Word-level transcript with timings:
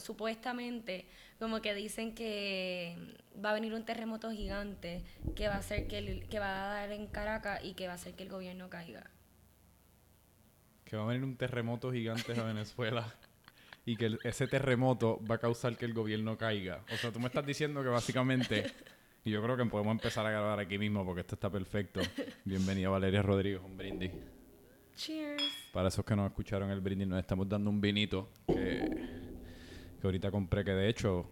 supuestamente, 0.00 1.06
como 1.38 1.60
que 1.60 1.74
dicen 1.74 2.14
que 2.14 2.96
va 3.44 3.50
a 3.50 3.54
venir 3.54 3.74
un 3.74 3.84
terremoto 3.84 4.30
gigante 4.30 5.02
que 5.36 5.48
va 5.48 5.54
a 5.54 5.58
hacer 5.58 5.86
que, 5.86 5.98
el- 5.98 6.28
que 6.28 6.38
va 6.38 6.70
a 6.70 6.74
dar 6.74 6.92
en 6.92 7.06
Caracas 7.06 7.64
y 7.64 7.74
que 7.74 7.86
va 7.86 7.92
a 7.92 7.96
hacer 7.96 8.14
que 8.14 8.24
el 8.24 8.28
gobierno 8.28 8.68
caiga. 8.68 9.10
Que 10.84 10.96
va 10.96 11.04
a 11.04 11.06
venir 11.06 11.24
un 11.24 11.36
terremoto 11.36 11.92
gigante 11.92 12.32
a 12.38 12.44
Venezuela 12.44 13.14
y 13.84 13.96
que 13.96 14.06
el- 14.06 14.18
ese 14.24 14.46
terremoto 14.46 15.20
va 15.30 15.36
a 15.36 15.38
causar 15.38 15.76
que 15.76 15.84
el 15.84 15.92
gobierno 15.94 16.36
caiga. 16.38 16.82
O 16.92 16.96
sea, 16.96 17.12
tú 17.12 17.20
me 17.20 17.26
estás 17.26 17.44
diciendo 17.46 17.82
que 17.82 17.88
básicamente, 17.88 18.64
y 19.24 19.30
yo 19.30 19.42
creo 19.42 19.56
que 19.56 19.64
podemos 19.66 19.92
empezar 19.92 20.24
a 20.26 20.30
grabar 20.30 20.58
aquí 20.60 20.78
mismo 20.78 21.04
porque 21.04 21.20
esto 21.20 21.34
está 21.34 21.50
perfecto. 21.50 22.00
Bienvenida 22.44 22.88
Valeria 22.88 23.22
Rodríguez, 23.22 23.60
un 23.62 23.76
brindis. 23.76 24.10
Cheers. 24.96 25.42
Para 25.72 25.88
esos 25.88 26.04
que 26.04 26.16
no 26.16 26.26
escucharon 26.26 26.70
el 26.70 26.80
brindis, 26.80 27.06
nos 27.06 27.20
estamos 27.20 27.48
dando 27.48 27.70
un 27.70 27.80
vinito 27.80 28.30
que, 28.48 29.17
que 30.00 30.06
ahorita 30.06 30.30
compré, 30.30 30.64
que 30.64 30.72
de 30.72 30.88
hecho 30.88 31.26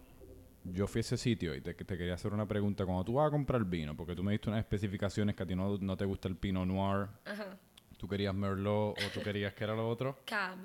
yo 0.63 0.87
fui 0.87 0.99
a 0.99 1.01
ese 1.01 1.17
sitio 1.17 1.55
y 1.55 1.61
te, 1.61 1.73
te 1.73 1.97
quería 1.97 2.13
hacer 2.15 2.33
una 2.33 2.47
pregunta. 2.47 2.85
Cuando 2.85 3.03
tú 3.05 3.13
vas 3.13 3.27
a 3.27 3.31
comprar 3.31 3.63
vino, 3.65 3.95
porque 3.95 4.15
tú 4.15 4.23
me 4.23 4.31
diste 4.33 4.49
unas 4.49 4.59
especificaciones 4.59 5.35
que 5.35 5.43
a 5.43 5.45
ti 5.45 5.55
no, 5.55 5.77
no 5.77 5.95
te 5.97 6.05
gusta 6.05 6.27
el 6.27 6.35
Pinot 6.35 6.67
Noir, 6.67 7.07
Ajá. 7.25 7.57
tú 7.97 8.07
querías 8.07 8.33
Merlot 8.35 8.97
o 8.97 9.09
tú 9.13 9.21
querías, 9.21 9.53
¿qué 9.53 9.63
era 9.63 9.75
lo 9.75 9.87
otro? 9.87 10.17
Cab. 10.25 10.57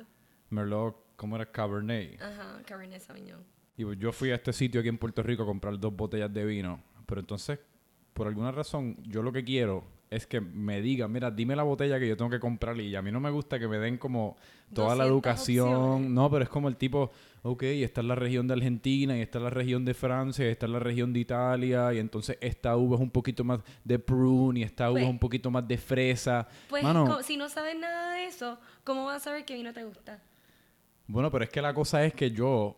Merlot, 0.50 0.96
¿cómo 1.16 1.36
era? 1.36 1.46
Cabernet. 1.50 2.20
Ajá, 2.20 2.60
Cabernet 2.66 3.00
Sauvignon. 3.00 3.44
Y 3.76 3.96
yo 3.96 4.12
fui 4.12 4.30
a 4.30 4.34
este 4.34 4.52
sitio 4.52 4.80
aquí 4.80 4.88
en 4.88 4.98
Puerto 4.98 5.22
Rico 5.22 5.44
a 5.44 5.46
comprar 5.46 5.78
dos 5.78 5.94
botellas 5.96 6.32
de 6.32 6.44
vino. 6.44 6.82
Pero 7.06 7.20
entonces, 7.20 7.58
por 8.12 8.26
alguna 8.26 8.52
razón, 8.52 8.96
yo 9.04 9.22
lo 9.22 9.32
que 9.32 9.42
quiero 9.44 9.84
es 10.12 10.26
que 10.26 10.40
me 10.40 10.80
digan, 10.82 11.10
mira, 11.10 11.30
dime 11.30 11.56
la 11.56 11.62
botella 11.62 11.98
que 11.98 12.06
yo 12.06 12.16
tengo 12.16 12.30
que 12.30 12.38
comprar. 12.40 12.78
Y 12.80 12.94
a 12.94 13.02
mí 13.02 13.10
no 13.10 13.18
me 13.20 13.30
gusta 13.30 13.58
que 13.58 13.66
me 13.66 13.78
den 13.78 13.96
como 13.98 14.36
toda 14.74 14.94
la 14.94 15.04
200 15.04 15.08
educación. 15.08 15.68
opciones. 15.74 16.10
No, 16.10 16.30
pero 16.30 16.44
es 16.44 16.48
como 16.50 16.68
el 16.68 16.76
tipo, 16.76 17.10
ok, 17.42 17.62
esta 17.62 18.00
es 18.02 18.06
la 18.06 18.14
región 18.14 18.46
de 18.46 18.54
Argentina, 18.54 19.16
y 19.16 19.20
esta 19.22 19.38
es 19.38 19.44
la 19.44 19.50
región 19.50 19.84
de 19.84 19.94
Francia, 19.94 20.46
y 20.46 20.50
esta 20.50 20.66
es 20.66 20.72
la 20.72 20.78
región 20.78 21.12
de 21.12 21.20
Italia. 21.20 21.92
Y 21.94 21.98
entonces 21.98 22.36
esta 22.40 22.76
uva 22.76 22.96
es 22.96 23.02
un 23.02 23.10
poquito 23.10 23.42
más 23.44 23.60
de 23.84 23.98
prune, 23.98 24.60
y 24.60 24.62
esta 24.62 24.84
uva 24.90 24.92
Pues- 24.94 25.04
es 25.04 25.10
un 25.10 25.18
poquito 25.18 25.50
más 25.50 25.66
de 25.66 25.78
fresa. 25.78 26.46
Pues 26.68 26.82
Mano, 26.82 27.22
si 27.22 27.36
no 27.36 27.48
sabes 27.48 27.76
nada 27.78 28.14
de 28.14 28.26
eso, 28.26 28.58
¿cómo 28.84 29.06
vas 29.06 29.16
a 29.16 29.20
saber 29.20 29.44
qué 29.44 29.54
vino 29.54 29.72
te 29.72 29.84
gusta? 29.84 30.20
bueno, 31.08 31.30
pero 31.30 31.44
es 31.44 31.50
que 31.50 31.60
la 31.60 31.74
cosa 31.74 32.04
es 32.04 32.14
que 32.14 32.30
yo... 32.30 32.76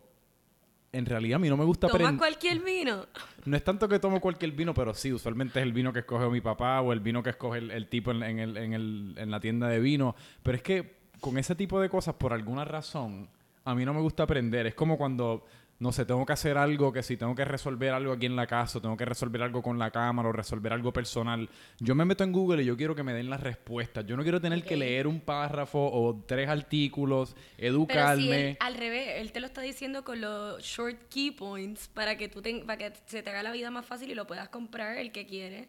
En 0.97 1.05
realidad 1.05 1.35
a 1.35 1.39
mí 1.39 1.49
no 1.49 1.57
me 1.57 1.65
gusta 1.65 1.87
Toma 1.87 1.95
aprender... 1.95 2.17
cualquier 2.19 2.59
vino. 2.61 3.05
No 3.45 3.57
es 3.57 3.63
tanto 3.63 3.87
que 3.87 3.99
tomo 3.99 4.21
cualquier 4.21 4.51
vino, 4.51 4.73
pero 4.73 4.93
sí, 4.93 5.11
usualmente 5.11 5.59
es 5.59 5.63
el 5.65 5.73
vino 5.73 5.91
que 5.91 5.99
escoge 5.99 6.27
mi 6.29 6.41
papá 6.41 6.79
o 6.81 6.93
el 6.93 6.99
vino 6.99 7.21
que 7.21 7.31
escoge 7.31 7.59
el, 7.59 7.71
el 7.71 7.87
tipo 7.87 8.11
en, 8.11 8.23
en 8.23 8.39
el- 8.39 8.57
en 8.57 8.73
el- 8.73 9.15
en 9.17 9.29
la 9.31 9.39
tienda 9.39 9.67
de 9.67 9.79
vino. 9.79 10.15
Pero 10.41 10.55
es 10.57 10.63
que 10.63 10.95
con 11.19 11.37
ese 11.37 11.55
tipo 11.55 11.79
de 11.81 11.89
cosas, 11.89 12.15
por 12.15 12.33
alguna 12.33 12.65
razón, 12.65 13.27
a 13.63 13.75
mí 13.75 13.83
no 13.85 13.93
me 13.93 14.01
gusta 14.01 14.23
aprender. 14.23 14.67
Es 14.67 14.75
como 14.75 14.97
cuando, 14.97 15.45
no 15.77 15.91
sé, 15.91 16.05
tengo 16.05 16.25
que 16.25 16.31
hacer 16.33 16.57
algo 16.57 16.93
que 16.93 17.03
si 17.03 17.17
tengo 17.17 17.35
que 17.35 17.43
resolver 17.43 17.91
algo 17.93 18.13
aquí 18.13 18.25
en 18.25 18.35
la 18.37 18.47
casa, 18.47 18.77
o 18.77 18.81
tengo 18.81 18.95
que 18.95 19.03
resolver 19.05 19.41
algo 19.41 19.61
con 19.61 19.77
la 19.77 19.91
cámara 19.91 20.29
o 20.29 20.31
resolver 20.31 20.71
algo 20.71 20.93
personal. 20.93 21.49
Yo 21.79 21.95
me 21.95 22.05
meto 22.05 22.23
en 22.23 22.31
Google 22.31 22.63
y 22.63 22.65
yo 22.65 22.77
quiero 22.77 22.95
que 22.95 23.03
me 23.03 23.13
den 23.13 23.29
las 23.29 23.41
respuestas. 23.41 24.05
Yo 24.05 24.15
no 24.15 24.23
quiero 24.23 24.39
tener 24.39 24.63
que 24.63 24.77
leer 24.77 25.05
un 25.05 25.19
párrafo 25.19 25.79
o 25.91 26.23
tres 26.25 26.47
artículos, 26.47 27.35
Pero 27.35 27.45
si 27.57 27.65
educarme. 27.67 28.49
él, 28.51 28.57
al 28.61 28.75
revés, 28.75 29.09
él 29.17 29.31
te 29.33 29.41
lo 29.41 29.47
está 29.47 29.61
diciendo 29.61 30.03
con 30.05 30.21
los 30.21 30.63
short 30.63 30.97
key 31.09 31.31
points 31.31 31.89
para 31.89 32.17
que 32.17 32.29
tú 32.29 32.41
te- 32.41 32.63
para 32.65 32.77
que 32.77 32.93
se 33.05 33.21
te 33.21 33.29
haga 33.29 33.43
la 33.43 33.51
vida 33.51 33.69
más 33.69 33.85
fácil 33.85 34.09
y 34.09 34.15
lo 34.15 34.25
puedas 34.27 34.47
comprar 34.49 34.97
el 34.97 35.11
que 35.11 35.25
quiere. 35.25 35.67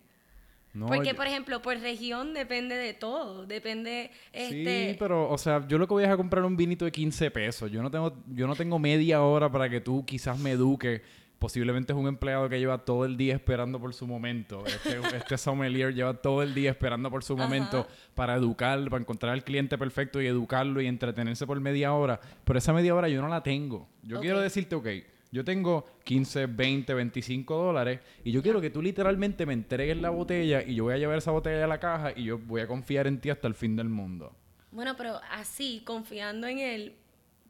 No, 0.76 0.86
Porque, 0.86 1.08
yo- 1.10 1.16
por 1.16 1.26
ejemplo, 1.26 1.62
por 1.62 1.78
región 1.78 2.34
depende 2.34 2.74
de 2.76 2.92
todo. 2.92 3.46
Depende, 3.46 4.10
este... 4.32 4.90
Sí, 4.90 4.96
pero, 4.98 5.30
o 5.30 5.38
sea, 5.38 5.66
yo 5.66 5.78
lo 5.78 5.88
que 5.88 5.94
voy 5.94 6.04
es 6.04 6.10
a 6.10 6.16
comprar 6.16 6.44
un 6.44 6.56
vinito 6.56 6.84
de 6.84 6.92
15 6.92 7.30
pesos. 7.30 7.70
Yo 7.70 7.82
no 7.82 7.90
tengo, 7.90 8.12
yo 8.28 8.46
no 8.46 8.54
tengo 8.54 8.78
media 8.78 9.22
hora 9.22 9.50
para 9.50 9.70
que 9.70 9.80
tú 9.80 10.04
quizás 10.04 10.38
me 10.38 10.50
eduques. 10.52 11.00
Posiblemente 11.38 11.92
es 11.92 11.98
un 11.98 12.06
empleado 12.08 12.48
que 12.48 12.58
lleva 12.58 12.78
todo 12.78 13.04
el 13.04 13.16
día 13.16 13.34
esperando 13.34 13.78
por 13.80 13.92
su 13.94 14.06
momento. 14.06 14.64
Este, 14.66 14.98
este 15.16 15.38
sommelier 15.38 15.94
lleva 15.94 16.14
todo 16.14 16.42
el 16.42 16.54
día 16.54 16.70
esperando 16.70 17.10
por 17.10 17.24
su 17.24 17.34
Ajá. 17.34 17.44
momento 17.44 17.86
para 18.14 18.34
educar, 18.34 18.82
para 18.90 19.00
encontrar 19.00 19.32
al 19.32 19.44
cliente 19.44 19.76
perfecto 19.78 20.20
y 20.20 20.26
educarlo 20.26 20.80
y 20.80 20.86
entretenerse 20.86 21.46
por 21.46 21.58
media 21.60 21.92
hora. 21.94 22.20
Pero 22.44 22.58
esa 22.58 22.72
media 22.72 22.94
hora 22.94 23.08
yo 23.08 23.20
no 23.22 23.28
la 23.28 23.42
tengo. 23.42 23.88
Yo 24.02 24.20
quiero 24.20 24.40
decirte, 24.40 24.74
ok, 24.74 24.86
yo 25.32 25.44
tengo 25.44 25.84
15, 26.04 26.46
20, 26.46 26.94
25 26.94 27.54
dólares 27.56 28.00
y 28.24 28.32
yo 28.32 28.42
quiero 28.42 28.60
que 28.60 28.70
tú 28.70 28.80
literalmente 28.82 29.44
me 29.46 29.52
entregues 29.52 29.96
la 29.98 30.10
botella 30.10 30.62
y 30.62 30.74
yo 30.74 30.84
voy 30.84 30.94
a 30.94 30.98
llevar 30.98 31.18
esa 31.18 31.30
botella 31.30 31.64
a 31.64 31.68
la 31.68 31.80
caja 31.80 32.12
y 32.16 32.24
yo 32.24 32.38
voy 32.38 32.60
a 32.60 32.66
confiar 32.66 33.06
en 33.06 33.20
ti 33.20 33.30
hasta 33.30 33.48
el 33.48 33.54
fin 33.54 33.76
del 33.76 33.88
mundo. 33.88 34.34
Bueno, 34.70 34.94
pero 34.96 35.20
así, 35.30 35.82
confiando 35.84 36.46
en 36.46 36.58
él, 36.58 36.96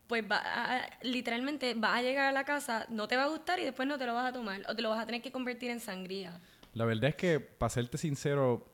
pues 0.06 0.24
va 0.30 0.40
a- 0.44 0.88
literalmente 1.02 1.74
vas 1.74 1.98
a 1.98 2.02
llegar 2.02 2.26
a 2.26 2.32
la 2.32 2.44
casa, 2.44 2.86
no 2.88 3.08
te 3.08 3.16
va 3.16 3.24
a 3.24 3.28
gustar 3.28 3.58
y 3.58 3.64
después 3.64 3.88
no 3.88 3.98
te 3.98 4.06
lo 4.06 4.14
vas 4.14 4.28
a 4.28 4.32
tomar. 4.32 4.62
O 4.68 4.74
te 4.76 4.82
lo 4.82 4.90
vas 4.90 5.00
a 5.02 5.06
tener 5.06 5.22
que 5.22 5.32
convertir 5.32 5.70
en 5.70 5.80
sangría. 5.80 6.40
La 6.74 6.84
verdad 6.84 7.10
es 7.10 7.16
que, 7.16 7.40
para 7.40 7.70
serte 7.70 7.98
sincero, 7.98 8.66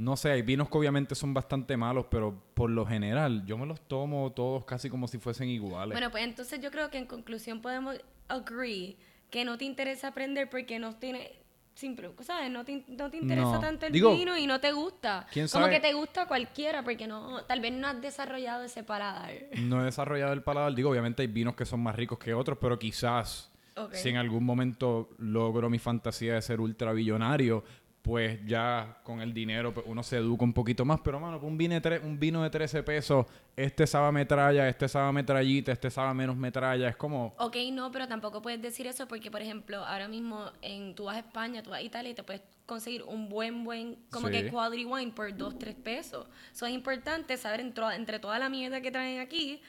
no 0.00 0.16
sé, 0.16 0.30
hay 0.30 0.40
vinos 0.40 0.70
que 0.70 0.78
obviamente 0.78 1.14
son 1.14 1.34
bastante 1.34 1.76
malos, 1.76 2.06
pero 2.10 2.34
por 2.54 2.70
lo 2.70 2.86
general 2.86 3.44
yo 3.44 3.58
me 3.58 3.66
los 3.66 3.82
tomo 3.82 4.32
todos 4.32 4.64
casi 4.64 4.88
como 4.88 5.06
si 5.06 5.18
fuesen 5.18 5.50
iguales. 5.50 5.92
Bueno, 5.94 6.10
pues 6.10 6.24
entonces 6.24 6.58
yo 6.60 6.70
creo 6.70 6.90
que 6.90 6.96
en 6.96 7.04
conclusión 7.04 7.60
podemos 7.60 7.96
agree 8.26 8.96
que 9.28 9.44
no 9.44 9.58
te 9.58 9.66
interesa 9.66 10.08
aprender 10.08 10.48
porque 10.48 10.78
no 10.78 10.94
tiene 10.96 11.32
simple, 11.74 12.10
¿sabes? 12.20 12.50
No 12.50 12.64
te, 12.64 12.82
no 12.88 13.10
te 13.10 13.18
interesa 13.18 13.52
No. 13.52 13.60
tanto 13.60 13.84
el 13.84 13.92
Digo, 13.92 14.10
vino 14.14 14.38
y 14.38 14.46
no 14.46 14.58
te 14.58 14.72
gusta. 14.72 15.26
¿quién 15.30 15.48
Como 15.48 15.66
sabe? 15.66 15.76
que 15.76 15.80
te 15.80 15.92
gusta 15.92 16.26
cualquiera 16.26 16.82
porque 16.82 17.06
no, 17.06 17.44
tal 17.44 17.60
vez 17.60 17.72
no 17.72 17.86
has 17.86 18.00
desarrollado 18.00 18.64
ese 18.64 18.82
paladar. 18.82 19.30
No 19.58 19.82
he 19.82 19.84
desarrollado 19.84 20.32
el 20.32 20.42
paladar. 20.42 20.74
Digo, 20.74 20.88
obviamente 20.90 21.20
hay 21.20 21.28
vinos 21.28 21.54
que 21.54 21.66
son 21.66 21.80
más 21.82 21.94
ricos 21.94 22.18
que 22.18 22.32
otros, 22.32 22.56
pero 22.58 22.78
quizás 22.78 23.50
si 23.92 24.10
en 24.10 24.16
algún 24.16 24.44
momento 24.44 25.10
logro 25.18 25.70
mi 25.70 25.78
fantasía 25.78 26.34
de 26.34 26.42
ser 26.42 26.60
ultrabillonario, 26.60 27.64
pues 28.02 28.40
ya 28.46 28.98
con 29.04 29.20
el 29.20 29.34
dinero 29.34 29.74
pues, 29.74 29.84
uno 29.88 30.02
se 30.02 30.16
educa 30.16 30.42
un 30.44 30.52
poquito 30.54 30.84
más. 30.84 31.00
Pero, 31.04 31.20
mano, 31.20 31.38
un 31.40 31.58
vino, 31.58 31.74
de 31.74 31.82
tre- 31.82 32.02
un 32.02 32.18
vino 32.18 32.42
de 32.42 32.48
13 32.50 32.82
pesos, 32.82 33.26
este 33.56 33.86
sabe 33.86 34.10
metralla, 34.12 34.68
este 34.68 34.88
sabe 34.88 35.12
metrallita, 35.12 35.72
este 35.72 35.90
sabe 35.90 36.14
menos 36.14 36.34
metralla. 36.36 36.88
Es 36.88 36.96
como... 36.96 37.34
Ok, 37.38 37.56
no, 37.72 37.90
pero 37.92 38.08
tampoco 38.08 38.40
puedes 38.40 38.62
decir 38.62 38.86
eso 38.86 39.06
porque, 39.06 39.30
por 39.30 39.42
ejemplo, 39.42 39.84
ahora 39.84 40.08
mismo 40.08 40.50
en, 40.62 40.94
tú 40.94 41.04
vas 41.04 41.16
a 41.16 41.20
España, 41.20 41.62
tú 41.62 41.70
vas 41.70 41.80
a 41.80 41.82
Italia 41.82 42.10
y 42.10 42.14
te 42.14 42.22
puedes 42.22 42.42
conseguir 42.66 43.02
un 43.02 43.28
buen, 43.28 43.64
buen, 43.64 43.96
como 44.10 44.28
Sí. 44.28 44.32
que 44.34 44.50
quality 44.50 44.84
wine 44.86 45.12
por 45.12 45.36
2, 45.36 45.58
3 45.58 45.74
pesos. 45.74 46.26
Eso 46.52 46.66
es 46.66 46.72
importante 46.72 47.36
saber 47.36 47.60
entro- 47.60 47.94
entre 47.94 48.18
toda 48.18 48.38
la 48.38 48.48
mierda 48.48 48.80
que 48.80 48.90
traen 48.90 49.20
aquí, 49.20 49.60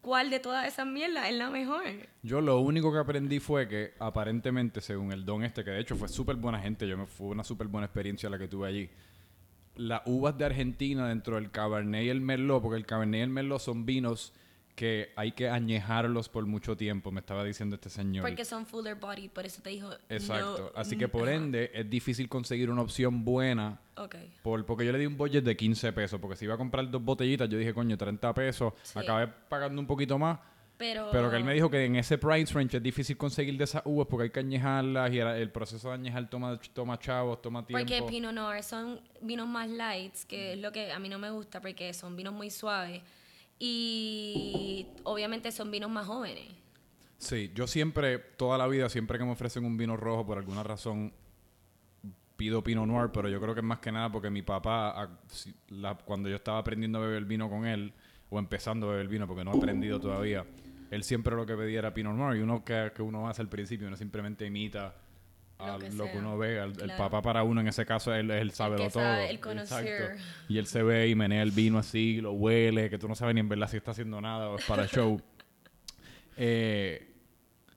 cuál 0.00 0.30
de 0.30 0.40
todas 0.40 0.66
esas 0.66 0.86
mierdas 0.86 1.28
es 1.28 1.36
la 1.36 1.50
mejor. 1.50 1.82
Yo 2.22 2.40
lo 2.40 2.60
único 2.60 2.92
que 2.92 2.98
aprendí 2.98 3.40
fue 3.40 3.68
que 3.68 3.94
aparentemente, 3.98 4.80
según 4.80 5.12
el 5.12 5.24
don 5.24 5.44
este, 5.44 5.64
que 5.64 5.70
de 5.70 5.80
hecho 5.80 5.96
fue 5.96 6.08
súper 6.08 6.36
buena 6.36 6.60
gente, 6.60 6.88
yo 6.88 6.96
me 6.96 7.06
fue 7.06 7.28
una 7.28 7.44
súper 7.44 7.68
buena 7.68 7.86
experiencia 7.86 8.30
la 8.30 8.38
que 8.38 8.48
tuve 8.48 8.68
allí. 8.68 8.90
Las 9.76 10.02
uvas 10.06 10.36
de 10.36 10.44
Argentina 10.44 11.08
dentro 11.08 11.36
del 11.36 11.50
Cabernet 11.50 12.04
y 12.04 12.08
el 12.08 12.20
Merlot, 12.20 12.62
porque 12.62 12.76
el 12.76 12.86
Cabernet 12.86 13.20
y 13.20 13.22
el 13.22 13.30
Merlot 13.30 13.60
son 13.60 13.86
vinos 13.86 14.32
que 14.80 15.12
hay 15.14 15.32
que 15.32 15.46
añejarlos 15.50 16.30
por 16.30 16.46
mucho 16.46 16.74
tiempo, 16.74 17.12
me 17.12 17.20
estaba 17.20 17.44
diciendo 17.44 17.74
este 17.74 17.90
señor. 17.90 18.24
Porque 18.24 18.46
son 18.46 18.64
fuller 18.64 18.94
body, 18.94 19.28
por 19.28 19.44
eso 19.44 19.60
te 19.60 19.68
dijo. 19.68 19.90
Exacto. 20.08 20.72
no, 20.74 20.80
Así 20.80 20.96
que 20.96 21.06
por 21.06 21.28
ajá. 21.28 21.34
ende 21.36 21.70
es 21.74 21.90
difícil 21.90 22.30
conseguir 22.30 22.70
una 22.70 22.80
opción 22.80 23.22
buena 23.22 23.78
Ok. 23.96 24.16
por, 24.42 24.64
porque 24.64 24.86
yo 24.86 24.92
le 24.92 24.98
di 24.98 25.04
un 25.04 25.18
budget 25.18 25.44
de 25.44 25.54
15 25.54 25.92
pesos, 25.92 26.18
porque 26.18 26.34
si 26.34 26.46
iba 26.46 26.54
a 26.54 26.56
comprar 26.56 26.90
dos 26.90 27.04
botellitas, 27.04 27.46
yo 27.50 27.58
dije, 27.58 27.74
coño, 27.74 27.98
30 27.98 28.32
pesos, 28.32 28.72
Sí. 28.82 28.98
acabé 28.98 29.28
pagando 29.50 29.78
un 29.82 29.86
poquito 29.86 30.18
más. 30.18 30.38
Pero, 30.78 31.10
Pero 31.12 31.30
que 31.30 31.36
él 31.36 31.44
me 31.44 31.52
dijo 31.52 31.68
que 31.68 31.84
en 31.84 31.96
ese 31.96 32.16
price 32.16 32.54
range 32.54 32.78
es 32.78 32.82
difícil 32.82 33.18
conseguir 33.18 33.54
de 33.58 33.64
esas 33.64 33.82
uvas 33.84 34.06
porque 34.08 34.22
hay 34.24 34.30
que 34.30 34.40
añejarlas 34.40 35.12
y 35.12 35.18
el 35.18 35.50
proceso 35.50 35.88
de 35.88 35.94
añejar 35.96 36.30
toma, 36.30 36.58
toma 36.72 36.98
chavos, 36.98 37.42
toma 37.42 37.66
tiempo. 37.66 37.86
Porque 37.86 38.02
Pinot 38.10 38.32
Noir 38.32 38.62
son 38.62 38.98
vinos 39.20 39.46
más 39.46 39.68
lights, 39.68 40.24
que 40.24 40.54
es 40.54 40.58
lo 40.58 40.72
que 40.72 40.90
a 40.90 40.98
mí 40.98 41.10
no 41.10 41.18
me 41.18 41.30
gusta 41.30 41.60
porque 41.60 41.92
son 41.92 42.16
vinos 42.16 42.32
muy 42.32 42.48
suaves. 42.48 43.02
Y 43.62 44.86
obviamente 45.04 45.52
son 45.52 45.70
vinos 45.70 45.90
más 45.90 46.06
jóvenes. 46.06 46.48
Sí, 47.18 47.52
yo 47.54 47.66
siempre, 47.66 48.18
toda 48.18 48.56
la 48.56 48.66
vida, 48.66 48.88
siempre 48.88 49.18
que 49.18 49.24
me 49.24 49.32
ofrecen 49.32 49.66
un 49.66 49.76
vino 49.76 49.94
rojo, 49.98 50.26
por 50.26 50.38
alguna 50.38 50.62
razón, 50.62 51.12
pido 52.36 52.64
Pinot 52.64 52.86
Noir, 52.86 53.10
pero 53.12 53.28
yo 53.28 53.38
creo 53.38 53.52
que 53.52 53.60
es 53.60 53.66
más 53.66 53.80
que 53.80 53.92
nada 53.92 54.10
porque 54.10 54.30
mi 54.30 54.40
papá, 54.40 55.20
cuando 56.06 56.30
yo 56.30 56.36
estaba 56.36 56.56
aprendiendo 56.56 56.98
a 56.98 57.02
beber 57.02 57.26
vino 57.26 57.50
con 57.50 57.66
él, 57.66 57.92
o 58.30 58.38
empezando 58.38 58.88
a 58.88 58.92
beber 58.92 59.08
vino 59.08 59.26
porque 59.26 59.44
no 59.44 59.52
he 59.52 59.58
aprendido 59.58 60.00
todavía, 60.00 60.46
él 60.90 61.04
siempre 61.04 61.36
lo 61.36 61.44
que 61.44 61.54
pedía 61.54 61.80
era 61.80 61.92
Pinot 61.92 62.16
Noir 62.16 62.40
y 62.40 62.42
uno 62.42 62.64
que, 62.64 62.92
que 62.96 63.02
uno 63.02 63.28
hace 63.28 63.42
al 63.42 63.50
principio, 63.50 63.86
uno 63.86 63.96
simplemente 63.98 64.46
imita 64.46 64.94
a 65.62 65.72
Lo 65.72 65.78
que 65.78 65.90
lo 65.90 66.04
que 66.04 66.10
sea. 66.10 66.20
uno 66.20 66.38
ve. 66.38 66.58
El, 66.58 66.72
Claro. 66.72 66.96
papá 66.96 67.22
para 67.22 67.42
uno 67.42 67.60
en 67.60 67.68
ese 67.68 67.84
caso 67.86 68.14
él, 68.14 68.30
él 68.30 68.50
sabe 68.52 68.76
que 68.76 68.84
lo 68.84 68.90
todo. 68.90 69.02
sabe, 69.02 69.30
el 69.30 69.40
connoisseur. 69.40 70.16
Y 70.48 70.58
él 70.58 70.66
se 70.66 70.82
ve 70.82 71.08
y 71.08 71.14
menea 71.14 71.42
el 71.42 71.50
vino 71.50 71.78
así, 71.78 72.20
lo 72.20 72.32
huele, 72.32 72.90
que 72.90 72.98
tú 72.98 73.08
no 73.08 73.14
sabes 73.14 73.34
ni 73.34 73.40
en 73.40 73.48
verdad 73.48 73.68
si 73.68 73.76
está 73.76 73.90
haciendo 73.92 74.20
nada 74.20 74.48
o 74.50 74.56
es 74.58 74.64
para 74.64 74.86
show. 74.86 75.20
Eh, 76.42 77.06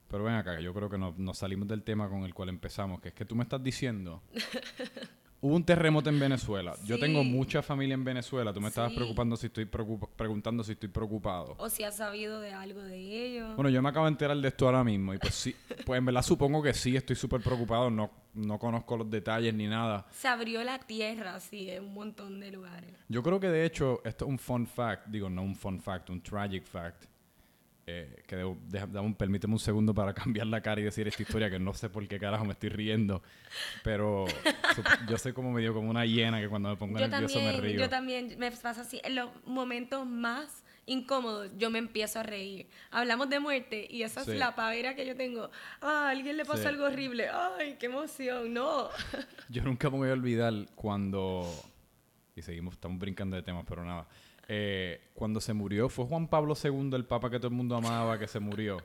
pero 0.08 0.24
ven 0.24 0.36
acá, 0.36 0.60
yo 0.62 0.74
creo 0.74 0.90
que 0.90 0.98
nos, 0.98 1.18
nos 1.18 1.38
salimos 1.38 1.68
del 1.68 1.84
tema 1.84 2.08
con 2.08 2.24
el 2.24 2.34
cual 2.34 2.48
empezamos, 2.50 3.02
que 3.02 3.10
es 3.10 3.14
que 3.14 3.26
tú 3.26 3.36
me 3.36 3.44
estás 3.44 3.62
diciendo 3.62 4.24
Hubo 5.46 5.58
un 5.58 5.66
terremoto 5.66 6.10
en 6.10 6.18
Venezuela. 6.22 6.74
Yo 6.86 6.98
tengo 6.98 7.22
Sí. 7.22 7.28
mucha 7.30 7.62
familia 7.62 7.96
en 7.96 8.06
Venezuela. 8.06 8.54
Tú 8.54 8.62
me 8.62 8.70
estabas 8.70 8.92
Sí. 8.92 8.96
preocupando 8.96 9.36
si 9.36 9.48
estoy 9.48 9.66
preocupa- 9.66 10.08
preguntando 10.16 10.64
si 10.64 10.72
estoy 10.72 10.88
preocupado. 10.88 11.56
O 11.58 11.70
si 11.70 11.84
has 11.84 11.98
sabido 11.98 12.40
de 12.40 12.54
algo 12.54 12.82
de 12.82 12.98
ellos. 13.26 13.54
Bueno, 13.58 13.70
yo 13.70 13.82
me 13.82 13.90
acabo 13.90 14.06
de 14.06 14.12
enterar 14.14 14.38
de 14.38 14.48
esto 14.48 14.68
ahora 14.68 14.86
mismo 14.86 15.14
y 15.14 15.18
pues 15.18 15.36
sí, 15.36 15.54
pues 15.86 15.98
en 15.98 16.06
verdad 16.06 16.22
supongo 16.22 16.64
que 16.64 16.74
sí 16.74 16.96
estoy 16.96 17.18
súper 17.18 17.42
preocupado. 17.42 17.90
No, 17.92 18.10
no 18.36 18.58
conozco 18.58 18.96
los 18.96 19.10
detalles 19.10 19.54
ni 19.54 19.68
nada. 19.68 20.06
Se 20.12 20.30
abrió 20.30 20.64
la 20.64 20.80
tierra, 20.80 21.38
sí, 21.42 21.70
en 21.70 21.84
un 21.88 21.94
montón 21.94 22.40
de 22.40 22.50
lugares. 22.50 22.92
Yo 23.10 23.22
creo 23.22 23.42
que 23.42 23.50
de 23.50 23.66
hecho 23.66 24.00
esto 24.06 24.24
es 24.24 24.30
un 24.32 24.40
fun 24.40 24.66
fact, 24.66 25.08
digo 25.08 25.30
no 25.30 25.42
un 25.44 25.58
fun 25.58 25.82
fact, 25.82 26.10
un 26.10 26.22
tragic 26.24 26.64
fact. 26.64 27.04
Eh, 27.86 28.24
que 28.28 28.38
debo- 28.38 28.58
deja- 28.70 28.88
dame 28.88 29.14
permíteme 29.14 29.54
un 29.56 29.60
segundo 29.60 29.94
para 29.94 30.14
cambiar 30.42 30.48
la 30.48 30.62
cara 30.62 30.80
y 30.80 30.86
decir 30.86 31.06
esta 31.08 31.22
historia 31.22 31.50
que 31.50 31.60
no 31.60 31.74
sé 31.74 31.90
por 31.90 32.08
qué 32.08 32.18
carajo 32.18 32.46
me 32.46 32.54
estoy 32.54 32.70
riendo. 32.70 33.22
Pero 33.84 34.26
sup- 34.76 35.06
yo 35.10 35.18
soy 35.18 35.34
como 35.34 35.52
medio 35.52 35.74
como 35.74 35.90
una 35.90 36.06
hiena 36.06 36.40
que 36.40 36.48
cuando 36.48 36.70
me 36.70 36.78
pongo 36.78 36.98
Yo 36.98 37.08
nervioso 37.10 37.40
me 37.40 37.52
también, 37.52 37.64
río. 37.74 37.80
yo 37.82 37.90
también 37.90 38.36
me 38.40 38.52
pasa 38.52 38.82
así. 38.82 39.02
En 39.04 39.16
los 39.16 39.30
momentos 39.46 40.06
más 40.08 40.64
incómodos, 40.86 41.52
yo 41.58 41.70
me 41.70 41.80
empiezo 41.80 42.20
a 42.20 42.24
reír. 42.24 42.68
Hablamos 42.92 43.30
de 43.30 43.40
muerte 43.42 43.86
y 43.90 44.04
esa 44.04 44.24
Sí. 44.24 44.32
es 44.32 44.38
la 44.38 44.56
pavera 44.56 44.96
que 44.96 45.06
yo 45.06 45.16
tengo. 45.18 45.50
Ah, 45.82 46.08
a 46.08 46.10
alguien 46.12 46.38
le 46.38 46.46
pasó 46.46 46.62
Sí. 46.62 46.68
algo 46.70 46.86
horrible. 46.86 47.28
Ay, 47.30 47.76
qué 47.80 47.88
emoción. 47.88 48.54
No. 48.54 48.90
Yo 49.50 49.62
nunca 49.64 49.90
me 49.90 49.98
voy 49.98 50.10
a 50.10 50.14
olvidar 50.14 50.54
cuando. 50.76 51.50
Y 52.36 52.42
seguimos, 52.42 52.74
estamos 52.76 52.98
brincando 52.98 53.36
de 53.36 53.44
temas, 53.44 53.66
pero 53.68 53.84
nada. 53.86 54.08
Eh, 54.48 55.02
cuando 55.14 55.40
se 55.40 55.54
murió, 55.54 55.90
fue 55.90 56.06
Juan 56.06 56.28
Pablo 56.28 56.56
II, 56.62 56.92
el 56.94 57.06
papa 57.06 57.30
que 57.30 57.38
todo 57.38 57.48
el 57.48 57.54
mundo 57.54 57.76
amaba, 57.76 58.20
que 58.20 58.28
se 58.28 58.40
murió. 58.40 58.78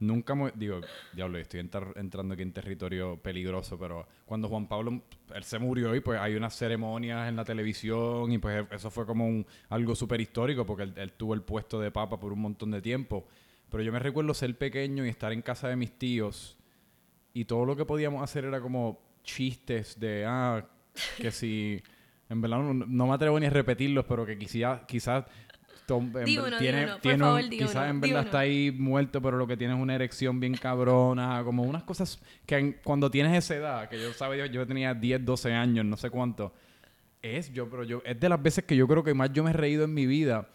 Nunca. 0.00 0.34
Digo, 0.54 0.80
diablo, 1.12 1.38
estoy 1.38 1.60
entrando 1.60 2.34
aquí 2.34 2.42
en 2.42 2.52
territorio 2.52 3.16
peligroso, 3.16 3.78
pero 3.78 4.06
cuando 4.26 4.48
Juan 4.48 4.66
Pablo. 4.66 5.02
Él 5.34 5.44
se 5.44 5.58
murió 5.58 5.94
y 5.94 6.00
pues 6.00 6.20
hay 6.20 6.34
unas 6.34 6.54
ceremonias 6.54 7.28
en 7.28 7.36
la 7.36 7.44
televisión 7.44 8.30
y 8.30 8.38
pues 8.38 8.66
eso 8.70 8.90
fue 8.90 9.06
como 9.06 9.26
un, 9.26 9.46
algo 9.68 9.94
súper 9.94 10.20
histórico 10.20 10.64
porque 10.66 10.84
él, 10.84 10.92
él 10.96 11.12
tuvo 11.12 11.34
el 11.34 11.42
puesto 11.42 11.80
de 11.80 11.90
papa 11.90 12.20
por 12.20 12.32
un 12.32 12.40
montón 12.40 12.70
de 12.70 12.82
tiempo. 12.82 13.26
Pero 13.70 13.82
yo 13.82 13.92
me 13.92 13.98
recuerdo 13.98 14.34
ser 14.34 14.56
pequeño 14.56 15.04
y 15.06 15.08
estar 15.08 15.32
en 15.32 15.42
casa 15.42 15.68
de 15.68 15.76
mis 15.76 15.98
tíos 15.98 16.58
y 17.32 17.44
todo 17.44 17.64
lo 17.64 17.76
que 17.76 17.84
podíamos 17.84 18.22
hacer 18.22 18.44
era 18.44 18.60
como 18.60 19.00
chistes 19.24 19.98
de, 19.98 20.24
ah, 20.26 20.64
que 21.16 21.32
si, 21.32 21.82
en 22.28 22.40
verdad 22.40 22.58
no, 22.58 22.74
no 22.74 23.06
me 23.06 23.14
atrevo 23.14 23.38
ni 23.38 23.46
a 23.46 23.50
repetirlos, 23.50 24.04
pero 24.08 24.24
que 24.26 24.38
quizás, 24.38 24.82
quizás 24.86 25.24
tiene, 26.58 26.86
quizás 27.66 27.90
en 27.90 28.00
verdad 28.00 28.20
está 28.26 28.38
ahí 28.38 28.70
muerto, 28.72 29.20
pero 29.20 29.36
lo 29.36 29.46
que 29.46 29.56
tiene 29.56 29.74
es 29.74 29.80
una 29.80 29.94
erección 29.94 30.40
bien 30.40 30.54
cabrona, 30.54 31.42
como 31.44 31.62
unas 31.64 31.82
cosas 31.82 32.22
que 32.46 32.56
en- 32.56 32.72
cuando 32.82 33.10
tienes 33.10 33.36
esa 33.36 33.54
edad, 33.56 33.88
que 33.90 34.00
yo 34.00 34.12
sabía, 34.14 34.46
yo, 34.46 34.52
yo 34.52 34.66
tenía 34.66 34.94
10, 34.94 35.22
12 35.24 35.52
años, 35.52 35.84
no 35.84 35.96
sé 35.98 36.08
cuánto, 36.08 36.54
es 37.20 37.52
yo, 37.52 37.68
pero 37.68 37.84
yo, 37.84 38.02
es 38.06 38.18
de 38.18 38.28
las 38.30 38.42
veces 38.42 38.64
que 38.64 38.76
yo 38.76 38.88
creo 38.88 39.04
que 39.04 39.12
más 39.14 39.30
yo 39.32 39.44
me 39.44 39.50
he 39.50 39.52
reído 39.54 39.84
en 39.84 39.92
mi 39.92 40.06
vida, 40.06 40.48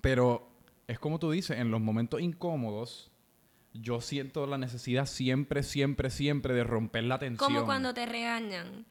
pero 0.00 0.48
es 0.86 0.98
como 0.98 1.18
tú 1.18 1.30
dices, 1.30 1.58
en 1.58 1.70
los 1.70 1.80
momentos 1.80 2.20
incómodos, 2.20 3.10
yo 3.72 4.00
siento 4.00 4.46
la 4.46 4.56
necesidad 4.58 5.06
siempre, 5.06 5.62
siempre, 5.62 6.08
siempre 6.10 6.54
de 6.54 6.64
romper 6.64 7.04
la 7.04 7.18
tensión. 7.18 7.52
Como 7.52 7.64
cuando 7.66 7.92
te 7.92 8.06
regañan. 8.06 8.86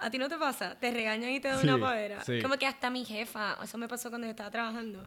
¿A 0.00 0.10
ti 0.10 0.18
no 0.18 0.28
te 0.28 0.36
pasa? 0.38 0.78
Te 0.78 0.90
regañan 0.90 1.30
y 1.30 1.40
te 1.40 1.48
dan 1.48 1.60
Sí, 1.60 1.66
una 1.68 1.78
pavera. 1.78 2.24
sí. 2.24 2.40
Como 2.42 2.56
que 2.56 2.66
hasta 2.66 2.90
mi 2.90 3.04
jefa, 3.04 3.56
eso 3.62 3.78
me 3.78 3.88
pasó 3.88 4.08
cuando 4.10 4.26
yo 4.26 4.30
estaba 4.30 4.50
trabajando, 4.50 5.04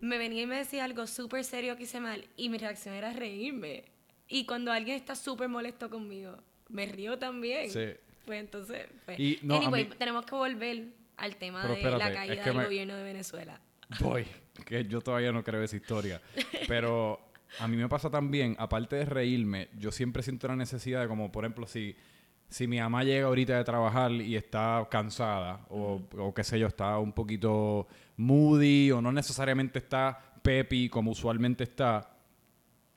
me 0.00 0.18
venía 0.18 0.42
y 0.42 0.46
me 0.46 0.56
decía 0.56 0.84
algo 0.84 1.06
súper 1.06 1.44
serio 1.44 1.76
que 1.76 1.82
hice 1.84 2.00
mal 2.00 2.24
y 2.36 2.48
mi 2.48 2.58
reacción 2.58 2.94
era 2.94 3.12
reírme. 3.12 3.84
Y 4.28 4.46
cuando 4.46 4.72
alguien 4.72 4.96
está 4.96 5.14
súper 5.16 5.48
molesto 5.48 5.90
conmigo, 5.90 6.36
me 6.68 6.86
río 6.86 7.18
también. 7.18 7.70
Sí. 7.70 7.86
Pues 8.24 8.40
entonces, 8.40 8.86
pues, 9.04 9.18
Y, 9.18 9.38
no, 9.42 9.56
anyway, 9.56 9.84
mí- 9.88 9.94
tenemos 9.98 10.24
que 10.24 10.34
volver 10.34 10.84
al 11.16 11.36
tema 11.36 11.62
Pero 11.62 11.74
de 11.74 11.80
espérate, 11.80 12.04
la 12.04 12.10
es 12.10 12.16
caída 12.16 12.42
que 12.44 12.50
del 12.50 12.58
me- 12.58 12.64
gobierno 12.64 12.94
de 12.96 13.02
Venezuela. 13.02 13.60
Voy, 13.98 14.24
que 14.64 14.84
yo 14.84 15.00
todavía 15.00 15.32
no 15.32 15.42
creo 15.42 15.62
esa 15.64 15.74
historia. 15.76 16.22
Pero 16.68 17.20
a 17.58 17.66
mí 17.66 17.76
me 17.76 17.88
pasa 17.88 18.08
también, 18.08 18.54
aparte 18.58 18.94
de 18.96 19.04
reírme, 19.04 19.68
yo 19.76 19.90
siempre 19.90 20.22
siento 20.22 20.46
la 20.46 20.54
necesidad 20.56 21.00
de 21.02 21.08
como, 21.08 21.32
por 21.32 21.44
ejemplo, 21.44 21.66
si, 21.66 21.96
si 22.50 22.66
mi 22.66 22.80
mamá 22.80 23.04
llega 23.04 23.26
ahorita 23.26 23.56
de 23.56 23.64
trabajar 23.64 24.10
y 24.10 24.34
está 24.36 24.86
cansada, 24.90 25.60
o, 25.70 26.02
o 26.18 26.34
qué 26.34 26.42
sé 26.42 26.58
yo, 26.58 26.66
está 26.66 26.98
un 26.98 27.12
poquito 27.12 27.86
moody, 28.16 28.90
o 28.90 29.00
no 29.00 29.12
necesariamente 29.12 29.78
está 29.78 30.18
peppy 30.42 30.88
como 30.88 31.12
usualmente 31.12 31.64
está, 31.64 32.10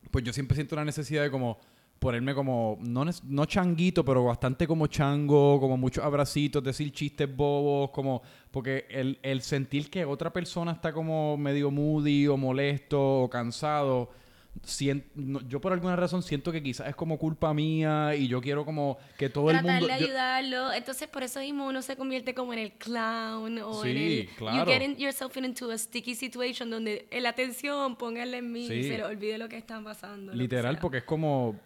pues 0.10 0.26
yo 0.26 0.34
siempre 0.34 0.56
siento 0.56 0.76
la 0.76 0.84
necesidad 0.84 1.22
de 1.22 1.30
como 1.30 1.60
ponerme 2.00 2.34
como, 2.34 2.78
no, 2.82 3.06
no 3.24 3.46
changuito, 3.46 4.04
pero 4.04 4.26
bastante 4.26 4.68
como 4.68 4.88
chango, 4.88 5.58
como 5.60 5.78
muchos 5.78 6.04
abracitos, 6.04 6.62
decir 6.62 6.92
chistes 6.92 7.34
bobos, 7.34 7.92
como, 7.92 8.22
porque 8.52 8.88
el, 8.90 9.20
el 9.22 9.42
sentir 9.42 9.90
que 9.90 10.04
otra 10.04 10.34
persona 10.34 10.74
está 10.74 10.92
como 10.92 11.38
medio 11.38 11.72
moody 11.72 12.28
o 12.28 12.36
molesto 12.36 13.22
o 13.22 13.30
cansado, 13.30 14.10
no- 15.16 15.42
yo 15.48 15.60
por 15.60 15.74
alguna 15.74 15.96
razón 15.96 16.24
siento 16.24 16.52
que 16.52 16.62
quizás 16.64 16.88
es 16.88 16.96
como 16.96 17.18
culpa 17.18 17.54
mía 17.54 18.16
y 18.16 18.28
yo 18.28 18.42
quiero 18.42 18.64
como 18.66 18.98
que 19.18 19.30
todo 19.30 19.50
el 19.52 19.58
mundo... 19.62 19.88
de 19.88 20.00
yo- 20.00 20.06
ayudarlo. 20.06 20.72
Entonces, 20.74 21.08
por 21.08 21.24
eso 21.24 21.40
mismo 21.40 21.68
uno 21.68 21.82
se 21.82 21.96
convierte 21.96 22.34
como 22.34 22.54
en 22.54 22.60
el 22.60 22.72
clown 22.74 23.58
o 23.60 23.84
en 23.86 23.94
Sí, 23.98 24.20
el... 24.30 24.36
claro. 24.38 24.66
You 24.66 24.72
get 24.72 24.82
in- 24.84 24.98
yourself 24.98 25.36
into 25.38 25.70
a 25.72 25.78
sticky 25.78 26.16
situation 26.16 26.70
donde 26.70 27.08
la 27.12 27.30
atención, 27.30 27.96
pónganle 27.98 28.38
en 28.38 28.52
mí 28.52 28.66
y 28.66 28.68
Sí. 28.68 28.84
se 28.84 28.98
le 28.98 29.04
olvide 29.04 29.38
lo 29.38 29.50
que 29.50 29.58
están 29.58 29.84
pasando. 29.84 30.34
Literal, 30.34 30.78
porque 30.80 30.98
es 31.00 31.04
como. 31.04 31.60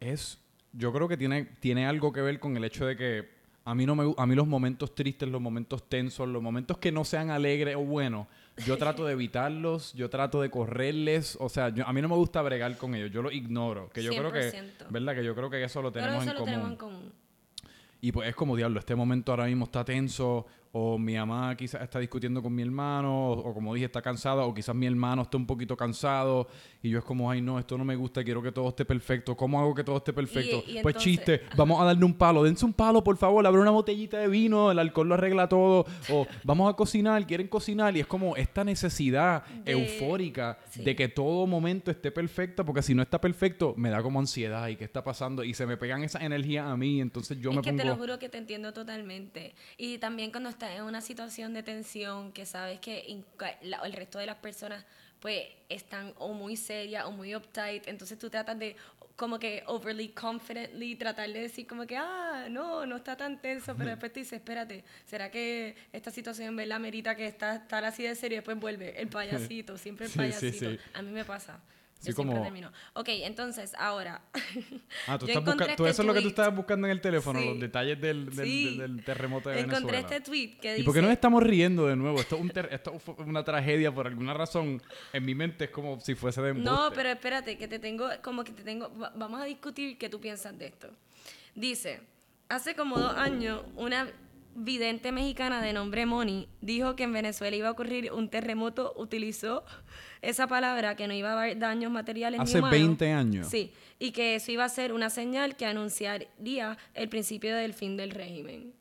Es. 0.00 0.38
Yo 0.72 0.92
creo 0.92 1.08
que 1.08 1.16
tiene, 1.16 1.44
tiene 1.60 1.86
algo 1.86 2.12
que 2.12 2.20
ver 2.20 2.38
con 2.40 2.56
el 2.56 2.64
hecho 2.64 2.86
de 2.86 2.96
que 2.96 3.37
a 3.70 3.74
mí 3.74 3.84
no 3.86 3.94
me 3.94 4.14
a 4.16 4.26
mí 4.26 4.34
los 4.34 4.46
momentos 4.46 4.94
tristes, 4.94 5.28
los 5.28 5.40
momentos 5.40 5.88
tensos, 5.88 6.26
los 6.28 6.42
momentos 6.42 6.78
que 6.78 6.90
no 6.92 7.04
sean 7.04 7.30
alegres 7.30 7.76
o 7.76 7.80
buenos, 7.80 8.26
yo 8.66 8.76
trato 8.78 9.04
de 9.04 9.12
evitarlos, 9.12 9.92
yo 9.94 10.08
trato 10.10 10.40
de 10.40 10.50
correrles, 10.50 11.36
o 11.40 11.48
sea, 11.48 11.68
yo- 11.70 11.86
a 11.86 11.92
mí 11.92 12.00
no 12.02 12.08
me 12.08 12.16
gusta 12.16 12.40
bregar 12.42 12.76
con 12.78 12.94
ellos, 12.94 13.10
yo 13.10 13.22
los 13.22 13.32
ignoro, 13.32 13.90
que 13.90 14.02
yo 14.02 14.10
creo 14.10 14.32
que, 14.32 14.50
100%. 14.50 14.86
¿verdad? 14.90 15.14
Que 15.14 15.24
yo 15.24 15.34
creo 15.34 15.50
que 15.50 15.62
eso 15.62 15.82
lo 15.82 15.92
tenemos 15.92 16.22
eso 16.22 16.30
en 16.30 16.34
lo 16.34 16.40
común. 16.40 16.50
tenemos 16.52 16.70
en 16.70 16.76
común. 16.76 17.12
Y 18.00 18.12
pues 18.12 18.28
es 18.28 18.34
como, 18.36 18.54
diablo, 18.56 18.78
este 18.78 18.94
momento 18.94 19.32
ahora 19.32 19.46
mismo 19.46 19.64
está 19.64 19.84
tenso, 19.84 20.46
o 20.80 20.98
mi 20.98 21.14
mamá 21.14 21.56
quizás 21.56 21.82
está 21.82 21.98
discutiendo 21.98 22.42
con 22.42 22.54
mi 22.54 22.62
hermano, 22.62 23.30
o, 23.32 23.50
o 23.50 23.54
como 23.54 23.74
dije, 23.74 23.86
está 23.86 24.00
cansada, 24.02 24.44
o 24.44 24.54
quizás 24.54 24.74
mi 24.74 24.86
hermano 24.86 25.22
está 25.22 25.36
un 25.36 25.46
poquito 25.46 25.76
cansado, 25.76 26.46
y 26.82 26.90
yo 26.90 26.98
es 26.98 27.04
como, 27.04 27.30
ay, 27.30 27.40
no, 27.40 27.58
esto 27.58 27.76
no 27.76 27.84
me 27.84 27.96
gusta, 27.96 28.22
quiero 28.22 28.40
que 28.42 28.52
todo 28.52 28.68
esté 28.68 28.84
perfecto. 28.84 29.36
¿Cómo 29.36 29.58
hago 29.60 29.74
que 29.74 29.82
todo 29.84 29.96
esté 29.96 30.12
perfecto? 30.12 30.62
Y- 30.66 30.78
y 30.78 30.82
pues 30.82 30.94
entonces- 30.96 31.02
chiste, 31.02 31.40
vamos 31.56 31.80
a 31.80 31.84
darle 31.84 32.04
un 32.04 32.14
palo, 32.14 32.42
dense 32.44 32.64
un 32.64 32.72
palo, 32.72 33.02
por 33.02 33.16
favor, 33.16 33.46
abre 33.46 33.60
una 33.60 33.70
botellita 33.70 34.18
de 34.18 34.28
vino, 34.28 34.70
el 34.70 34.78
alcohol 34.78 35.08
lo 35.08 35.14
arregla 35.14 35.48
todo, 35.48 35.84
o 36.10 36.26
vamos 36.44 36.72
a 36.72 36.76
cocinar, 36.76 37.26
quieren 37.26 37.48
cocinar, 37.48 37.96
y 37.96 38.00
es 38.00 38.06
como 38.06 38.36
esta 38.36 38.64
necesidad 38.64 39.44
De- 39.64 39.72
eufórica 39.72 40.58
sí. 40.70 40.82
de 40.82 40.94
que 40.94 41.08
todo 41.08 41.46
momento 41.46 41.90
esté 41.90 42.10
perfecto, 42.10 42.64
porque 42.64 42.82
si 42.82 42.94
no 42.94 43.02
está 43.02 43.20
perfecto, 43.20 43.74
me 43.76 43.90
da 43.90 44.02
como 44.02 44.20
ansiedad, 44.20 44.68
y 44.68 44.76
qué 44.76 44.84
está 44.84 45.02
pasando, 45.02 45.42
y 45.44 45.54
se 45.54 45.66
me 45.66 45.76
pegan 45.76 46.04
esas 46.04 46.22
energías 46.22 46.66
a 46.66 46.76
mí, 46.76 47.00
entonces 47.00 47.38
yo 47.40 47.50
es 47.50 47.56
me 47.56 47.62
que 47.62 47.70
pongo... 47.70 47.82
te 47.82 47.88
lo 47.88 47.96
juro 47.96 48.18
que 48.18 48.28
te 48.28 48.38
entiendo 48.38 48.72
totalmente. 48.72 49.54
Y 49.76 49.98
también 49.98 50.30
cuando 50.30 50.48
estás 50.68 50.80
en 50.80 50.84
una 50.84 51.00
situación 51.00 51.54
de 51.54 51.62
tensión 51.62 52.32
que 52.32 52.44
sabes 52.46 52.80
que 52.80 53.22
la- 53.62 53.78
el 53.84 53.92
resto 53.92 54.18
de 54.18 54.26
las 54.26 54.36
personas 54.36 54.84
pues 55.20 55.46
están 55.68 56.14
o 56.18 56.32
muy 56.32 56.56
serias 56.56 57.04
o 57.04 57.10
muy 57.10 57.34
uptight, 57.34 57.88
entonces 57.88 58.18
tú 58.18 58.30
tratas 58.30 58.56
de 58.58 58.76
como 59.16 59.40
que 59.40 59.64
overly 59.66 60.10
confidently 60.10 60.94
tratar 60.94 61.28
de 61.32 61.40
decir 61.40 61.66
como 61.66 61.84
que, 61.88 61.96
ah, 61.96 62.46
no, 62.48 62.86
no 62.86 62.96
está 62.96 63.16
tan 63.16 63.40
tenso, 63.40 63.74
pero 63.76 63.90
después 63.90 64.12
te 64.12 64.20
dices, 64.20 64.34
espérate, 64.34 64.84
¿será 65.06 65.28
que 65.28 65.74
esta 65.92 66.12
situación 66.12 66.48
en 66.48 66.56
verdad 66.56 66.78
merita 66.78 67.16
que 67.16 67.26
está, 67.26 67.56
estar 67.56 67.84
así 67.84 68.04
de 68.04 68.14
serio? 68.14 68.36
Y 68.36 68.38
después 68.38 68.60
vuelve 68.60 69.00
el 69.00 69.08
payasito, 69.56 69.76
siempre 69.76 70.06
el 70.06 70.12
Sí, 70.12 70.18
sí, 70.18 70.18
payasito. 70.20 70.70
sí. 70.70 70.78
A 70.94 71.02
mí 71.02 71.10
me 71.10 71.24
pasa. 71.24 71.58
Sí, 72.00 72.10
Yo 72.10 72.14
siempre 72.14 72.34
como- 72.36 72.42
termino. 72.44 72.70
Ok, 72.94 73.08
entonces, 73.08 73.72
ahora. 73.76 74.22
Ah, 75.08 75.18
tú, 75.18 75.26
estás 75.26 75.42
busca- 75.42 75.52
encontré 75.52 75.76
tú 75.76 75.84
este 75.84 75.90
eso 75.90 76.02
es 76.02 76.06
lo 76.06 76.14
que 76.14 76.20
tú 76.22 76.28
estabas 76.28 76.54
buscando 76.54 76.86
en 76.86 76.92
el 76.92 77.00
teléfono, 77.00 77.40
Sí. 77.40 77.46
los 77.48 77.60
detalles 77.60 78.00
del, 78.00 78.26
del, 78.34 78.46
Sí. 78.46 78.64
del- 78.64 78.96
del 78.96 79.04
terremoto 79.04 79.48
de 79.50 79.60
Encontré 79.60 79.96
Venezuela. 79.96 80.16
este 80.16 80.20
tweet 80.30 80.58
que 80.60 80.70
dice... 80.74 80.82
¿Y 80.82 80.84
por 80.84 80.94
qué 80.94 81.02
nos 81.02 81.10
estamos 81.10 81.42
riendo 81.42 81.86
de 81.88 81.96
nuevo? 81.96 82.20
Esto, 82.20 82.36
es 82.36 82.42
un 82.42 82.50
ter- 82.50 82.68
esto 82.72 82.98
fue 83.00 83.14
una 83.24 83.42
tragedia 83.42 83.92
por 83.92 84.06
alguna 84.06 84.32
razón. 84.34 84.80
En 85.12 85.24
mi 85.24 85.34
mente 85.34 85.64
es 85.64 85.70
como 85.70 85.98
si 86.00 86.14
fuese 86.14 86.40
de 86.40 86.50
embuste. 86.50 86.70
No, 86.70 86.90
pero 86.94 87.08
espérate, 87.10 87.58
que 87.58 87.66
te 87.66 87.78
tengo, 87.80 88.08
como 88.22 88.44
que 88.44 88.52
te 88.52 88.62
tengo, 88.62 88.96
va- 88.96 89.12
vamos 89.16 89.40
a 89.40 89.44
discutir 89.44 89.98
qué 89.98 90.08
tú 90.08 90.20
piensas 90.20 90.56
de 90.58 90.66
esto. 90.66 90.88
Dice, 91.54 92.00
hace 92.48 92.76
como 92.76 92.98
dos 92.98 93.16
años, 93.16 93.62
una 93.74 94.08
vidente 94.54 95.12
mexicana 95.12 95.62
de 95.62 95.72
nombre 95.72 96.06
Moni 96.06 96.48
dijo 96.60 96.96
que 96.96 97.04
en 97.04 97.12
Venezuela 97.12 97.56
iba 97.56 97.68
a 97.68 97.72
ocurrir 97.72 98.12
un 98.12 98.28
terremoto, 98.28 98.94
utilizó 98.96 99.64
esa 100.22 100.46
palabra, 100.46 100.96
que 100.96 101.06
no 101.06 101.14
iba 101.14 101.30
a 101.30 101.40
haber 101.40 101.58
daños 101.58 101.90
materiales 101.90 102.40
Hace 102.40 102.54
ni 102.54 102.58
humanos. 102.60 102.78
20 102.78 103.12
años. 103.12 103.48
Sí, 103.48 103.72
y 103.98 104.10
que 104.12 104.34
eso 104.34 104.50
iba 104.52 104.64
a 104.64 104.68
ser 104.68 104.92
una 104.92 105.10
señal 105.10 105.56
que 105.56 105.66
anunciaría 105.66 106.76
el 106.94 107.08
principio 107.08 107.54
del 107.56 107.74
fin 107.74 107.96
del 107.96 108.10
régimen. 108.10 108.74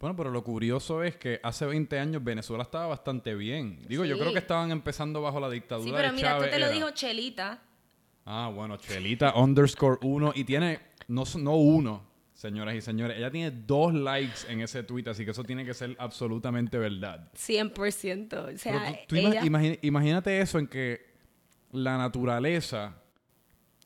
Bueno, 0.00 0.14
pero 0.14 0.30
lo 0.30 0.44
curioso 0.44 1.02
es 1.02 1.16
que 1.16 1.40
hace 1.42 1.66
20 1.66 1.98
años 1.98 2.22
Venezuela 2.22 2.62
estaba 2.62 2.86
bastante 2.86 3.34
bien. 3.34 3.80
Digo, 3.88 4.04
yo 4.04 4.16
creo 4.16 4.32
que 4.32 4.38
estaban 4.38 4.70
empezando 4.70 5.20
bajo 5.20 5.40
la 5.40 5.50
dictadura 5.50 5.84
Sí, 5.88 5.92
pero 5.94 6.08
de 6.08 6.14
mira, 6.14 6.28
Chávez. 6.30 6.44
esto 6.46 6.56
te 6.56 6.64
lo 6.64 6.70
dijo 6.70 6.90
Chelita. 6.92 7.62
Ah, 8.24 8.50
bueno, 8.54 8.76
Chelita 8.76 9.34
underscore 9.34 9.98
uno 10.02 10.32
y 10.34 10.44
tiene 10.44 10.78
no, 11.08 11.24
no 11.38 11.56
uno, 11.56 12.04
señoras 12.38 12.76
y 12.76 12.80
señores. 12.80 13.18
Ella 13.18 13.32
tiene 13.32 13.50
dos 13.50 13.92
likes 13.92 14.40
en 14.48 14.60
ese 14.60 14.84
tweet, 14.84 15.08
así 15.08 15.24
que 15.24 15.32
eso 15.32 15.42
tiene 15.42 15.64
que 15.64 15.74
ser 15.74 15.96
absolutamente 15.98 16.78
verdad. 16.78 17.28
100%. 17.34 18.54
O 18.54 18.56
sea, 18.56 18.92
tú- 19.08 19.16
tú 19.16 19.16
ella- 19.16 19.42
imagínate 19.82 20.40
eso 20.40 20.60
en 20.60 20.68
que 20.68 21.04
la 21.72 21.98
naturaleza 21.98 22.94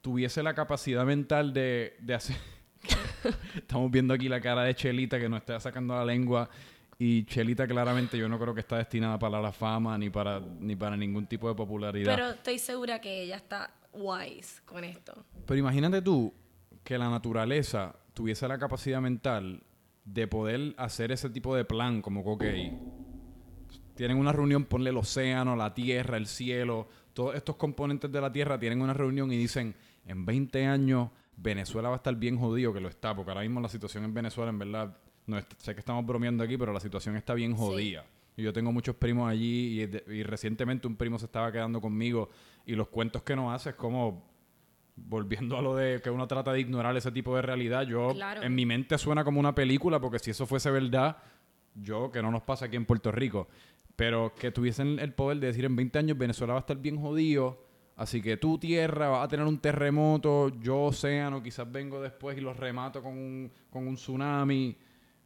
tuviese 0.02 0.42
la 0.42 0.52
capacidad 0.54 1.04
mental 1.06 1.54
de, 1.54 1.96
de 2.00 2.14
hacer... 2.14 2.36
Estamos 3.54 3.90
viendo 3.90 4.12
aquí 4.12 4.28
la 4.28 4.40
cara 4.40 4.64
de 4.64 4.74
Chelita 4.74 5.18
que 5.18 5.28
nos 5.30 5.40
está 5.40 5.58
sacando 5.58 5.94
la 5.94 6.04
lengua 6.04 6.50
y 6.98 7.24
Chelita 7.24 7.66
claramente 7.66 8.18
yo 8.18 8.28
no 8.28 8.38
creo 8.38 8.52
que 8.52 8.60
está 8.60 8.76
destinada 8.76 9.18
para 9.18 9.40
la 9.40 9.52
fama 9.52 9.96
ni 9.96 10.10
para, 10.10 10.40
ni 10.40 10.76
para 10.76 10.94
ningún 10.96 11.26
tipo 11.26 11.48
de 11.48 11.54
popularidad. 11.54 12.14
pero 12.14 12.30
estoy 12.30 12.58
segura 12.58 13.00
que 13.00 13.22
ella 13.22 13.36
está 13.36 13.72
wise 13.94 14.60
con 14.66 14.84
esto. 14.84 15.24
Pero 15.46 15.58
imagínate 15.58 16.02
tú 16.02 16.34
que 16.84 16.98
la 16.98 17.08
naturaleza 17.08 17.94
tuviese 18.14 18.46
la 18.48 18.58
capacidad 18.58 19.00
mental 19.00 19.62
de 20.04 20.26
poder 20.26 20.74
hacer 20.78 21.12
ese 21.12 21.30
tipo 21.30 21.54
de 21.54 21.64
plan, 21.64 22.02
como 22.02 22.38
que, 22.38 22.78
tienen 23.94 24.16
una 24.16 24.32
reunión, 24.32 24.64
ponle 24.64 24.90
el 24.90 24.96
océano, 24.96 25.54
la 25.54 25.74
tierra, 25.74 26.16
el 26.16 26.26
cielo, 26.26 26.88
todos 27.12 27.34
estos 27.34 27.56
componentes 27.56 28.10
de 28.10 28.20
la 28.20 28.32
tierra 28.32 28.58
tienen 28.58 28.80
una 28.82 28.94
reunión 28.94 29.32
y 29.32 29.36
dicen, 29.36 29.74
en 30.06 30.24
20 30.24 30.66
años 30.66 31.10
Venezuela 31.36 31.88
va 31.88 31.96
a 31.96 31.98
estar 31.98 32.14
bien 32.16 32.38
jodido, 32.38 32.72
que 32.72 32.80
lo 32.80 32.88
está, 32.88 33.14
porque 33.14 33.30
ahora 33.30 33.42
mismo 33.42 33.60
la 33.60 33.68
situación 33.68 34.04
en 34.04 34.14
Venezuela, 34.14 34.50
en 34.50 34.58
verdad, 34.58 34.96
no 35.26 35.40
sé 35.58 35.74
que 35.74 35.80
estamos 35.80 36.04
bromeando 36.04 36.42
aquí, 36.42 36.56
pero 36.56 36.72
la 36.72 36.80
situación 36.80 37.16
está 37.16 37.34
bien 37.34 37.54
jodida. 37.54 38.04
Y 38.36 38.42
yo 38.42 38.52
tengo 38.52 38.72
muchos 38.72 38.96
primos 38.96 39.30
allí 39.30 39.82
y, 39.82 40.12
y 40.12 40.22
recientemente 40.22 40.86
un 40.86 40.96
primo 40.96 41.18
se 41.18 41.26
estaba 41.26 41.52
quedando 41.52 41.80
conmigo 41.80 42.30
y 42.64 42.74
los 42.74 42.88
cuentos 42.88 43.22
que 43.22 43.36
nos 43.36 43.54
hace 43.54 43.70
es 43.70 43.76
como 43.76 44.31
volviendo 44.96 45.56
a 45.56 45.62
lo 45.62 45.74
de 45.74 46.00
que 46.02 46.10
uno 46.10 46.26
trata 46.26 46.52
de 46.52 46.60
ignorar 46.60 46.96
ese 46.96 47.10
tipo 47.12 47.34
de 47.36 47.42
realidad, 47.42 47.82
yo 47.86 48.10
Claro. 48.14 48.42
en 48.42 48.54
mi 48.54 48.66
mente 48.66 48.98
suena 48.98 49.24
como 49.24 49.40
una 49.40 49.54
película 49.54 50.00
porque 50.00 50.18
si 50.18 50.30
eso 50.30 50.46
fuese 50.46 50.70
verdad, 50.70 51.16
yo 51.74 52.10
que 52.10 52.22
no 52.22 52.30
nos 52.30 52.42
pasa 52.42 52.66
aquí 52.66 52.76
en 52.76 52.84
Puerto 52.84 53.10
Rico, 53.10 53.48
pero 53.96 54.34
que 54.34 54.50
tuviesen 54.50 54.98
el 54.98 55.12
poder 55.14 55.38
de 55.38 55.46
decir 55.48 55.64
en 55.64 55.76
20 55.76 55.98
años 55.98 56.18
Venezuela 56.18 56.52
va 56.54 56.58
a 56.58 56.60
estar 56.60 56.76
bien 56.76 56.98
jodido, 57.00 57.64
así 57.96 58.20
que 58.20 58.36
tu 58.36 58.58
tierra 58.58 59.08
va 59.08 59.22
a 59.22 59.28
tener 59.28 59.46
un 59.46 59.58
terremoto, 59.58 60.50
yo 60.60 60.82
océano, 60.84 61.42
quizás 61.42 61.70
vengo 61.70 62.00
después 62.02 62.36
y 62.36 62.40
los 62.40 62.56
remato 62.56 63.02
con 63.02 63.12
un, 63.16 63.52
con 63.70 63.86
un 63.86 63.94
tsunami. 63.96 64.76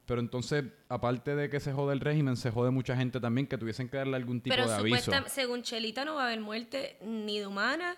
Pero 0.04 0.20
entonces, 0.20 0.62
aparte 0.88 1.34
de 1.34 1.50
que 1.50 1.58
se 1.58 1.72
jode 1.72 1.92
el 1.92 1.98
régimen, 1.98 2.36
se 2.36 2.52
jode 2.52 2.70
mucha 2.70 2.96
gente 2.96 3.18
también 3.18 3.48
que 3.48 3.58
tuviesen 3.58 3.88
que 3.88 3.96
darle 3.96 4.14
algún 4.14 4.40
tipo 4.40 4.54
Pero 4.54 4.68
de 4.68 4.74
aviso. 4.74 4.96
supuestamente, 4.98 5.30
según 5.30 5.62
Chelita, 5.62 6.04
no 6.04 6.14
va 6.14 6.22
a 6.22 6.26
haber 6.26 6.40
muerte 6.40 6.96
ni 7.04 7.40
de 7.40 7.46
humana. 7.48 7.96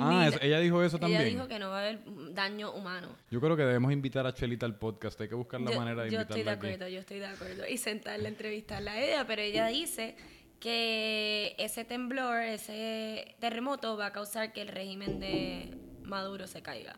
Ah, 0.00 0.28
es- 0.28 0.38
ella 0.42 0.58
dijo 0.60 0.82
eso 0.82 0.98
también. 0.98 1.22
Ella 1.22 1.30
dijo 1.30 1.48
que 1.48 1.58
no 1.58 1.70
va 1.70 1.78
a 1.78 1.80
haber 1.80 2.00
daño 2.34 2.72
humano. 2.72 3.08
Yo 3.30 3.40
creo 3.40 3.56
que 3.56 3.62
debemos 3.62 3.92
invitar 3.92 4.26
a 4.26 4.34
Chelita 4.34 4.66
al 4.66 4.78
podcast. 4.78 5.20
Hay 5.20 5.28
que 5.28 5.34
buscar 5.34 5.60
la 5.60 5.70
yo, 5.72 5.78
manera 5.78 6.02
de 6.02 6.10
yo 6.10 6.18
invitarla 6.20 6.22
estoy 6.22 6.42
de 6.44 6.50
aquí. 6.50 6.66
acuerdo, 6.74 6.88
yo 6.88 7.00
estoy 7.00 7.18
de 7.18 7.26
acuerdo. 7.26 7.62
Y 7.68 7.76
sentarla 7.78 8.26
a 8.26 8.28
entrevistarla 8.28 8.92
a 8.92 9.00
ella, 9.02 9.26
pero 9.26 9.42
ella 9.42 9.66
dice 9.68 10.16
que 10.60 11.54
ese 11.58 11.84
temblor, 11.84 12.42
ese 12.42 13.34
terremoto 13.40 13.96
va 13.96 14.06
a 14.06 14.12
causar 14.12 14.52
que 14.52 14.62
el 14.62 14.68
régimen 14.68 15.18
de 15.18 15.74
Maduro 16.02 16.46
se 16.46 16.62
caiga. 16.62 16.94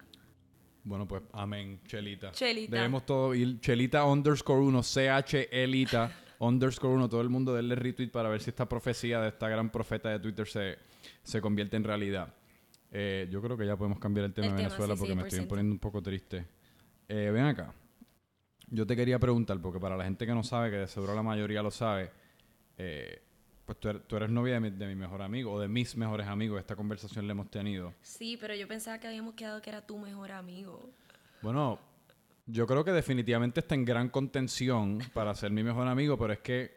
Bueno, 0.85 1.07
pues 1.07 1.23
amén, 1.33 1.81
Chelita. 1.87 2.33
Chelita. 2.33 2.75
Debemos 2.77 3.07
todo 3.07 3.35
ir. 3.35 3.61
Chelita 3.61 4.05
underscore 4.05 4.61
uno, 4.63 4.83
CH 4.83 5.49
Elita 5.53 6.11
underscore 6.41 6.95
uno. 6.95 7.09
Todo 7.09 7.21
el 7.21 7.29
mundo 7.29 7.55
denle 7.55 7.77
retweet 7.77 8.09
para 8.11 8.29
ver 8.29 8.43
si 8.43 8.51
esta 8.51 8.69
profecía 8.69 9.21
de 9.21 9.29
esta 9.29 9.49
gran 9.49 9.71
profeta 9.71 10.09
de 10.09 10.19
Twitter 10.19 10.49
se, 10.49 10.79
se 11.23 11.41
convierte 11.41 11.77
en 11.77 11.85
realidad. 11.85 12.35
Eh, 12.95 13.27
yo 13.31 13.41
creo 13.41 13.57
que 13.57 13.67
ya 13.67 13.75
podemos 13.77 13.99
cambiar 13.99 14.27
el 14.27 14.35
tema 14.35 14.49
El 14.49 14.53
de 14.53 14.57
tema, 14.59 14.69
Venezuela 14.69 14.95
sí, 14.95 14.99
porque 15.01 15.15
me 15.15 15.23
estoy 15.23 15.39
100%. 15.41 15.49
poniendo 15.49 15.73
un 15.73 15.79
poco 15.79 16.03
triste. 16.03 16.47
Eh, 17.09 17.31
ven 17.33 17.45
acá. 17.47 17.73
Yo 18.69 18.87
te 18.87 18.95
quería 18.95 19.19
preguntar, 19.19 19.59
porque 19.61 19.81
para 19.81 19.97
la 19.97 20.05
gente 20.05 20.27
que 20.27 20.35
no 20.35 20.45
sabe, 20.45 20.71
que 20.71 20.77
de 20.77 20.87
seguro 20.87 21.15
la 21.15 21.23
mayoría 21.23 21.63
lo 21.63 21.71
sabe, 21.71 22.11
eh, 22.77 23.23
pues 23.65 23.79
tú 23.81 23.89
eres, 23.89 24.03
tú 24.07 24.17
eres 24.17 24.29
novia 24.31 24.55
de 24.55 24.61
mi, 24.61 24.71
de 24.71 24.87
mi 24.87 24.95
mejor 24.95 25.23
amigo 25.23 25.53
o 25.53 25.61
de 25.61 25.69
mis 25.69 25.97
mejores 25.97 26.27
amigos. 26.27 26.61
Esta 26.61 26.77
conversación 26.77 27.27
la 27.27 27.33
hemos 27.33 27.51
tenido. 27.51 27.95
Sí, 28.03 28.37
pero 28.39 28.55
yo 28.55 28.69
pensaba 28.69 28.99
que 28.99 29.07
habíamos 29.09 29.35
quedado 29.35 29.63
que 29.63 29.71
era 29.71 29.87
tu 29.87 29.99
mejor 29.99 30.33
amigo. 30.33 30.91
Bueno, 31.41 31.79
yo 32.47 32.67
creo 32.67 32.85
que 32.85 32.93
definitivamente 32.93 33.61
está 33.61 33.75
en 33.75 33.85
gran 33.85 34.09
contención 34.11 34.99
para 35.15 35.35
ser 35.35 35.51
mi 35.51 35.63
mejor 35.63 35.87
amigo, 35.89 36.19
pero 36.19 36.33
es 36.35 36.41
que 36.41 36.77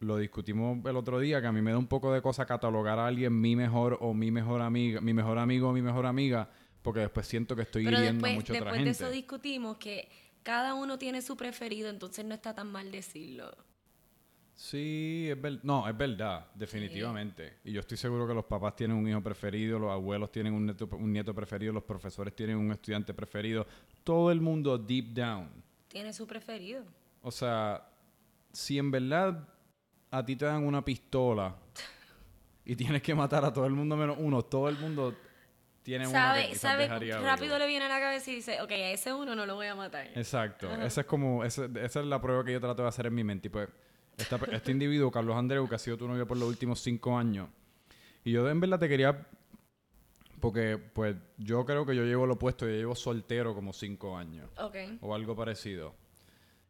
lo 0.00 0.16
discutimos 0.16 0.84
el 0.84 0.96
otro 0.96 1.20
día, 1.20 1.40
que 1.40 1.46
a 1.46 1.52
mí 1.52 1.60
me 1.60 1.70
da 1.70 1.78
un 1.78 1.86
poco 1.86 2.12
de 2.12 2.22
cosa 2.22 2.46
catalogar 2.46 2.98
a 2.98 3.06
alguien 3.06 3.38
mi 3.38 3.54
mejor 3.54 3.98
o 4.00 4.14
mi 4.14 4.30
mejor 4.30 4.62
amiga, 4.62 5.00
mi 5.00 5.12
mejor 5.12 5.38
amigo 5.38 5.68
o 5.68 5.72
mi 5.72 5.82
mejor 5.82 6.06
amiga, 6.06 6.50
porque 6.82 7.00
después 7.00 7.26
siento 7.26 7.54
que 7.54 7.62
estoy 7.62 7.84
Pero 7.84 7.98
hiriendo 7.98 8.26
a 8.26 8.30
después, 8.30 8.50
otra 8.50 8.72
después 8.72 8.84
de 8.84 8.90
eso 8.90 9.10
discutimos 9.10 9.76
que 9.76 10.08
cada 10.42 10.74
uno 10.74 10.98
tiene 10.98 11.20
su 11.20 11.36
preferido, 11.36 11.90
entonces 11.90 12.24
no 12.24 12.34
está 12.34 12.54
tan 12.54 12.72
mal 12.72 12.90
decirlo. 12.90 13.54
Sí, 14.54 15.28
es 15.30 15.40
verdad. 15.40 15.60
No, 15.62 15.88
es 15.88 15.96
verdad, 15.96 16.46
definitivamente. 16.54 17.58
Y 17.64 17.72
yo 17.72 17.80
estoy 17.80 17.96
seguro 17.96 18.28
que 18.28 18.34
los 18.34 18.44
papás 18.44 18.76
tienen 18.76 18.96
un 18.96 19.08
hijo 19.08 19.22
preferido, 19.22 19.78
los 19.78 19.90
abuelos 19.90 20.30
tienen 20.30 20.52
un 20.52 20.66
nieto, 20.66 20.88
un 20.92 21.12
nieto 21.12 21.34
preferido, 21.34 21.72
los 21.72 21.84
profesores 21.84 22.36
tienen 22.36 22.56
un 22.56 22.70
estudiante 22.70 23.14
preferido. 23.14 23.66
Todo 24.04 24.30
el 24.30 24.40
mundo 24.40 24.76
deep 24.76 25.14
down 25.14 25.48
Tiene 25.88 26.12
su 26.12 26.26
preferido. 26.26 26.84
O 27.22 27.30
sea, 27.30 27.86
si 28.52 28.78
en 28.78 28.90
verdad 28.90 29.48
a 30.10 30.24
ti 30.24 30.36
te 30.36 30.44
dan 30.44 30.64
una 30.64 30.84
pistola 30.84 31.54
y 32.64 32.76
tienes 32.76 33.02
que 33.02 33.14
matar 33.14 33.44
a 33.44 33.52
todo 33.52 33.66
el 33.66 33.72
mundo 33.72 33.96
menos 33.96 34.16
uno, 34.18 34.42
todo 34.42 34.68
el 34.68 34.76
mundo 34.78 35.14
tiene 35.82 36.04
que 36.04 36.10
sabe, 36.10 36.46
quizás 36.48 36.60
sabe, 36.60 36.82
dejaría 36.84 37.18
rápido 37.20 37.58
le 37.58 37.66
viene 37.66 37.86
a 37.86 37.88
la 37.88 38.00
cabeza 38.00 38.30
y 38.30 38.34
dice, 38.36 38.60
ok, 38.60 38.70
a 38.70 38.90
ese 38.90 39.12
uno 39.14 39.34
no 39.34 39.46
lo 39.46 39.54
voy 39.54 39.66
a 39.66 39.74
matar. 39.74 40.06
Exacto. 40.14 40.68
Ajá. 40.70 40.84
Esa 40.84 41.00
es 41.02 41.06
como, 41.06 41.42
esa, 41.44 41.64
esa 41.82 42.00
es 42.00 42.06
la 42.06 42.20
prueba 42.20 42.44
que 42.44 42.52
yo 42.52 42.60
trato 42.60 42.82
de 42.82 42.88
hacer 42.88 43.06
en 43.06 43.14
mi 43.14 43.24
mente. 43.24 43.48
Y 43.48 43.50
pues, 43.50 43.68
esta- 44.18 44.38
este 44.52 44.72
individuo, 44.72 45.10
Carlos 45.10 45.36
Andreu, 45.36 45.66
que 45.68 45.74
ha 45.74 45.78
sido 45.78 45.96
tu 45.96 46.06
novio 46.06 46.26
por 46.26 46.36
los 46.36 46.48
últimos 46.48 46.80
cinco 46.80 47.16
años. 47.16 47.48
Y 48.24 48.32
yo 48.32 48.48
en 48.48 48.60
verdad 48.60 48.78
te 48.78 48.88
quería, 48.88 49.26
porque 50.40 50.76
pues 50.78 51.16
yo 51.38 51.64
creo 51.64 51.86
que 51.86 51.96
yo 51.96 52.04
llevo 52.04 52.26
lo 52.26 52.34
opuesto, 52.34 52.66
yo 52.66 52.72
llevo 52.74 52.94
soltero 52.94 53.54
como 53.54 53.72
cinco 53.72 54.16
años. 54.16 54.50
Ok. 54.58 54.76
o 55.00 55.14
algo 55.14 55.34
parecido. 55.34 55.94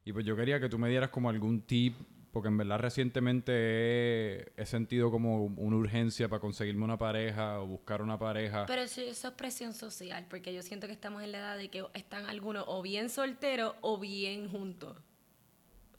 Y 0.05 0.13
pues 0.13 0.25
yo 0.25 0.35
quería 0.37 0.61
que 0.61 0.69
tú 0.69 0.79
me 0.79 0.89
dieras 0.89 1.11
como 1.11 1.29
algún 1.29 1.63
tip, 1.63 1.97
porque 2.33 2.49
en 2.49 2.57
verdad 2.57 2.79
recientemente 2.79 3.53
he, 3.55 4.53
he 4.57 4.67
sentido 4.67 5.11
como 5.11 5.45
una 5.45 5.77
urgencia 5.77 6.29
para 6.29 6.41
conseguirme 6.41 6.85
una 6.85 6.97
pareja 6.97 7.61
o 7.61 7.67
buscar 7.67 8.03
una 8.03 8.19
pareja. 8.19 8.67
Pero 8.67 8.83
eso, 8.83 9.01
eso 9.01 9.29
es 9.29 9.35
presión 9.35 9.73
social, 9.75 10.27
porque 10.29 10.55
yo 10.55 10.63
siento 10.63 10.87
que 10.87 10.93
estamos 10.93 11.23
en 11.23 11.33
la 11.33 11.39
edad 11.39 11.59
de 11.59 11.69
que 11.69 11.85
están 11.95 12.27
algunos 12.27 12.65
o 12.69 12.83
bien 12.83 13.09
solteros 13.09 13.75
o 13.81 13.99
bien 13.99 14.49
juntos. 14.49 14.97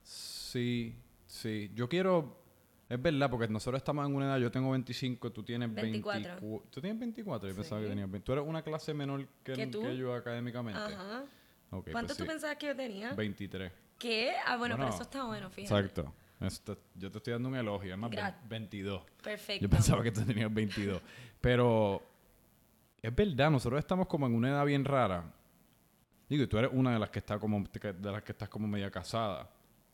Sí, 0.04 0.96
sí. 1.26 1.72
Yo 1.76 1.90
quiero... 1.90 2.40
Es 2.88 3.02
verdad, 3.02 3.30
porque 3.30 3.48
nosotros 3.48 3.80
estamos 3.80 4.06
en 4.06 4.14
una 4.14 4.26
edad, 4.26 4.38
yo 4.38 4.52
tengo 4.52 4.72
25, 4.72 5.32
tú 5.32 5.44
tienes 5.44 5.74
24. 5.74 6.22
24. 6.42 6.70
¿Tú 6.70 6.82
tienes 6.82 7.00
24? 7.00 7.48
Yo 7.48 7.56
pensaba 7.56 7.82
que 7.82 7.88
tenías 7.88 8.12
20. 8.12 8.26
Tú 8.26 8.34
eres 8.34 8.46
una 8.46 8.62
clase 8.62 8.94
menor 8.94 9.26
que, 9.42 9.54
¿Que 9.54 9.68
tú? 9.68 9.82
que 9.82 9.96
yo 9.96 10.14
académicamente. 10.14 10.78
Ajá. 10.78 11.24
Pues 11.70 11.84
¿Cuánto 11.90 12.14
tú 12.14 12.24
sí. 12.24 12.28
pensabas 12.28 12.58
que 12.58 12.68
yo 12.68 12.76
tenía? 12.76 13.14
23. 13.14 13.72
¿Qué? 13.98 14.34
Ah, 14.46 14.58
bueno, 14.58 14.76
pero 14.76 14.90
eso 14.90 15.04
está 15.04 15.24
bueno, 15.24 15.50
fíjate. 15.50 15.74
Exacto. 15.74 16.14
Yo 16.96 17.12
te 17.12 17.18
estoy 17.20 17.34
dando 17.34 17.50
un 17.50 17.56
elogio, 17.56 17.94
es 17.94 17.98
más, 18.00 18.10
Gra- 18.12 18.36
22. 18.48 19.04
Perfecto. 19.24 19.62
Yo 19.64 19.70
pensaba 19.70 20.02
que 20.04 20.12
tú 20.12 20.22
tenías 20.26 20.52
22. 20.54 21.02
Pero 21.40 22.02
es 23.02 23.14
verdad, 23.16 23.52
nosotros 23.52 23.80
estamos 23.80 24.08
como 24.08 24.26
en 24.28 24.34
una 24.36 24.50
edad 24.50 24.66
bien 24.66 24.84
rara. 24.86 25.32
Digo, 26.28 26.44
y 26.44 26.48
tú 26.48 26.58
eres 26.58 26.72
una 26.74 26.94
de 26.94 27.00
las 27.00 27.10
que 27.10 27.20
está 27.20 27.38
como 27.38 27.64
de 27.64 28.12
las 28.12 28.24
que 28.24 28.32
estás 28.32 28.50
como 28.50 28.68
media 28.68 28.90
casada. 28.90 29.50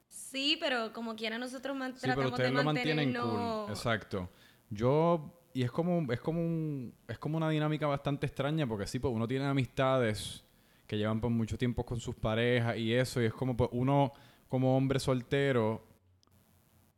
Sí, 0.07 0.57
pero 0.59 0.93
como 0.93 1.15
quiera 1.15 1.37
nosotros 1.37 1.75
man- 1.75 1.93
Sí, 1.95 2.07
pero 2.15 2.29
ustedes 2.29 2.51
de 2.51 2.57
lo 2.57 2.63
mantienen 2.63 3.13
cool. 3.13 3.69
Exacto. 3.69 4.29
Yo 4.69 5.33
y 5.53 5.63
es 5.63 5.71
como 5.71 6.11
es 6.11 6.19
como 6.21 6.39
un, 6.41 6.93
es 7.07 7.17
como 7.17 7.37
una 7.37 7.49
dinámica 7.49 7.87
bastante 7.87 8.25
extraña 8.27 8.67
porque 8.67 8.85
sí, 8.87 8.99
pues 8.99 9.13
uno 9.13 9.27
tiene 9.27 9.45
amistades 9.45 10.43
que 10.85 10.97
llevan 10.97 11.19
por 11.19 11.29
mucho 11.31 11.57
tiempo 11.57 11.85
con 11.85 11.99
sus 11.99 12.15
parejas 12.15 12.77
y 12.77 12.93
eso 12.93 13.21
y 13.21 13.25
es 13.25 13.33
como 13.33 13.57
pues 13.57 13.69
uno 13.73 14.13
como 14.47 14.77
hombre 14.77 14.99
soltero 14.99 15.83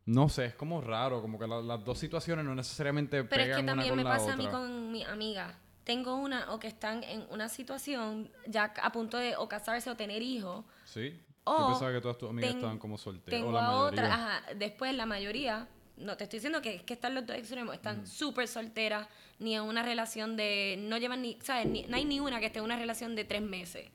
no 0.06 0.28
sé, 0.28 0.46
es 0.46 0.54
como 0.54 0.80
raro, 0.80 1.20
como 1.22 1.38
que 1.38 1.46
la- 1.46 1.60
las 1.62 1.84
dos 1.84 1.98
situaciones 1.98 2.44
no 2.44 2.54
necesariamente 2.54 3.22
Pero 3.24 3.42
es 3.42 3.48
que 3.56 3.62
una 3.62 3.72
también 3.72 3.90
con 3.90 3.96
me 3.98 4.04
pasa 4.04 4.32
a 4.32 4.36
mí 4.36 4.46
con 4.48 4.90
mi 4.92 5.04
amiga. 5.04 5.58
Tengo 5.84 6.16
una 6.16 6.52
o 6.52 6.58
que 6.60 6.68
están 6.68 7.02
en 7.04 7.24
una 7.30 7.48
situación 7.48 8.30
ya 8.46 8.72
a 8.82 8.92
punto 8.92 9.16
de 9.16 9.36
o 9.36 9.48
casarse 9.48 9.90
o 9.90 9.96
tener 9.96 10.22
hijos. 10.22 10.64
Sí. 10.84 11.18
O 11.44 11.58
Yo 11.58 11.66
pensaba 11.68 11.92
que 11.92 12.00
todas 12.00 12.18
tus 12.18 12.28
amigas 12.30 12.50
ten- 12.50 12.58
estaban 12.58 12.78
como 12.78 12.98
solteras. 12.98 13.30
Tengo 13.40 13.48
o 13.50 13.52
la 13.52 13.66
a 13.66 13.76
otra, 13.76 14.14
ajá, 14.14 14.42
después 14.56 14.94
la 14.94 15.06
mayoría, 15.06 15.68
no 15.96 16.16
te 16.16 16.24
estoy 16.24 16.36
diciendo 16.38 16.60
que, 16.62 16.82
que 16.82 16.94
están 16.94 17.14
los 17.14 17.26
dos 17.26 17.36
extremos, 17.36 17.74
están 17.74 18.06
súper 18.06 18.46
solteras, 18.46 19.08
ni 19.38 19.54
en 19.56 19.62
una 19.62 19.82
relación 19.82 20.36
de, 20.36 20.76
no 20.78 20.98
llevan 20.98 21.22
ni, 21.22 21.38
¿sabes? 21.40 21.66
Ni- 21.66 21.84
no 21.84 21.96
hay 21.96 22.04
ni 22.04 22.20
una 22.20 22.40
que 22.40 22.46
esté 22.46 22.58
en 22.58 22.64
una 22.66 22.76
relación 22.76 23.16
de 23.16 23.24
tres 23.24 23.42
meses. 23.42 23.88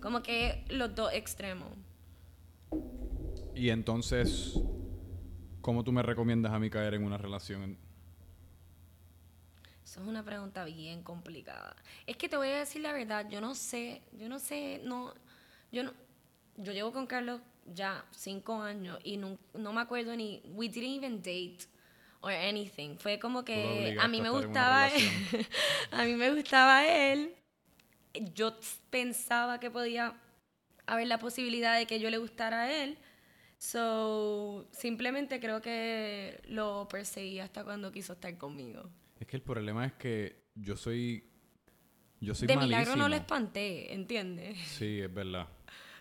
Como 0.00 0.22
que 0.22 0.64
los 0.68 0.94
dos 0.94 1.12
extremos. 1.12 1.68
Y 3.54 3.68
entonces, 3.70 4.58
¿cómo 5.70 5.84
tú 5.84 5.92
me 5.92 6.02
recomiendas 6.02 6.52
a 6.52 6.58
mí 6.58 6.68
caer 6.68 6.94
en 6.94 7.04
una 7.04 7.16
relación? 7.16 7.78
Eso 9.84 10.00
es 10.00 10.06
una 10.08 10.24
pregunta 10.24 10.64
bien 10.64 11.04
complicada. 11.04 11.76
Es 12.08 12.16
que 12.16 12.28
te 12.28 12.36
voy 12.36 12.48
a 12.48 12.58
decir 12.58 12.82
la 12.82 12.92
verdad, 12.92 13.28
yo 13.30 13.40
no 13.40 13.54
sé, 13.54 14.02
yo 14.18 14.28
no 14.28 14.40
sé, 14.40 14.80
no, 14.82 15.14
yo 15.70 15.84
no, 15.84 15.92
yo 16.56 16.72
llevo 16.72 16.90
con 16.92 17.06
Carlos 17.06 17.40
ya 17.72 18.04
cinco 18.10 18.60
años 18.60 18.98
y 19.04 19.16
no, 19.16 19.38
no 19.54 19.72
me 19.72 19.80
acuerdo 19.80 20.16
ni, 20.16 20.42
we 20.54 20.68
didn't 20.68 21.04
even 21.04 21.18
date 21.18 21.68
or 22.20 22.32
anything. 22.32 22.96
Fue 22.96 23.20
como 23.20 23.44
que 23.44 23.96
a 24.00 24.08
mí 24.08 24.20
me 24.20 24.30
gustaba, 24.30 24.88
a 25.92 26.04
mí 26.04 26.14
me 26.14 26.34
gustaba 26.34 26.84
él. 26.84 27.32
Yo 28.34 28.56
pensaba 28.90 29.60
que 29.60 29.70
podía 29.70 30.16
haber 30.86 31.06
la 31.06 31.20
posibilidad 31.20 31.78
de 31.78 31.86
que 31.86 32.00
yo 32.00 32.10
le 32.10 32.18
gustara 32.18 32.62
a 32.62 32.72
él. 32.72 32.98
So, 33.60 34.66
simplemente 34.72 35.38
creo 35.38 35.60
que 35.60 36.40
lo 36.48 36.88
perseguí 36.88 37.40
hasta 37.40 37.62
cuando 37.62 37.92
quiso 37.92 38.14
estar 38.14 38.36
conmigo. 38.38 38.88
Es 39.18 39.26
que 39.26 39.36
el 39.36 39.42
problema 39.42 39.84
es 39.84 39.92
que 39.92 40.44
yo 40.54 40.76
soy. 40.76 41.28
Yo 42.20 42.34
soy 42.34 42.48
De 42.48 42.56
milagro 42.56 42.96
no 42.96 43.06
le 43.06 43.16
espanté, 43.16 43.92
¿entiendes? 43.92 44.58
Sí, 44.60 45.00
es 45.00 45.12
verdad. 45.12 45.46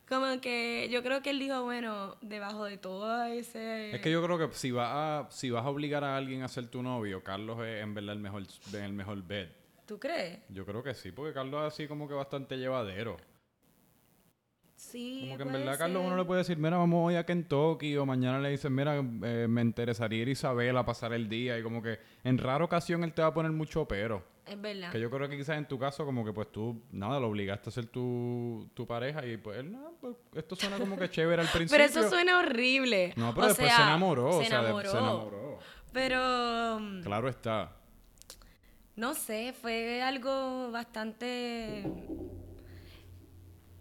Como 0.07 0.39
que 0.39 0.87
yo 0.89 1.03
creo 1.03 1.21
que 1.21 1.31
él 1.31 1.39
dijo, 1.39 1.61
bueno, 1.63 2.17
debajo 2.21 2.63
de 2.63 2.77
todo 2.77 3.25
ese... 3.25 3.93
Es 3.93 4.01
que 4.01 4.09
yo 4.09 4.23
creo 4.23 4.37
que 4.37 4.55
si 4.55 4.71
vas 4.71 4.89
a, 4.91 5.27
si 5.29 5.49
vas 5.49 5.65
a 5.65 5.69
obligar 5.69 6.03
a 6.03 6.15
alguien 6.15 6.43
a 6.43 6.47
ser 6.47 6.67
tu 6.67 6.81
novio, 6.81 7.23
Carlos 7.23 7.59
es 7.65 7.83
en 7.83 7.93
verdad 7.93 8.13
el 8.13 8.19
mejor, 8.19 8.43
el 8.73 8.93
mejor 8.93 9.21
bed. 9.21 9.49
¿Tú 9.85 9.99
crees? 9.99 10.39
Yo 10.49 10.65
creo 10.65 10.81
que 10.81 10.93
sí, 10.93 11.11
porque 11.11 11.33
Carlos 11.33 11.61
es 11.67 11.73
así 11.73 11.87
como 11.87 12.07
que 12.07 12.13
bastante 12.13 12.57
llevadero. 12.57 13.17
Sí. 14.91 15.19
Como 15.21 15.37
que 15.37 15.43
en 15.43 15.51
verdad, 15.51 15.77
Carlos, 15.77 16.03
uno 16.03 16.17
le 16.17 16.25
puede 16.25 16.39
decir, 16.39 16.57
mira, 16.57 16.77
vamos 16.77 17.07
hoy 17.07 17.15
a 17.15 17.23
Kentucky, 17.23 17.95
o 17.97 18.05
mañana 18.05 18.39
le 18.39 18.49
dicen, 18.49 18.73
mira, 18.73 18.97
eh, 18.97 19.47
me 19.47 19.61
interesaría 19.61 20.23
ir 20.23 20.27
a 20.29 20.31
Isabel 20.31 20.75
a 20.77 20.85
pasar 20.85 21.13
el 21.13 21.29
día, 21.29 21.59
y 21.59 21.63
como 21.63 21.83
que 21.83 21.99
en 22.23 22.37
rara 22.39 22.65
ocasión 22.65 23.03
él 23.03 23.13
te 23.13 23.21
va 23.21 23.27
a 23.27 23.33
poner 23.33 23.51
mucho 23.51 23.87
pero. 23.87 24.23
Es 24.47 24.59
verdad. 24.59 24.91
Que 24.91 24.99
yo 24.99 25.11
creo 25.11 25.29
que 25.29 25.37
quizás 25.37 25.59
en 25.59 25.67
tu 25.67 25.77
caso, 25.77 26.05
como 26.05 26.25
que 26.25 26.33
pues 26.33 26.51
tú, 26.51 26.81
nada, 26.91 27.19
lo 27.19 27.27
obligaste 27.27 27.69
a 27.69 27.71
ser 27.71 27.85
tu, 27.85 28.67
tu 28.73 28.87
pareja, 28.87 29.23
y 29.27 29.37
pues 29.37 29.59
él, 29.59 29.71
nada, 29.71 29.91
pues 30.01 30.15
esto 30.33 30.55
suena 30.55 30.79
como 30.79 30.97
que 30.97 31.07
chévere 31.07 31.43
al 31.43 31.49
principio. 31.49 31.69
pero 31.77 31.83
eso 31.83 32.09
suena 32.09 32.39
horrible. 32.39 33.13
No, 33.15 33.35
pero 33.35 33.47
después 33.47 33.71
se 33.71 33.81
enamoró, 33.81 34.41
se 34.41 34.47
enamoró. 34.47 34.89
se 34.89 34.97
enamoró. 34.97 35.59
Pero... 35.93 36.79
Claro 37.03 37.29
está. 37.29 37.75
No 38.95 39.13
sé, 39.13 39.53
fue 39.53 40.01
algo 40.01 40.71
bastante 40.71 41.85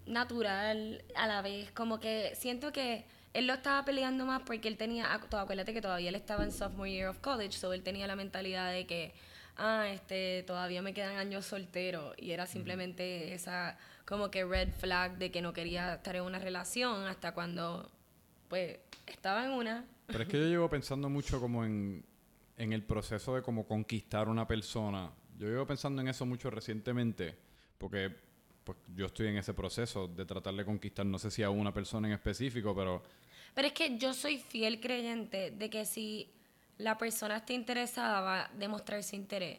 natural 0.08 1.04
a 1.14 1.26
la 1.26 1.42
vez. 1.42 1.70
Como 1.72 2.00
que 2.00 2.32
siento 2.34 2.72
que 2.72 3.04
él 3.34 3.46
lo 3.46 3.54
estaba 3.54 3.84
peleando 3.84 4.26
más 4.26 4.42
porque 4.42 4.68
él 4.68 4.76
tenía, 4.76 5.12
acuérdate 5.12 5.72
que 5.72 5.80
todavía 5.80 6.08
él 6.08 6.14
estaba 6.14 6.44
en 6.44 6.52
sophomore 6.52 6.90
year 6.90 7.08
of 7.08 7.18
college, 7.20 7.52
so 7.52 7.72
él 7.72 7.82
tenía 7.82 8.06
la 8.06 8.16
mentalidad 8.16 8.72
de 8.72 8.86
que, 8.86 9.12
ah, 9.56 9.88
este, 9.88 10.42
todavía 10.44 10.82
me 10.82 10.94
quedan 10.94 11.16
años 11.16 11.46
solteros 11.46 12.14
y 12.16 12.32
era 12.32 12.46
simplemente 12.46 13.34
esa 13.34 13.78
como 14.04 14.30
que 14.30 14.44
red 14.44 14.70
flag 14.72 15.18
de 15.18 15.30
que 15.30 15.42
no 15.42 15.52
quería 15.52 15.94
estar 15.94 16.16
en 16.16 16.22
una 16.22 16.38
relación 16.38 17.06
hasta 17.06 17.32
cuando, 17.34 17.90
pues, 18.48 18.78
estaba 19.06 19.44
en 19.44 19.52
una. 19.52 19.84
Pero 20.06 20.22
es 20.22 20.28
que 20.28 20.38
yo 20.38 20.46
llevo 20.46 20.70
pensando 20.70 21.10
mucho 21.10 21.38
como 21.40 21.64
en, 21.64 22.02
en 22.56 22.72
el 22.72 22.82
proceso 22.82 23.34
de 23.34 23.42
como 23.42 23.66
conquistar 23.66 24.28
una 24.28 24.48
persona. 24.48 25.10
Yo 25.38 25.46
llevo 25.46 25.66
pensando 25.66 26.00
en 26.00 26.08
eso 26.08 26.24
mucho 26.24 26.48
recientemente, 26.48 27.36
porque 27.76 28.16
pues 28.68 28.76
yo 28.94 29.06
estoy 29.06 29.28
en 29.28 29.38
ese 29.38 29.54
proceso 29.54 30.06
de 30.08 30.26
tratar 30.26 30.52
de 30.52 30.62
conquistar, 30.62 31.06
no 31.06 31.18
sé 31.18 31.30
si 31.30 31.42
a 31.42 31.48
una 31.48 31.72
persona 31.72 32.06
en 32.06 32.12
específico, 32.12 32.74
pero... 32.76 33.02
Pero 33.54 33.68
es 33.68 33.72
que 33.72 33.96
yo 33.96 34.12
soy 34.12 34.36
fiel 34.36 34.78
creyente 34.78 35.52
de 35.52 35.70
que 35.70 35.86
si 35.86 36.28
la 36.76 36.98
persona 36.98 37.38
está 37.38 37.54
interesada 37.54 38.20
va 38.20 38.44
a 38.44 38.48
demostrar 38.48 39.02
su 39.02 39.16
interés. 39.16 39.58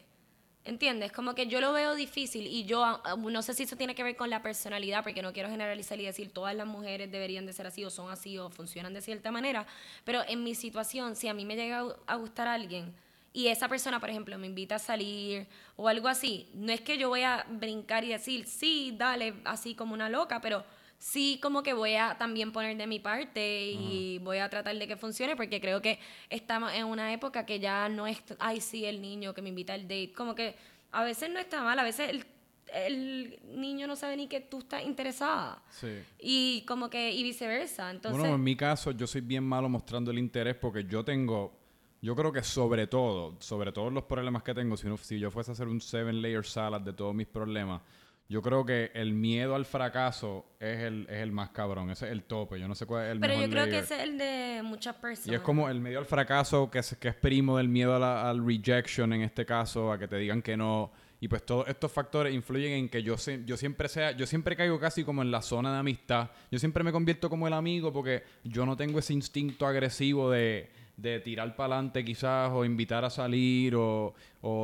¿Entiendes? 0.63 1.12
Como 1.12 1.34
que 1.34 1.48
yo 1.48 1.60
lo 1.60 1.74
veo 1.74 1.96
difícil 1.96 2.46
y 2.46 2.66
yo 2.66 2.84
ah, 2.86 3.01
ah, 3.04 3.16
no 3.16 3.42
sé 3.42 3.56
si 3.56 3.63
eso 3.63 3.75
tiene 3.75 3.96
que 3.96 4.04
ver 4.04 4.16
con 4.16 4.30
la 4.30 4.44
personalidad, 4.44 5.01
porque 5.01 5.24
no 5.24 5.34
quiero 5.34 5.50
generalizar 5.50 6.00
y 6.00 6.06
decir 6.06 6.32
todas 6.32 6.54
las 6.56 6.68
mujeres 6.68 7.12
deberían 7.12 7.48
de 7.48 7.54
ser 7.54 7.66
así 7.66 7.84
o 7.84 7.89
son 7.89 8.12
así 8.12 8.38
o 8.38 8.51
funcionan 8.51 8.94
de 8.94 9.01
cierta 9.01 9.32
manera, 9.32 9.66
pero 10.04 10.22
en 10.28 10.44
mi 10.44 10.54
situación, 10.54 11.16
si 11.16 11.28
a 11.28 11.34
mí 11.34 11.46
me 11.46 11.56
llega 11.56 11.96
a 12.06 12.16
gustar 12.18 12.48
alguien, 12.48 12.94
y 13.31 13.48
esa 13.48 13.67
persona, 13.67 14.00
por 14.00 14.09
ejemplo, 14.09 14.38
me 14.38 14.48
invita 14.48 14.75
a 14.75 14.79
salir 14.79 15.48
o 15.75 15.88
algo 15.88 16.07
así, 16.07 16.50
no 16.53 16.71
es 16.71 16.81
que 16.81 16.98
yo 16.98 17.09
voy 17.09 17.21
a 17.21 17.45
brincar 17.50 18.03
y 18.03 18.09
decir, 18.09 18.48
sí, 18.48 18.95
dale, 18.98 19.36
así 19.45 19.75
como 19.75 19.93
una 19.93 20.09
loca, 20.09 20.41
pero 20.41 20.63
sí 20.98 21.39
como 21.41 21.63
que 21.63 21.74
voy 21.74 21.96
a 21.96 22.18
también 22.18 22.51
poner 22.51 22.75
de 22.75 22.87
mi 22.87 23.00
parte 23.00 23.72
y 23.72 24.20
voy 24.20 24.39
a 24.39 24.50
tratar 24.50 24.75
de 24.77 24.87
que 24.87 24.98
funcione 24.98 25.35
porque 25.35 25.61
creo 25.61 25.81
que 25.81 26.00
estamos 26.29 26.74
en 26.74 26.85
una 26.85 27.13
época 27.13 27.46
que 27.46 27.59
ya 27.59 27.87
no 27.87 28.07
es, 28.07 28.22
ay, 28.39 28.61
sí, 28.61 28.85
el 28.85 29.01
niño 29.01 29.33
que 29.33 29.42
me 29.42 29.50
invita 29.50 29.74
al 29.74 29.83
date, 29.83 30.11
como 30.13 30.35
que 30.35 30.55
a 30.92 31.03
veces 31.03 31.29
no 31.29 31.39
está 31.39 31.63
mal, 31.63 31.77
a 31.77 31.83
veces 31.83 32.09
el, 32.09 32.25
el 32.74 33.39
niño 33.55 33.87
no 33.87 33.96
sabe 33.96 34.18
ni 34.18 34.27
que 34.27 34.42
tú 34.42 34.59
estás 34.59 34.83
interesada. 34.83 35.61
Sí. 35.70 36.00
Y 36.20 36.61
como 36.68 36.89
que, 36.89 37.11
y 37.11 37.24
viceversa. 37.24 37.92
Entonces, 37.92 38.20
bueno, 38.20 38.35
en 38.35 38.44
mi 38.44 38.55
caso, 38.55 38.92
yo 38.92 39.07
soy 39.07 39.22
bien 39.22 39.44
malo 39.44 39.70
mostrando 39.70 40.11
el 40.11 40.18
interés 40.18 40.55
porque 40.55 40.83
yo 40.83 41.03
tengo 41.05 41.58
yo 42.01 42.16
creo 42.16 42.31
que 42.31 42.44
sobre 42.44 42.88
todo, 42.88 43.35
sobre 43.40 43.72
todos 43.72 43.92
los 43.92 44.03
problemas 44.03 44.44
que 44.44 44.53
tengo, 44.53 44.77
si, 44.77 44.88
si 44.98 45.20
yo 45.20 45.31
fuese 45.31 45.51
a 45.51 45.53
hacer 45.53 45.68
un 45.68 45.81
seven 45.81 46.22
layer 46.22 46.46
salad 46.46 46.81
de 46.81 46.94
todos 46.94 47.14
mis 47.14 47.27
problemas, 47.27 47.81
yo 48.29 48.44
creo 48.44 48.64
que 48.64 48.92
el 48.94 49.14
miedo 49.14 49.55
al 49.55 49.66
fracaso 49.66 50.46
es 50.59 50.81
el, 50.81 51.07
es 51.09 51.18
el 51.24 51.31
más 51.31 51.50
cabrón, 51.50 51.90
ese 51.90 52.05
es 52.05 52.12
el 52.12 52.24
tope. 52.24 52.59
Yo 52.59 52.68
no 52.68 52.75
sé 52.75 52.85
cuál 52.85 53.05
es 53.05 53.12
el 53.14 53.20
Pero 53.20 53.33
yo 53.33 53.50
creo 53.50 53.66
que 53.66 53.79
ese 53.79 53.96
es 53.96 54.03
el 54.03 54.20
de 54.20 54.62
muchas 54.64 54.96
personas. 54.98 55.31
Y 55.31 55.33
es 55.33 55.42
como 55.42 55.68
el 55.68 55.81
miedo 55.81 55.98
al 55.98 56.05
fracaso, 56.05 56.70
que 56.70 56.77
es, 56.77 56.96
que 56.98 57.07
es 57.07 57.16
primo 57.16 57.57
del 57.57 57.70
miedo 57.70 57.96
al 57.96 58.46
rejection 58.46 59.14
en 59.14 59.24
este 59.24 59.48
caso, 59.48 59.92
a 59.92 59.98
que 59.98 60.07
te 60.07 60.18
digan 60.18 60.44
que 60.44 60.55
no. 60.55 60.92
Y 61.20 61.27
pues 61.27 61.44
todos 61.44 61.68
estos 61.68 61.92
factores 61.92 62.31
influyen 62.33 62.74
en 62.74 62.88
que 62.88 63.01
yo, 63.01 63.16
yo 63.46 63.57
siempre 63.57 63.90
sea, 63.90 64.12
yo 64.12 64.27
siempre 64.27 64.55
caigo 64.55 64.79
casi 64.79 65.03
como 65.03 65.24
en 65.24 65.31
la 65.31 65.42
zona 65.42 65.74
de 65.74 65.79
amistad. 65.79 66.29
Yo 66.51 66.59
siempre 66.59 66.83
me 66.83 66.92
convierto 66.92 67.31
como 67.31 67.48
el 67.48 67.53
amigo 67.53 67.92
porque 67.92 68.24
yo 68.44 68.64
no 68.64 68.77
tengo 68.77 69.00
ese 69.00 69.14
instinto 69.14 69.66
agresivo 69.66 70.29
de 70.29 70.70
de 71.01 71.20
tirar 71.20 71.55
para 71.55 71.75
adelante 71.75 72.03
quizás 72.03 72.51
o 72.51 72.66
invitar 72.66 73.05
a 73.05 73.09
salir 73.09 73.75
o, 73.75 74.14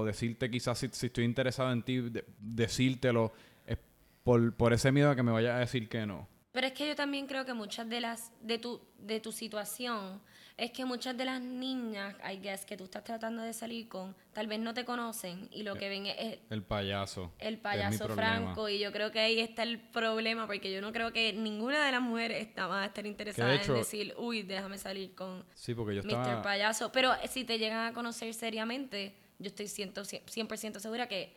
decirte 0.05 0.49
quizás 0.49 0.77
si, 0.77 0.85
estoy 0.87 1.23
interesado 1.23 1.71
en 1.71 1.83
ti, 1.83 2.03
decírtelo 2.39 3.33
es 3.65 3.77
por, 4.23 4.53
por 4.53 4.73
ese 4.73 4.91
miedo 4.91 5.09
a 5.11 5.15
que 5.15 5.23
me 5.23 5.31
vaya 5.31 5.55
a 5.55 5.59
decir 5.59 5.87
que 5.89 6.05
no. 6.05 6.27
Pero 6.51 6.67
es 6.67 6.73
que 6.73 6.87
yo 6.87 6.95
también 6.95 7.27
creo 7.27 7.45
que 7.45 7.53
muchas 7.53 7.89
de 7.89 7.99
las 7.99 8.31
de 8.41 8.57
tu 8.57 8.81
de 8.97 9.19
tu 9.19 9.31
situación 9.31 10.21
es 10.57 10.71
que 10.71 10.85
muchas 10.85 11.17
de 11.17 11.25
las 11.25 11.41
niñas, 11.41 12.15
I 12.23 12.37
guess, 12.37 12.65
que 12.65 12.77
tú 12.77 12.85
estás 12.85 13.03
tratando 13.03 13.43
de 13.43 13.51
salir 13.51 13.89
con, 13.89 14.15
tal 14.31 14.47
vez 14.47 14.59
no 14.59 14.73
te 14.73 14.85
conocen 14.85 15.49
y 15.51 15.63
lo 15.63 15.75
que 15.75 15.89
ven 15.89 16.05
es... 16.05 16.39
El 16.49 16.63
payaso. 16.63 17.33
El 17.39 17.57
payaso 17.57 18.07
franco. 18.07 18.69
Y 18.69 18.79
yo 18.79 18.93
creo 18.93 19.11
que 19.11 19.19
ahí 19.19 19.39
está 19.39 19.63
el 19.63 19.79
problema, 19.79 20.47
porque 20.47 20.71
yo 20.71 20.79
no 20.79 20.93
creo 20.93 21.11
que 21.11 21.33
ninguna 21.33 21.85
de 21.85 21.91
las 21.91 22.01
mujeres 22.01 22.41
está, 22.41 22.67
va 22.67 22.83
a 22.83 22.85
estar 22.85 23.05
interesada 23.05 23.53
en 23.55 23.73
decir, 23.73 24.13
uy, 24.17 24.43
déjame 24.43 24.77
salir 24.77 25.13
con 25.13 25.43
sí, 25.53 25.73
porque 25.73 25.95
yo 25.95 26.01
estaba... 26.01 26.37
Mr. 26.37 26.41
Payaso. 26.41 26.91
Pero 26.91 27.11
si 27.27 27.43
te 27.43 27.59
llegan 27.59 27.87
a 27.87 27.93
conocer 27.93 28.33
seriamente, 28.33 29.13
yo 29.39 29.47
estoy 29.47 29.65
100%, 29.65 30.79
segura 30.79 31.07
que 31.09 31.35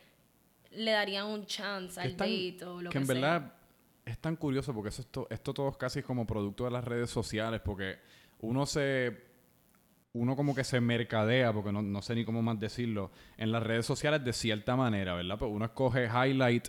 le 0.71 0.91
darían 0.91 1.25
un 1.25 1.45
chance 1.45 1.99
al 1.99 2.15
date 2.15 2.63
o 2.63 2.81
lo 2.81 2.89
que, 2.89 2.93
que 2.93 3.01
en 3.01 3.07
verdad 3.07 3.53
es 4.05 4.17
tan 4.17 4.35
curioso 4.37 4.73
porque 4.73 4.89
eso, 4.89 5.01
esto, 5.01 5.27
esto 5.29 5.53
todo 5.53 5.69
es 5.69 5.77
casi 5.77 6.01
como 6.01 6.25
producto 6.25 6.63
de 6.63 6.71
las 6.71 6.85
redes 6.85 7.09
sociales, 7.09 7.59
porque 7.59 7.99
uno 8.39 8.65
se 8.65 9.29
uno 10.13 10.35
como 10.35 10.55
que 10.55 10.63
se 10.63 10.81
mercadea, 10.81 11.53
porque 11.53 11.71
no, 11.71 12.01
sé 12.01 12.15
ni 12.15 12.25
cómo 12.25 12.41
más 12.41 12.59
decirlo, 12.59 13.11
en 13.37 13.51
las 13.51 13.61
redes 13.61 13.85
sociales 13.85 14.23
de 14.23 14.33
cierta 14.33 14.75
manera, 14.75 15.13
¿verdad? 15.13 15.37
Pues 15.37 15.51
uno 15.53 15.65
escoge 15.65 16.05
highlight, 16.05 16.67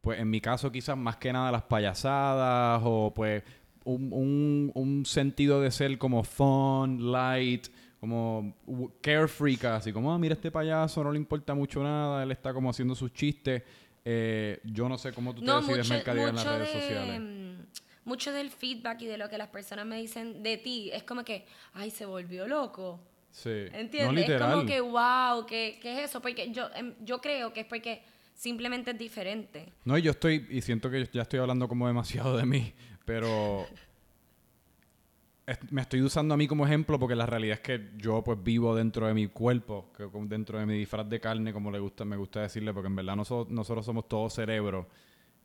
pues 0.00 0.18
en 0.18 0.28
mi 0.28 0.40
caso 0.40 0.72
quizás 0.72 0.96
más 0.96 1.16
que 1.16 1.32
nada 1.32 1.52
las 1.52 1.62
payasadas 1.62 2.82
o 2.84 3.12
pues 3.14 3.42
un, 3.84 4.72
un, 4.74 5.06
sentido 5.06 5.60
de 5.60 5.70
ser 5.70 5.96
como 5.98 6.24
fun, 6.24 7.12
light, 7.12 7.68
como 8.00 8.56
carefree 9.00 9.56
casi, 9.56 9.92
como, 9.92 10.12
ah, 10.12 10.18
mira 10.18 10.34
este 10.34 10.50
payaso, 10.50 11.04
no 11.04 11.12
le 11.12 11.18
importa 11.18 11.54
mucho 11.54 11.82
nada, 11.82 12.22
él 12.22 12.32
está 12.32 12.52
como 12.52 12.70
haciendo 12.70 12.94
sus 12.94 13.12
chistes. 13.12 13.62
Eh, 14.04 14.60
yo 14.64 14.88
no 14.88 14.98
sé 14.98 15.12
cómo 15.12 15.34
tú 15.34 15.42
te 15.42 15.52
decides 15.52 15.88
mercadear 15.88 16.30
en 16.30 16.34
las 16.34 16.46
redes 16.46 16.70
sociales 16.70 17.49
mucho 18.04 18.32
del 18.32 18.50
feedback 18.50 19.02
y 19.02 19.06
de 19.06 19.18
lo 19.18 19.28
que 19.28 19.38
las 19.38 19.48
personas 19.48 19.86
me 19.86 19.96
dicen 19.96 20.42
de 20.42 20.56
ti 20.56 20.90
es 20.92 21.02
como 21.02 21.24
que, 21.24 21.46
ay, 21.74 21.90
se 21.90 22.06
volvió 22.06 22.46
loco. 22.46 23.00
Sí. 23.30 23.66
¿Entiendes? 23.72 24.28
es 24.28 24.40
como 24.40 24.66
que, 24.66 24.80
wow, 24.80 25.46
¿qué, 25.46 25.78
¿qué, 25.80 25.92
es 25.92 26.10
eso? 26.10 26.20
Porque 26.20 26.50
yo, 26.50 26.68
em, 26.74 26.94
yo 27.00 27.20
creo 27.20 27.52
que 27.52 27.60
es 27.60 27.66
porque 27.66 28.02
simplemente 28.34 28.90
es 28.90 28.98
diferente. 28.98 29.72
No, 29.84 29.96
y 29.96 30.02
yo 30.02 30.10
estoy, 30.12 30.46
y 30.50 30.62
siento 30.62 30.90
que 30.90 31.08
ya 31.12 31.22
estoy 31.22 31.38
hablando 31.38 31.68
como 31.68 31.86
demasiado 31.86 32.36
de 32.36 32.46
mí, 32.46 32.72
pero 33.04 33.66
me 35.70 35.82
estoy 35.82 36.02
usando 36.02 36.34
a 36.34 36.36
mí 36.36 36.46
como 36.46 36.66
ejemplo 36.66 36.98
porque 36.98 37.14
la 37.14 37.26
realidad 37.26 37.54
es 37.54 37.60
que 37.60 37.90
yo 37.96 38.22
pues 38.22 38.42
vivo 38.42 38.74
dentro 38.74 39.06
de 39.06 39.14
mi 39.14 39.28
cuerpo, 39.28 39.92
que 39.96 40.08
dentro 40.26 40.58
de 40.58 40.66
mi 40.66 40.78
disfraz 40.78 41.08
de 41.08 41.20
carne, 41.20 41.52
como 41.52 41.70
le 41.70 41.78
gusta, 41.78 42.04
me 42.04 42.16
gusta 42.16 42.42
decirle, 42.42 42.72
porque 42.72 42.88
en 42.88 42.96
verdad 42.96 43.16
nosotros, 43.16 43.52
nosotros 43.52 43.84
somos 43.84 44.08
todos 44.08 44.34
cerebros 44.34 44.86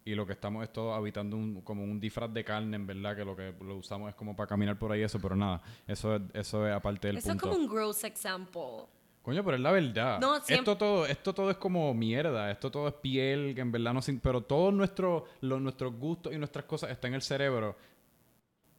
y 0.05 0.13
lo 0.15 0.25
que 0.25 0.33
estamos 0.33 0.63
es 0.63 0.71
todo 0.71 0.93
habitando 0.93 1.35
un, 1.35 1.61
como 1.61 1.83
un 1.83 1.99
disfraz 1.99 2.31
de 2.31 2.43
carne, 2.45 2.75
en 2.75 2.85
verdad, 2.85 3.15
que 3.15 3.25
lo 3.25 3.35
que 3.35 3.53
lo 3.61 3.75
usamos 3.77 4.07
es 4.09 4.15
como 4.15 4.35
para 4.35 4.47
caminar 4.47 4.77
por 4.77 4.91
ahí 4.91 5.01
eso, 5.01 5.19
pero 5.19 5.35
nada, 5.35 5.61
eso 5.87 6.15
es, 6.15 6.21
eso 6.33 6.67
es 6.67 6.73
aparte 6.73 7.07
del 7.07 7.17
eso 7.17 7.27
punto. 7.29 7.45
Eso 7.47 7.51
es 7.53 7.57
como 7.57 7.65
un 7.67 7.75
gross 7.75 8.03
example. 8.03 8.85
Coño, 9.23 9.43
pero 9.43 9.57
es 9.57 9.61
la 9.63 9.71
verdad. 9.71 10.19
No, 10.21 10.37
esto, 10.47 10.77
todo, 10.77 11.07
esto 11.07 11.33
todo 11.33 11.49
es 11.49 11.57
como 11.57 11.91
mierda. 11.95 12.51
Esto 12.51 12.69
todo 12.69 12.87
es 12.87 12.93
piel, 12.93 13.55
que 13.55 13.61
en 13.61 13.71
verdad 13.71 13.91
no... 13.91 14.01
sin- 14.03 14.19
Pero 14.19 14.41
todos 14.41 14.71
nuestros 14.71 15.23
nuestros 15.41 15.95
gustos 15.95 16.31
y 16.31 16.37
nuestras 16.37 16.65
cosas 16.65 16.91
están 16.91 17.09
en 17.09 17.15
el 17.15 17.21
cerebro. 17.23 17.75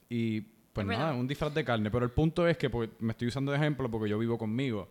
Y 0.09 0.43
pues 0.73 0.87
Es 0.87 0.97
nada, 0.97 1.15
un 1.15 1.27
disfraz 1.27 1.53
de 1.53 1.65
carne. 1.65 1.91
Pero 1.91 2.05
el 2.05 2.13
punto 2.13 2.47
es 2.47 2.57
que, 2.57 2.71
porque 2.71 2.95
me 3.01 3.11
estoy 3.11 3.27
usando 3.27 3.51
de 3.51 3.59
ejemplo 3.59 3.91
porque 3.91 4.09
yo 4.09 4.19
vivo 4.19 4.39
conmigo, 4.39 4.89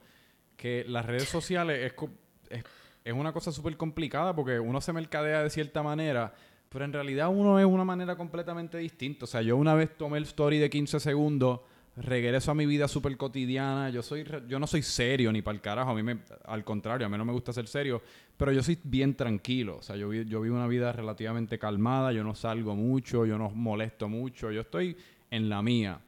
que 0.58 0.84
las 0.90 1.06
redes 1.06 1.30
sociales 1.30 1.80
es, 1.94 2.10
es, 2.50 2.64
es 3.06 3.14
una 3.14 3.32
cosa 3.32 3.52
súper 3.52 3.78
complicada 3.78 4.36
porque 4.36 4.60
uno 4.60 4.82
se 4.82 4.92
mercadea 4.92 5.44
de 5.44 5.50
cierta 5.52 5.84
manera, 5.84 6.34
pero 6.70 6.86
en 6.86 6.92
realidad 6.92 7.30
uno 7.30 7.60
es 7.60 7.66
una 7.66 7.86
manera 7.86 8.18
completamente 8.18 8.80
distinta. 8.80 9.26
O 9.26 9.28
sea, 9.28 9.44
yo 9.44 9.56
una 9.58 9.76
vez 9.76 9.96
tomé 9.96 10.18
el 10.18 10.24
story 10.24 10.58
de 10.58 10.72
15 10.72 11.00
segundos, 11.00 11.60
regreso 11.96 12.50
a 12.50 12.56
mi 12.56 12.66
vida 12.66 12.88
súper 12.88 13.16
cotidiana. 13.16 13.92
Yo 13.92 14.02
soy 14.02 14.26
yo 14.48 14.60
no 14.60 14.66
soy 14.66 14.82
serio 14.82 15.32
ni 15.32 15.44
para 15.44 15.54
el 15.54 15.62
carajo. 15.62 15.92
A 15.92 15.94
mí 15.94 16.02
me, 16.02 16.18
al 16.46 16.64
contrario, 16.64 17.06
a 17.06 17.10
mí 17.10 17.16
no 17.16 17.26
me 17.26 17.32
gusta 17.32 17.54
ser 17.54 17.68
serio, 17.68 18.02
pero 18.36 18.52
yo 18.52 18.64
soy 18.64 18.80
bien 18.84 19.14
tranquilo. 19.14 19.78
O 19.78 19.82
sea, 19.84 19.96
yo, 19.96 20.12
yo 20.12 20.42
vivo 20.42 20.56
una 20.56 20.68
vida 20.68 20.92
relativamente 20.92 21.60
calmada, 21.60 22.12
yo 22.12 22.24
no 22.24 22.34
salgo 22.34 22.76
mucho, 22.76 23.28
yo 23.28 23.38
no 23.38 23.52
molesto 23.52 24.10
mucho, 24.10 24.52
yo 24.52 24.62
estoy 24.62 24.98
en 25.30 25.48
la 25.48 25.62
mía. 25.62 26.02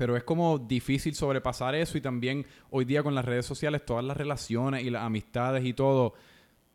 Pero 0.00 0.16
es 0.16 0.24
como 0.24 0.58
difícil 0.58 1.14
sobrepasar 1.14 1.74
eso 1.74 1.98
y 1.98 2.00
también 2.00 2.46
hoy 2.70 2.86
día 2.86 3.02
con 3.02 3.14
las 3.14 3.22
redes 3.22 3.44
sociales 3.44 3.84
todas 3.84 4.02
las 4.02 4.16
relaciones 4.16 4.82
y 4.82 4.88
las 4.88 5.02
amistades 5.02 5.62
y 5.62 5.74
todo, 5.74 6.14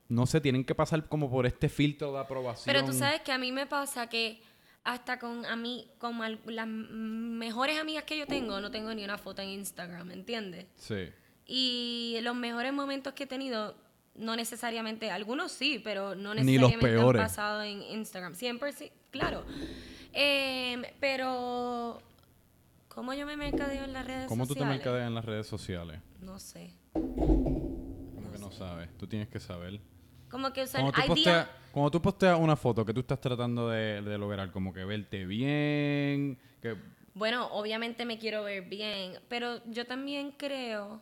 no 0.09 0.27
sé, 0.27 0.41
tienen 0.41 0.63
que 0.63 0.75
pasar 0.75 1.09
como 1.09 1.27
por 1.27 1.47
este 1.47 1.67
filtro 1.67 2.13
de 2.13 2.19
aprobación. 2.19 2.65
Pero 2.71 2.85
tú 2.85 2.93
sabes 2.93 3.21
que 3.21 3.31
a 3.31 3.39
mí 3.39 3.51
me 3.51 3.65
pasa 3.65 4.07
que 4.09 4.43
hasta 4.83 5.17
con 5.17 5.43
a 5.47 5.55
mí, 5.55 5.89
con 5.97 6.21
al- 6.21 6.39
las 6.45 6.67
mejores 6.67 7.79
amigas 7.79 8.03
que 8.03 8.15
yo 8.15 8.27
tengo, 8.27 8.61
no 8.61 8.69
tengo 8.69 8.93
ni 8.93 9.03
una 9.03 9.17
foto 9.17 9.41
en 9.41 9.49
Instagram, 9.49 10.11
¿entiendes? 10.11 10.67
Sí. 10.75 11.07
Y 11.47 12.19
los 12.21 12.35
mejores 12.35 12.73
momentos 12.73 13.13
que 13.13 13.23
he 13.23 13.27
tenido, 13.27 13.75
no 14.13 14.35
necesariamente, 14.35 15.09
algunos 15.09 15.51
sí, 15.51 15.81
pero 15.83 16.13
no 16.13 16.35
Ni 16.35 16.59
los 16.59 16.69
necesariamente 16.69 17.01
han 17.01 17.25
pasado 17.25 17.63
en 17.63 17.81
Instagram. 17.81 18.35
Siempre 18.35 18.71
sí, 18.71 18.91
claro. 19.09 19.43
Em, 20.13 20.83
pero, 20.99 22.01
¿cómo 22.95 23.13
yo 23.13 23.25
me 23.25 23.37
mercadeo 23.37 23.83
en 23.83 23.93
las 23.93 24.07
redes 24.07 24.27
¿Cómo 24.27 24.47
tú 24.47 24.53
te 24.53 24.61
sociales? 24.61 24.77
mercadeas 24.77 25.07
en 25.07 25.13
las 25.13 25.25
redes 25.25 25.45
sociales? 25.45 25.99
No 26.21 26.39
sé. 26.39 26.73
Como 26.93 28.31
que 28.31 28.39
no 28.39 28.51
sabes. 28.51 28.89
Tú 28.97 29.05
tienes 29.05 29.27
que 29.27 29.39
saber. 29.39 29.79
Como 30.29 30.51
que, 30.51 30.65
sea, 30.65 30.81
Cuando 30.81 31.01
tú, 31.01 31.07
posteas, 31.07 31.47
cuando 31.71 31.91
tú 31.91 32.01
posteas 32.01 32.39
una 32.39 32.55
foto 32.55 32.85
que 32.85 32.93
tú 32.93 33.01
estás 33.01 33.21
tratando 33.21 33.69
de, 33.69 34.01
de 34.01 34.17
lograr, 34.17 34.51
como 34.51 34.73
que 34.73 34.83
verte 34.83 35.25
bien, 35.25 36.39
que... 36.61 36.75
Bueno, 37.13 37.47
obviamente 37.51 38.05
me 38.05 38.17
quiero 38.17 38.43
ver 38.43 38.63
bien, 38.63 39.19
pero 39.29 39.63
yo 39.65 39.85
también 39.85 40.31
creo 40.31 41.01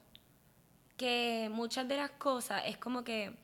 que 0.97 1.49
muchas 1.51 1.87
de 1.87 1.97
las 1.97 2.11
cosas 2.11 2.63
es 2.67 2.77
como 2.77 3.03
que 3.03 3.35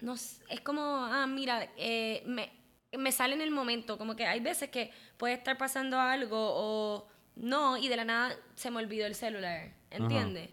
no 0.00 0.14
es 0.14 0.60
como 0.64 0.82
ah 0.82 1.26
mira 1.26 1.68
eh, 1.76 2.22
me, 2.26 2.50
me 2.98 3.12
sale 3.12 3.34
en 3.34 3.40
el 3.40 3.50
momento 3.50 3.98
como 3.98 4.16
que 4.16 4.26
hay 4.26 4.40
veces 4.40 4.70
que 4.70 4.90
puede 5.16 5.34
estar 5.34 5.56
pasando 5.58 5.98
algo 6.00 6.36
o 6.54 7.08
no 7.36 7.76
y 7.76 7.88
de 7.88 7.96
la 7.96 8.04
nada 8.04 8.36
se 8.54 8.70
me 8.70 8.78
olvidó 8.78 9.06
el 9.06 9.14
celular 9.14 9.72
¿entiendes? 9.90 10.50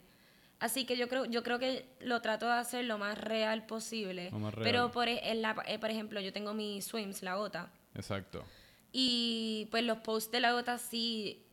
Así 0.59 0.85
que 0.85 0.95
yo 0.95 1.07
creo 1.09 1.25
yo 1.25 1.41
creo 1.43 1.57
que 1.59 1.87
lo 2.01 2.21
trato 2.21 2.45
de 2.45 2.53
hacer 2.53 2.85
lo 2.85 2.97
más 2.97 3.17
real 3.17 3.65
posible 3.65 4.29
Lo 4.31 4.39
más 4.39 4.53
real. 4.53 4.63
pero 4.63 4.91
por, 4.91 5.07
e- 5.07 5.31
en 5.31 5.41
la- 5.41 5.55
eh, 5.67 5.79
por 5.79 5.89
ejemplo 5.89 6.19
yo 6.21 6.31
tengo 6.33 6.53
mi 6.53 6.81
swims 6.81 7.23
la 7.23 7.35
gota 7.35 7.71
Exacto. 7.95 8.43
y 8.91 9.67
pues 9.71 9.83
los 9.83 9.97
posts 9.99 10.31
de 10.31 10.39
la 10.39 10.51
gota 10.53 10.77
sí 10.77 11.43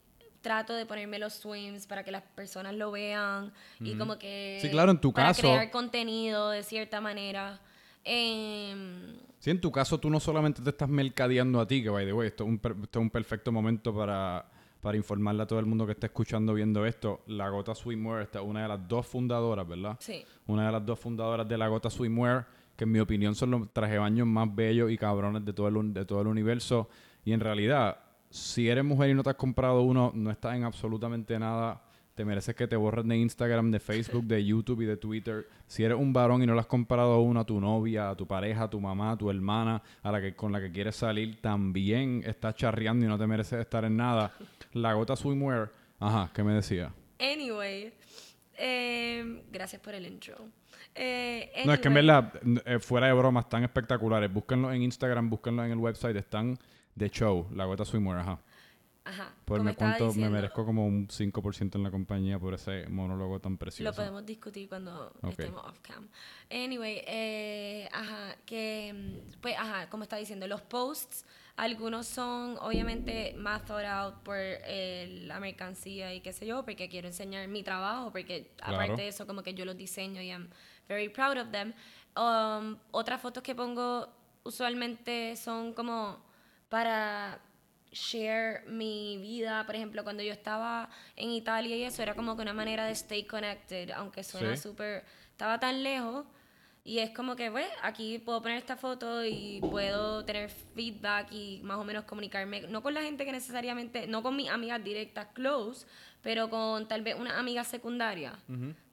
trato 0.41 0.75
de 0.75 0.87
ponerme 0.87 1.19
los 1.19 1.35
swims 1.35 1.87
para 1.87 2.05
que 2.05 2.11
las 2.13 2.23
personas 2.23 2.75
lo 2.75 2.91
vean 2.93 3.53
y 3.81 3.97
como 3.97 4.19
que... 4.19 4.59
Sí, 4.63 4.71
claro, 4.71 4.93
en 4.93 5.01
tu 5.01 5.13
para 5.13 5.29
caso- 5.29 5.41
crear 5.43 5.71
contenido 5.71 6.51
de 6.51 6.63
cierta 6.63 7.01
manera. 7.01 7.61
Em, 8.05 9.17
Si 9.39 9.51
en 9.51 9.61
tu 9.61 9.71
caso 9.71 9.99
tú 9.99 10.11
no 10.11 10.19
solamente 10.21 10.63
te 10.63 10.71
estás 10.71 10.89
mercadeando 10.89 11.61
a 11.61 11.67
ti, 11.67 11.83
que 11.83 11.91
by 11.91 12.05
the 12.07 12.13
way, 12.13 12.29
esto 12.29 12.45
es 12.45 12.51
un, 12.51 12.59
per- 12.59 12.77
esto 12.83 12.99
es 12.99 13.03
un 13.03 13.11
perfecto 13.11 13.53
momento 13.53 13.95
para, 13.95 14.45
para 14.81 14.97
informarle 14.97 15.43
a 15.45 15.47
todo 15.47 15.59
el 15.61 15.67
mundo 15.67 15.87
que 15.87 15.93
está 15.93 16.07
escuchando 16.07 16.55
viendo 16.55 16.85
esto. 16.85 17.23
La 17.29 17.49
Gota 17.49 17.75
Swimwear 17.75 18.23
está 18.23 18.43
una 18.43 18.63
de 18.63 18.69
las 18.69 18.89
dos 18.89 19.07
fundadoras, 19.07 19.67
¿verdad? 19.69 19.97
sí. 20.01 20.25
Una 20.47 20.67
de 20.67 20.73
las 20.73 20.85
dos 20.85 20.99
fundadoras 20.99 21.49
de 21.49 21.57
la 21.59 21.69
Gota 21.69 21.89
Swimwear, 21.91 22.47
que 22.77 22.85
en 22.85 22.93
mi 22.93 22.99
opinión 23.01 23.35
son 23.35 23.51
los 23.53 23.73
trajebaños 23.73 24.27
más 24.27 24.53
bellos 24.55 24.91
y 24.91 24.97
cabrones 24.99 25.45
de 25.45 25.53
todo 25.53 25.69
el, 25.69 25.93
de 25.95 26.05
todo 26.05 26.21
el 26.23 26.27
universo. 26.29 26.89
Y 27.25 27.33
en 27.33 27.41
realidad, 27.41 27.99
si 28.31 28.69
eres 28.69 28.85
mujer 28.85 29.11
y 29.11 29.15
no 29.15 29.23
te 29.23 29.31
has 29.31 29.37
comprado 29.37 29.83
uno, 29.83 30.11
no 30.15 30.31
estás 30.31 30.57
en 30.57 30.65
absolutamente 30.65 31.39
nada. 31.39 31.83
Te 32.19 32.25
mereces 32.25 32.57
que 32.57 32.67
te 32.67 32.75
borren 32.75 33.07
de 33.07 33.17
Instagram, 33.17 33.71
de 33.71 33.79
Facebook, 33.79 34.25
de 34.25 34.45
YouTube 34.45 34.81
y 34.81 34.87
de 34.87 34.97
Twitter. 34.97 35.47
Si 35.69 35.85
eres 35.85 35.97
un 35.97 36.13
varón 36.13 36.43
y 36.43 36.47
no 36.47 36.55
le 36.55 36.59
has 36.59 36.67
comprado 36.67 37.21
uno 37.21 37.39
a 37.39 37.45
tu 37.47 37.61
novia, 37.61 38.11
a 38.11 38.17
tu 38.17 38.27
pareja, 38.27 38.65
a 38.65 38.69
tu 38.69 38.81
mamá, 38.81 39.13
a 39.13 39.17
tu 39.17 39.31
hermana, 39.31 39.81
a 40.03 40.11
la 40.11 40.21
que 40.21 40.35
con 40.35 40.51
la 40.51 40.61
que 40.61 40.73
quieres 40.73 40.97
salir, 40.97 41.41
también 41.41 42.25
estás 42.27 42.57
charreando 42.57 43.07
y 43.07 43.09
no 43.09 43.17
te 43.17 43.25
mereces 43.29 43.61
estar 43.61 43.85
en 43.85 43.97
nada. 43.97 44.33
La 44.73 44.95
Gota 44.95 45.15
Swimwear, 45.15 45.71
ajá, 46.01 46.29
¿qué 46.35 46.43
me 46.43 46.55
decía? 46.55 46.93
Anyway, 47.21 47.93
em, 48.57 49.41
gracias 49.53 49.81
por 49.81 49.95
el 49.95 50.05
intro. 50.05 50.39
Eh, 50.97 51.53
No, 51.67 51.73
es 51.73 51.79
que 51.79 51.87
en 51.87 51.95
verdad, 51.95 52.33
eh, 52.65 52.81
fuera 52.81 53.07
de 53.07 53.13
bromas, 53.13 53.45
están 53.45 53.63
espectaculares. 53.63 54.33
Búsquenlo 54.33 54.73
en 54.73 54.83
Instagram, 54.83 55.31
búsquenlo 55.31 55.65
en 55.65 55.71
el 55.71 55.79
website, 55.79 56.17
están 56.17 56.59
de 56.97 57.11
show, 57.11 57.47
la 57.55 57.65
gota 57.65 57.85
swimwear, 57.85 58.19
ajá. 58.19 58.41
Ajá, 59.09 59.33
Por 59.47 59.59
como 59.59 59.71
me 59.71 59.75
cuánto, 59.75 60.13
me 60.13 60.29
merezco 60.29 60.67
como 60.67 60.87
un 60.87 61.09
5% 61.09 61.77
en 61.77 61.83
la 61.83 61.91
compañía 61.91 62.39
por 62.39 62.53
ese 62.53 62.87
monólogo 62.89 63.41
tan 63.41 63.57
precioso. 63.57 63.91
Lo 63.91 63.97
podemos 63.97 64.27
discutir 64.27 64.69
cuando 64.69 65.11
estemos 65.27 65.65
off 65.65 65.79
cam. 65.81 66.07
Anyway, 66.51 67.03
eh, 67.07 67.89
ajá, 67.91 68.37
que, 68.45 68.93
mm, 68.93 69.41
pues, 69.41 69.57
ajá, 69.57 69.89
como 69.89 70.03
estaba 70.03 70.21
diciendo, 70.21 70.47
los 70.47 70.61
posts, 70.61 71.25
algunos 71.57 72.07
son 72.07 72.59
obviamente 72.61 73.35
más 73.39 73.65
thought 73.65 73.87
out 73.87 74.15
por 74.23 74.37
eh, 74.39 75.23
la 75.25 75.41
mercancía 75.41 76.13
y 76.13 76.21
qué 76.21 76.35
sé 76.35 76.45
yo, 76.47 76.63
porque 76.67 76.91
quiero 76.91 77.09
enseñar 77.09 77.49
mi 77.49 77.63
trabajo, 77.63 78.13
porque 78.13 78.53
Claro. 78.57 78.75
aparte 78.75 79.03
de 79.03 79.09
eso, 79.09 79.27
como 79.27 79.43
que 79.43 79.55
yo 79.55 79.65
los 79.65 79.77
diseño 79.79 80.21
y 80.21 80.29
I'm 80.29 80.51
very 80.87 81.09
proud 81.09 81.39
of 81.39 81.51
them. 81.51 81.73
Um, 82.15 82.77
otras 82.91 83.23
fotos 83.23 83.43
que 83.43 83.55
pongo 83.55 84.07
usualmente 84.45 85.35
son 85.37 85.73
como 85.73 86.19
para 86.69 87.41
share 87.93 88.63
mi 88.67 89.19
vida, 89.19 89.65
por 89.67 89.75
ejemplo, 89.77 90.05
cuando 90.05 90.23
yo 90.23 90.33
estaba 90.33 90.89
en 91.17 91.31
Italia 91.31 91.77
y 91.77 91.85
eso 91.85 92.03
era 92.03 92.15
como 92.15 92.37
que 92.37 92.43
una 92.43 92.53
manera 92.55 92.85
de 92.87 92.93
stay 92.93 93.25
connected, 93.25 93.91
aunque 93.91 94.23
suena 94.25 94.57
Sí. 94.57 94.63
súper, 94.63 95.05
estaba 95.31 95.59
tan 95.61 95.83
lejos 95.83 96.27
y 96.85 97.01
es 97.01 97.11
como 97.11 97.37
que, 97.37 97.51
pues, 97.51 97.67
aquí 97.83 98.19
puedo 98.19 98.41
poner 98.41 98.59
esta 98.59 98.77
foto 98.77 99.25
y 99.25 99.61
puedo 99.71 100.25
tener 100.25 100.49
feedback 100.49 101.31
y 101.33 101.61
más 101.63 101.77
o 101.79 101.85
menos 101.85 102.05
comunicarme, 102.05 102.63
no 102.63 102.83
con 102.83 102.95
la 102.95 103.03
gente 103.03 103.25
que 103.27 103.33
necesariamente, 103.33 104.07
no 104.07 104.23
con 104.23 104.35
mis 104.37 104.49
amigas 104.49 104.83
directas 104.83 105.29
close, 105.35 105.87
pero 106.23 106.49
con 106.49 106.89
tal 106.89 107.03
vez 107.03 107.15
una 107.15 107.39
amiga 107.39 107.63
secundaria. 107.65 108.39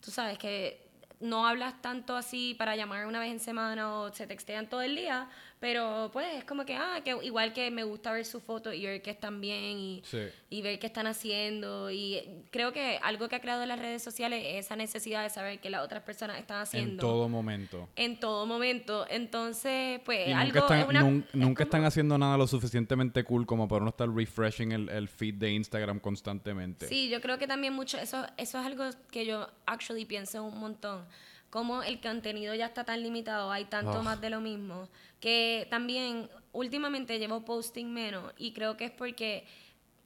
Tú 0.01 0.11
sabes 0.11 0.37
que 0.37 0.84
no 1.19 1.47
hablas 1.47 1.81
tanto 1.81 2.15
así 2.15 2.55
para 2.57 2.75
llamar 2.75 3.05
una 3.05 3.19
vez 3.19 3.31
en 3.31 3.39
semana 3.39 3.99
o 3.99 4.13
se 4.13 4.27
textean 4.27 4.67
todo 4.69 4.81
el 4.81 4.95
día, 4.95 5.29
pero 5.59 6.09
pues 6.13 6.27
es 6.35 6.43
como 6.43 6.65
que, 6.65 6.75
ah, 6.75 7.01
que 7.03 7.17
igual 7.23 7.53
que 7.53 7.71
me 7.71 7.83
gusta 7.83 8.11
ver 8.11 8.25
su 8.25 8.39
foto 8.39 8.71
y 8.73 8.85
ver 8.85 9.01
que 9.01 9.11
están 9.11 9.39
bien 9.41 9.77
y, 9.79 10.01
Sí. 10.05 10.19
y 10.49 10.61
ver 10.61 10.77
qué 10.77 10.87
están 10.87 11.07
haciendo. 11.07 11.89
Y 11.89 12.21
creo 12.51 12.71
que 12.73 12.99
algo 13.01 13.29
que 13.29 13.35
ha 13.37 13.39
creado 13.41 13.65
las 13.65 13.79
redes 13.79 14.03
sociales 14.03 14.43
es 14.45 14.65
esa 14.65 14.75
necesidad 14.75 15.23
de 15.23 15.29
saber 15.29 15.59
que 15.59 15.69
las 15.69 15.83
otras 15.83 16.03
personas 16.03 16.37
están 16.39 16.61
haciendo. 16.61 16.91
En 16.93 16.97
todo 16.97 17.29
momento. 17.29 17.89
en 17.95 18.19
todo 18.19 18.45
momento. 18.45 19.05
Entonces, 19.09 20.01
pues 20.05 20.27
Y 20.27 20.31
algo 20.33 20.45
nunca, 20.47 20.59
están, 20.59 20.79
es 20.79 20.87
una- 20.87 21.01
nun- 21.01 21.25
es 21.27 21.35
nunca 21.35 21.63
como- 21.63 21.67
están 21.67 21.85
haciendo 21.85 22.17
nada 22.17 22.37
lo 22.37 22.47
suficientemente 22.47 23.23
cool 23.23 23.45
como 23.45 23.67
para 23.67 23.83
no 23.83 23.89
estar 23.89 24.09
refreshing 24.09 24.71
el, 24.73 24.89
el 24.89 25.07
feed 25.07 25.35
de 25.35 25.51
Instagram 25.51 25.99
constantemente. 25.99 26.87
Sí, 26.87 27.09
yo 27.09 27.21
creo 27.21 27.37
que 27.37 27.47
también 27.47 27.73
mucho, 27.73 27.97
eso, 27.97 28.25
eso 28.37 28.59
es 28.59 28.65
algo 28.65 28.83
que 29.11 29.25
yo 29.25 29.47
actually 29.65 30.05
pienso 30.05 30.43
un 30.43 30.59
montón. 30.59 31.05
Como 31.49 31.83
el 31.83 32.01
contenido 32.01 32.53
ya 32.53 32.65
está 32.67 32.83
tan 32.83 33.01
limitado, 33.01 33.51
hay 33.51 33.65
tanto 33.65 34.03
más 34.03 34.19
de 34.19 34.29
lo 34.29 34.41
mismo, 34.41 34.89
que 35.19 35.67
también 35.69 36.29
últimamente 36.51 37.17
llevo 37.17 37.45
posting 37.45 37.93
menos 37.93 38.33
y 38.37 38.51
creo 38.51 38.75
que 38.77 38.85
es 38.85 38.91
porque 38.91 39.45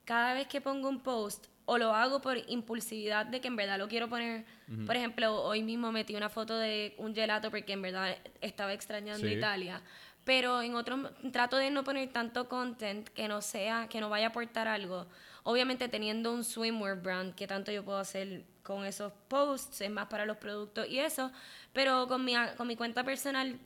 cada 0.06 0.34
vez 0.34 0.48
que 0.48 0.62
pongo 0.62 0.90
un 0.90 1.00
post 1.02 1.48
o 1.66 1.78
lo 1.78 1.94
hago 1.94 2.20
por 2.20 2.38
impulsividad 2.48 3.28
de 3.28 3.42
que 3.42 3.48
en 3.48 3.56
verdad 3.56 3.78
lo 3.78 3.88
quiero 3.88 4.10
poner, 4.10 4.44
por 4.88 4.96
ejemplo, 4.96 5.44
hoy 5.44 5.62
mismo 5.62 5.92
metí 5.92 6.16
una 6.16 6.30
foto 6.30 6.58
de 6.58 6.96
un 6.98 7.14
gelato 7.14 7.52
porque 7.52 7.74
en 7.74 7.82
verdad 7.84 8.16
estaba 8.42 8.74
extrañando 8.74 9.28
Sí. 9.28 9.34
Italia, 9.34 9.82
pero 10.26 10.62
en 10.64 10.74
otros 10.74 11.12
trato 11.32 11.58
de 11.58 11.70
no 11.70 11.84
poner 11.84 12.10
tanto 12.12 12.50
content 12.50 13.08
que 13.10 13.28
no 13.28 13.42
sea, 13.42 13.88
que 13.88 14.00
no 14.02 14.10
vaya 14.10 14.28
a 14.28 14.30
aportar 14.30 14.68
algo. 14.68 15.06
Obviamente 15.44 15.88
teniendo 15.90 16.34
un 16.34 16.44
swimwear 16.44 17.02
brand, 17.02 17.36
que 17.36 17.46
tanto 17.48 17.72
yo 17.72 17.84
puedo 17.86 18.00
hacer 18.00 18.46
con 18.70 18.86
esos 18.86 19.12
posts, 19.28 19.82
es 19.82 19.90
más 19.90 20.06
para 20.06 20.26
los 20.26 20.38
productos 20.38 20.88
y 20.88 21.00
eso, 21.00 21.32
pero 21.74 22.08
con 22.08 22.24
mi, 22.24 22.36
con 22.56 22.68
mi 22.68 22.76
cuenta 22.76 23.04
personal 23.04 23.58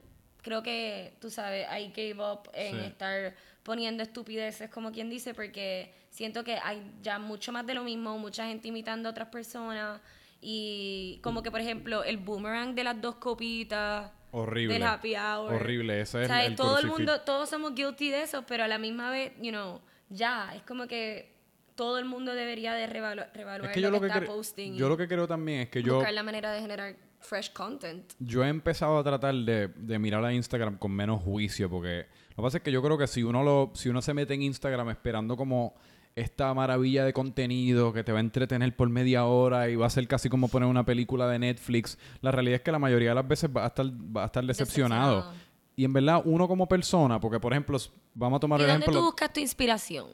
creo 0.42 0.64
que, 0.64 1.14
tú 1.20 1.30
sabes, 1.30 1.68
I 1.70 1.90
gave 1.90 2.16
up 2.24 2.50
en 2.54 2.80
Sí. 2.80 2.86
estar 2.86 3.34
poniendo 3.64 4.02
estupideces, 4.02 4.70
como 4.70 4.92
quien 4.94 5.10
dice, 5.10 5.34
porque 5.34 5.94
siento 6.10 6.44
que 6.46 6.58
hay 6.58 6.82
ya 7.02 7.20
mucho 7.20 7.52
más 7.52 7.66
de 7.66 7.74
lo 7.74 7.84
mismo, 7.84 8.18
mucha 8.18 8.46
gente 8.48 8.70
imitando 8.70 9.10
a 9.10 9.12
otras 9.12 9.28
personas 9.28 10.00
Y 10.46 11.20
como 11.22 11.42
que, 11.42 11.52
por 11.52 11.62
ejemplo, 11.62 12.04
el 12.04 12.18
boomerang 12.18 12.76
de 12.76 12.84
las 12.84 13.00
dos 13.00 13.16
copitas. 13.16 14.12
Horrible. 14.32 14.74
Del 14.74 14.84
happy 14.84 15.16
hour. 15.16 15.54
Horrible, 15.54 16.02
ese 16.02 16.24
es 16.24 16.28
¿Sabes? 16.28 16.48
el 16.48 16.56
Todo 16.58 16.80
el 16.80 16.88
mundo, 16.88 17.22
todos 17.22 17.50
somos 17.50 17.74
guilty 17.76 18.10
de 18.10 18.24
eso, 18.24 18.44
pero 18.46 18.66
a 18.66 18.68
la 18.68 18.78
misma 18.78 19.10
vez, 19.10 19.32
you 19.42 19.52
know, 19.52 19.80
ya, 20.10 20.54
es 20.54 20.62
como 20.64 20.86
que 20.88 21.33
todo 21.76 21.98
el 22.00 22.06
mundo 22.06 22.34
debería 22.36 22.74
de 22.74 22.88
revalu- 22.88 23.28
revaluar 23.34 23.72
Es 23.72 23.76
que 23.76 23.82
lo 23.82 23.92
que, 23.94 24.08
que, 24.08 24.14
está 24.14 24.26
posting. 24.26 24.74
yo 24.76 24.90
lo 24.90 24.98
que 24.98 25.08
creo 25.08 25.28
también 25.28 25.62
es 25.62 25.70
que 25.70 25.82
yo, 25.84 25.96
buscar 25.96 26.14
la 26.14 26.24
manera 26.24 26.52
de 26.52 26.62
generar 26.62 26.96
fresh 27.20 27.52
content. 27.54 28.12
yo 28.20 28.44
he 28.44 28.50
empezado 28.50 28.98
a 28.98 29.04
tratar 29.04 29.34
de, 29.34 29.70
de 29.70 30.00
mirar 30.00 30.24
a 30.26 30.34
Instagram 30.34 30.78
con 30.78 30.92
menos 30.92 31.22
juicio 31.22 31.70
porque 31.70 32.06
lo 32.32 32.36
que 32.36 32.42
pasa 32.42 32.58
es 32.58 32.64
que 32.64 32.72
yo 32.72 32.82
creo 32.82 32.98
que 32.98 33.08
si 33.08 33.24
uno 33.24 33.44
lo 33.44 33.72
si 33.76 33.90
uno 33.90 34.02
se 34.02 34.14
mete 34.14 34.34
en 34.34 34.42
Instagram 34.44 34.90
esperando 34.90 35.38
como 35.38 35.74
esta 36.16 36.54
maravilla 36.54 37.06
de 37.06 37.14
contenido 37.14 37.92
que 37.92 38.04
te 38.04 38.12
va 38.12 38.20
a 38.20 38.22
entretener 38.22 38.76
por 38.76 38.88
media 38.90 39.26
hora 39.26 39.70
y 39.70 39.76
va 39.76 39.88
a 39.88 39.90
ser 39.90 40.08
casi 40.08 40.30
como 40.30 40.48
poner 40.48 40.70
una 40.70 40.86
película 40.86 41.28
de 41.28 41.40
Netflix, 41.40 41.98
la 42.22 42.32
realidad 42.32 42.56
es 42.58 42.62
que 42.62 42.72
la 42.72 42.78
mayoría 42.78 43.10
de 43.10 43.16
las 43.16 43.28
veces 43.28 43.50
va 43.56 43.64
a 43.64 43.68
estar, 43.68 43.86
va 43.88 44.24
a 44.24 44.26
estar 44.28 44.44
decepcionado. 44.46 45.16
Decepcionado. 45.16 45.44
Y 45.76 45.86
en 45.86 45.94
verdad, 45.94 46.22
uno 46.26 46.48
como 46.48 46.68
persona, 46.68 47.20
porque 47.20 47.40
por 47.40 47.52
ejemplo, 47.52 47.80
vamos 48.14 48.38
a 48.38 48.40
tomar 48.42 48.60
¿Y 48.60 48.64
el 48.64 48.70
dónde 48.70 48.84
ejemplo 48.84 49.00
tú 49.00 49.06
buscas 49.08 49.34
tu 49.34 49.40
inspiración? 49.40 50.06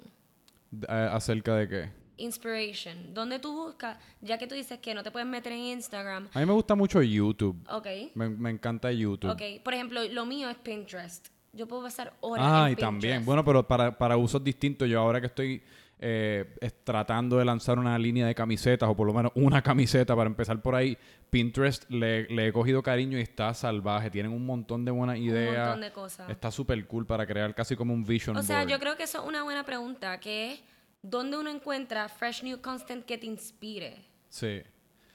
Eh, 0.71 0.85
acerca 1.11 1.55
de 1.55 1.67
qué. 1.67 1.89
Inspiration. 2.17 3.13
¿Dónde 3.13 3.39
tú 3.39 3.53
buscas? 3.53 3.97
Ya 4.21 4.37
que 4.37 4.45
tú 4.45 4.53
dices 4.55 4.79
que 4.79 4.93
no 4.93 5.03
te 5.03 5.11
puedes 5.11 5.27
meter 5.27 5.53
en 5.53 5.59
Instagram. 5.59 6.27
A 6.33 6.39
mí 6.39 6.45
me 6.45 6.51
gusta 6.53 6.75
mucho 6.75 7.01
YouTube. 7.01 7.55
Ok. 7.69 7.87
Me, 8.15 8.29
me 8.29 8.49
encanta 8.49 8.91
YouTube. 8.91 9.31
Ok. 9.31 9.41
Por 9.63 9.73
ejemplo, 9.73 10.01
lo 10.11 10.25
mío 10.25 10.49
es 10.49 10.57
Pinterest. 10.57 11.29
Yo 11.53 11.67
puedo 11.67 11.81
pasar 11.83 12.13
horas 12.19 12.45
Ah, 12.47 12.65
en 12.67 12.73
y 12.73 12.75
también. 12.75 13.01
Pinterest. 13.01 13.25
Bueno, 13.25 13.45
pero 13.45 13.67
para, 13.67 13.97
para 13.97 14.17
usos 14.17 14.43
distintos, 14.43 14.87
yo 14.89 14.99
ahora 14.99 15.19
que 15.21 15.27
estoy 15.27 15.63
eh, 16.01 16.45
tratando 16.83 17.37
de 17.37 17.45
lanzar 17.45 17.77
una 17.77 17.97
línea 17.99 18.25
de 18.25 18.33
camisetas, 18.33 18.87
o 18.89 18.95
por 18.95 19.05
lo 19.05 19.13
menos 19.13 19.31
una 19.35 19.61
camiseta 19.63 20.15
para 20.15 20.27
empezar 20.29 20.61
por 20.61 20.75
ahí, 20.75 20.97
Pinterest 21.29 21.89
le, 21.89 22.23
le 22.29 22.47
he 22.47 22.53
cogido 22.53 22.81
cariño 22.81 23.17
y 23.17 23.21
está 23.21 23.53
salvaje. 23.53 24.09
Tienen 24.09 24.31
un 24.31 24.45
montón 24.45 24.85
de 24.85 24.91
buenas 24.91 25.17
ideas. 25.17 25.67
montón 25.67 25.81
de 25.81 25.91
cosas. 25.91 26.29
Está 26.29 26.51
súper 26.51 26.85
cool 26.87 27.05
para 27.05 27.25
crear 27.27 27.53
casi 27.53 27.75
como 27.75 27.93
un 27.93 28.03
vision 28.05 28.37
O 28.37 28.43
sea, 28.43 28.59
board. 28.59 28.69
yo 28.69 28.79
creo 28.79 28.95
que 28.97 29.03
eso 29.03 29.21
es 29.21 29.27
una 29.27 29.43
buena 29.43 29.63
pregunta, 29.63 30.19
que 30.19 30.53
es 30.53 30.63
¿dónde 31.01 31.37
uno 31.37 31.49
encuentra 31.49 32.07
fresh 32.09 32.43
new 32.43 32.61
content 32.61 33.05
que 33.05 33.17
te 33.17 33.25
inspire? 33.25 33.95
Sí. 34.29 34.61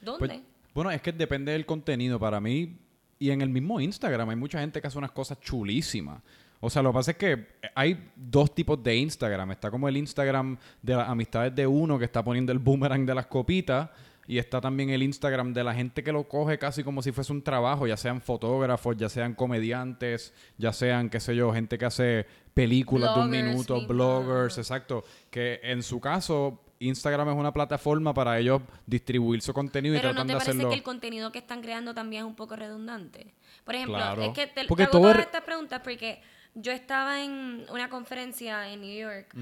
¿Dónde? 0.01 0.27
Pues, 0.27 0.41
bueno, 0.73 0.91
es 0.91 1.01
que 1.01 1.11
depende 1.11 1.51
del 1.51 1.65
contenido. 1.65 2.19
Para 2.19 2.39
mí, 2.39 2.77
y 3.17 3.31
en 3.31 3.41
el 3.41 3.49
mismo 3.49 3.79
Instagram, 3.79 4.29
hay 4.29 4.35
mucha 4.35 4.59
gente 4.59 4.81
que 4.81 4.87
hace 4.87 4.97
unas 4.97 5.11
cosas 5.11 5.39
chulísimas. 5.39 6.21
O 6.59 6.69
sea, 6.69 6.81
lo 6.81 6.89
que 6.91 6.93
pasa 6.95 7.11
es 7.11 7.17
que 7.17 7.47
hay 7.75 8.09
dos 8.15 8.53
tipos 8.55 8.81
de 8.83 8.95
Instagram. 8.95 9.51
Está 9.51 9.69
como 9.69 9.87
el 9.87 9.97
Instagram 9.97 10.57
de 10.81 10.95
las 10.95 11.07
amistades 11.09 11.53
de 11.55 11.67
uno 11.67 11.99
que 11.99 12.05
está 12.05 12.23
poniendo 12.23 12.51
el 12.51 12.59
boomerang 12.59 13.05
de 13.05 13.13
las 13.15 13.27
copitas. 13.27 13.89
Y 14.27 14.39
está 14.39 14.59
también 14.59 14.89
el 14.89 15.03
Instagram 15.03 15.53
de 15.53 15.63
la 15.63 15.75
gente 15.75 16.03
que 16.03 16.11
lo 16.11 16.27
coge 16.27 16.57
casi 16.57 16.83
como 16.83 17.03
si 17.03 17.11
fuese 17.11 17.31
un 17.31 17.43
trabajo, 17.43 17.85
ya 17.85 17.95
sean 17.95 18.21
fotógrafos, 18.21 18.97
ya 18.97 19.07
sean 19.07 19.35
comediantes, 19.35 20.33
ya 20.57 20.73
sean, 20.73 21.11
qué 21.11 21.19
sé 21.19 21.35
yo, 21.35 21.53
gente 21.53 21.77
que 21.77 21.85
hace 21.85 22.25
películas 22.55 23.13
de 23.13 23.21
un 23.21 23.29
minuto, 23.29 23.85
bloggers, 23.85 24.57
exacto. 24.57 25.03
Que 25.29 25.59
en 25.61 25.83
su 25.83 25.99
caso, 25.99 26.59
Instagram 26.79 27.29
es 27.29 27.35
una 27.35 27.53
plataforma 27.53 28.15
para 28.15 28.39
ellos 28.39 28.63
distribuir 28.87 29.41
su 29.43 29.53
contenido 29.53 29.93
y 29.93 29.99
Pero 29.99 30.09
¿no 30.09 30.13
tratan 30.15 30.27
te 30.27 30.33
de 30.33 30.37
parece 30.37 30.51
hacerlo. 30.51 30.69
que 30.69 30.75
el 30.75 30.83
contenido 30.83 31.31
que 31.31 31.37
están 31.39 31.61
creando 31.61 31.93
también 31.93 32.23
es 32.23 32.27
un 32.27 32.35
poco 32.35 32.55
redundante? 32.55 33.35
Por 33.63 33.75
ejemplo, 33.75 33.97
Claro. 33.97 34.23
es 34.23 34.29
que 34.29 34.47
te, 34.47 34.65
Porque 34.65 34.83
te 34.83 34.87
hago 34.87 34.91
todo 34.91 35.01
todas 35.03 35.17
re- 35.17 35.21
estas 35.23 35.43
preguntas 35.43 35.81
porque 35.83 36.21
yo 36.55 36.71
estaba 36.71 37.21
en 37.23 37.65
una 37.69 37.89
conferencia 37.89 38.69
en 38.71 38.81
New 38.81 38.97
York 38.97 39.33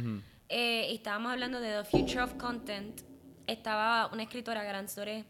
eh, 0.50 0.88
y 0.92 0.96
estábamos 0.96 1.32
hablando 1.32 1.60
de 1.60 1.82
The 1.82 1.86
Future 1.86 2.22
of 2.24 2.34
Content. 2.36 3.02
Estaba 3.48 4.08
una 4.12 4.24
escritora, 4.24 4.64
Gran 4.64 4.88
Sore, 4.90 5.26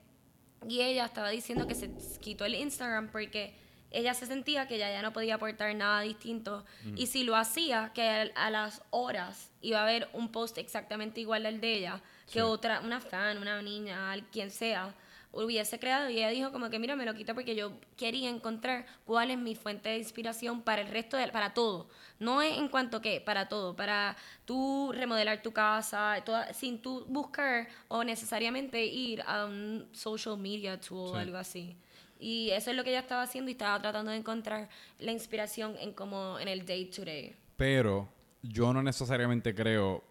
y 0.68 0.82
ella 0.82 1.06
estaba 1.06 1.30
diciendo 1.30 1.68
que 1.68 1.76
se 1.76 1.92
quitó 2.22 2.46
el 2.46 2.56
Instagram 2.56 3.10
porque 3.12 3.56
ella 3.92 4.14
se 4.14 4.26
sentía 4.26 4.68
que 4.68 4.78
ya, 4.78 4.90
ya 4.90 5.02
no 5.02 5.14
podía 5.14 5.36
aportar 5.36 5.76
nada 5.76 6.02
distinto. 6.02 6.66
Y 6.96 7.08
si 7.08 7.24
lo 7.24 7.36
hacía, 7.36 7.92
que 7.94 8.08
a, 8.10 8.22
a 8.36 8.50
las 8.50 8.82
horas 8.90 9.52
iba 9.62 9.80
a 9.80 9.84
haber 9.84 10.10
un 10.14 10.32
post 10.32 10.58
exactamente 10.58 11.22
igual 11.22 11.46
al 11.46 11.60
de 11.62 11.74
ella, 11.74 12.02
que 12.28 12.34
Sí. 12.34 12.40
otra, 12.40 12.80
una 12.82 13.00
fan, 13.02 13.38
una 13.38 13.62
niña, 13.62 14.14
quien 14.32 14.50
sea, 14.52 14.94
hubiese 15.34 15.80
creado. 15.80 16.10
Y 16.10 16.18
ella 16.18 16.30
dijo 16.30 16.52
como 16.52 16.70
que, 16.70 16.80
mira, 16.80 16.96
me 16.96 17.06
lo 17.06 17.14
quito 17.14 17.34
porque 17.34 17.56
yo 17.56 17.74
quería 17.98 18.30
encontrar 18.30 18.86
cuál 19.06 19.32
es 19.32 19.38
mi 19.38 19.56
fuente 19.56 19.90
de 19.90 19.98
inspiración 19.98 20.62
para 20.62 20.82
el 20.82 20.88
resto, 20.88 21.18
de, 21.18 21.28
para 21.30 21.54
todo. 21.54 21.90
No 22.20 22.42
es 22.42 22.58
en 22.58 22.70
cuanto 22.70 23.02
que, 23.02 23.20
para 23.20 23.50
todo. 23.50 23.76
Para 23.76 24.16
tú 24.46 24.92
remodelar 24.94 25.42
tu 25.42 25.52
casa, 25.52 26.16
toda- 26.26 26.54
sin 26.54 26.82
tú 26.82 27.06
buscar 27.10 27.68
o 27.88 28.04
necesariamente 28.04 28.86
ir 28.86 29.22
a 29.28 29.46
un 29.46 29.88
social 29.92 30.38
media 30.38 30.80
tool 30.80 31.10
o 31.10 31.16
algo 31.16 31.38
así. 31.38 31.76
Y 32.20 32.52
eso 32.52 32.70
es 32.72 32.78
lo 32.78 32.84
que 32.86 32.92
ella 32.92 33.00
estaba 33.00 33.24
haciendo 33.24 33.50
y 33.50 33.54
estaba 33.54 33.82
tratando 33.82 34.12
de 34.12 34.18
encontrar 34.18 34.70
la 35.00 35.12
inspiración 35.12 35.76
en 35.80 35.92
como 35.92 36.40
en 36.40 36.48
el 36.48 36.66
day 36.66 36.86
to 36.86 37.04
day. 37.04 37.36
Pero 37.58 38.08
yo 38.42 38.72
no 38.72 38.82
necesariamente 38.82 39.54
creo, 39.54 40.04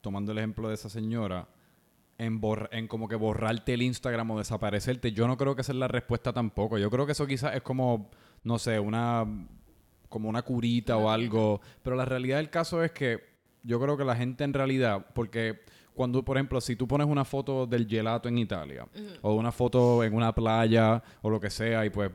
tomando 0.00 0.32
el 0.32 0.38
ejemplo 0.38 0.68
de 0.68 0.74
esa 0.74 0.88
señora, 0.88 1.46
en, 2.22 2.40
borra- 2.40 2.68
en 2.72 2.88
como 2.88 3.08
que 3.08 3.16
borrarte 3.16 3.74
el 3.74 3.82
Instagram 3.82 4.30
o 4.30 4.38
desaparecerte. 4.38 5.12
Yo 5.12 5.26
no 5.26 5.36
creo 5.36 5.54
que 5.54 5.62
esa 5.62 5.72
es 5.72 5.78
la 5.78 5.88
respuesta 5.88 6.32
tampoco. 6.32 6.78
Yo 6.78 6.90
creo 6.90 7.06
que 7.06 7.12
eso 7.12 7.26
quizás 7.26 7.54
es 7.54 7.62
como, 7.62 8.10
no 8.44 8.58
sé, 8.58 8.78
una 8.78 9.26
como 10.08 10.28
una 10.28 10.42
curita 10.42 10.96
o 10.96 11.10
algo. 11.10 11.60
Pero 11.82 11.96
la 11.96 12.04
realidad 12.04 12.36
del 12.36 12.50
caso 12.50 12.82
es 12.84 12.92
que 12.92 13.18
yo 13.62 13.80
creo 13.80 13.96
que 13.96 14.04
la 14.04 14.14
gente 14.16 14.44
en 14.44 14.52
realidad, 14.52 15.06
porque 15.14 15.60
cuando, 15.94 16.22
por 16.24 16.36
ejemplo, 16.36 16.60
si 16.60 16.76
tú 16.76 16.86
pones 16.88 17.06
una 17.06 17.24
foto 17.24 17.66
del 17.66 17.86
gelato 17.86 18.28
en 18.28 18.38
Italia, 18.38 18.86
o 19.22 19.34
una 19.34 19.52
foto 19.52 20.02
en 20.04 20.14
una 20.14 20.34
playa, 20.34 21.02
o 21.22 21.30
lo 21.30 21.38
que 21.40 21.50
sea, 21.50 21.84
y 21.86 21.90
pues 21.90 22.10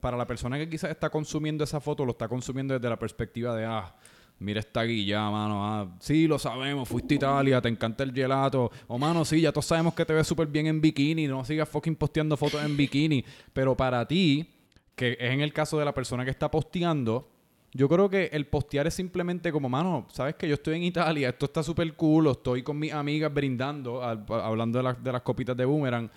para 0.00 0.16
la 0.16 0.26
persona 0.26 0.56
que 0.58 0.68
quizás 0.68 0.90
está 0.90 1.10
consumiendo 1.10 1.64
esa 1.64 1.80
foto, 1.80 2.04
lo 2.04 2.12
está 2.12 2.26
consumiendo 2.28 2.74
desde 2.74 2.88
la 2.88 2.98
perspectiva 2.98 3.54
de, 3.54 3.64
ah, 3.66 3.94
mira 4.42 4.60
esta 4.60 4.82
guilla, 4.82 5.30
mano, 5.30 5.64
ah, 5.64 5.88
sí, 6.00 6.26
lo 6.26 6.38
sabemos, 6.38 6.88
fuiste 6.88 7.14
a 7.14 7.16
Italia, 7.16 7.60
te 7.60 7.68
encanta 7.68 8.04
el 8.04 8.12
gelato, 8.12 8.70
o 8.86 8.98
mano, 8.98 9.24
sí, 9.24 9.40
ya 9.40 9.52
todos 9.52 9.66
sabemos 9.66 9.94
que 9.94 10.04
te 10.04 10.12
ves 10.12 10.26
súper 10.26 10.46
bien 10.48 10.66
en 10.66 10.80
bikini, 10.80 11.26
no 11.26 11.44
sigas 11.44 11.68
fucking 11.68 11.96
posteando 11.96 12.36
fotos 12.36 12.62
en 12.64 12.76
bikini, 12.76 13.24
pero 13.52 13.76
para 13.76 14.06
ti, 14.06 14.46
que 14.94 15.12
es 15.12 15.30
en 15.30 15.40
el 15.40 15.52
caso 15.52 15.78
de 15.78 15.84
la 15.84 15.94
persona 15.94 16.24
que 16.24 16.30
está 16.30 16.50
posteando, 16.50 17.28
yo 17.74 17.88
creo 17.88 18.10
que 18.10 18.28
el 18.32 18.46
postear 18.46 18.86
es 18.86 18.94
simplemente 18.94 19.50
como, 19.50 19.68
mano, 19.68 20.06
sabes 20.12 20.34
que 20.34 20.46
yo 20.46 20.54
estoy 20.54 20.76
en 20.76 20.82
Italia, 20.82 21.30
esto 21.30 21.46
está 21.46 21.62
súper 21.62 21.94
cool, 21.94 22.28
estoy 22.28 22.62
con 22.62 22.78
mis 22.78 22.92
amigas 22.92 23.32
brindando, 23.32 24.02
hablando 24.02 24.82
de, 24.82 24.94
de 25.02 25.12
las 25.12 25.22
copitas 25.22 25.56
de 25.56 25.64
boomerang, 25.64 26.10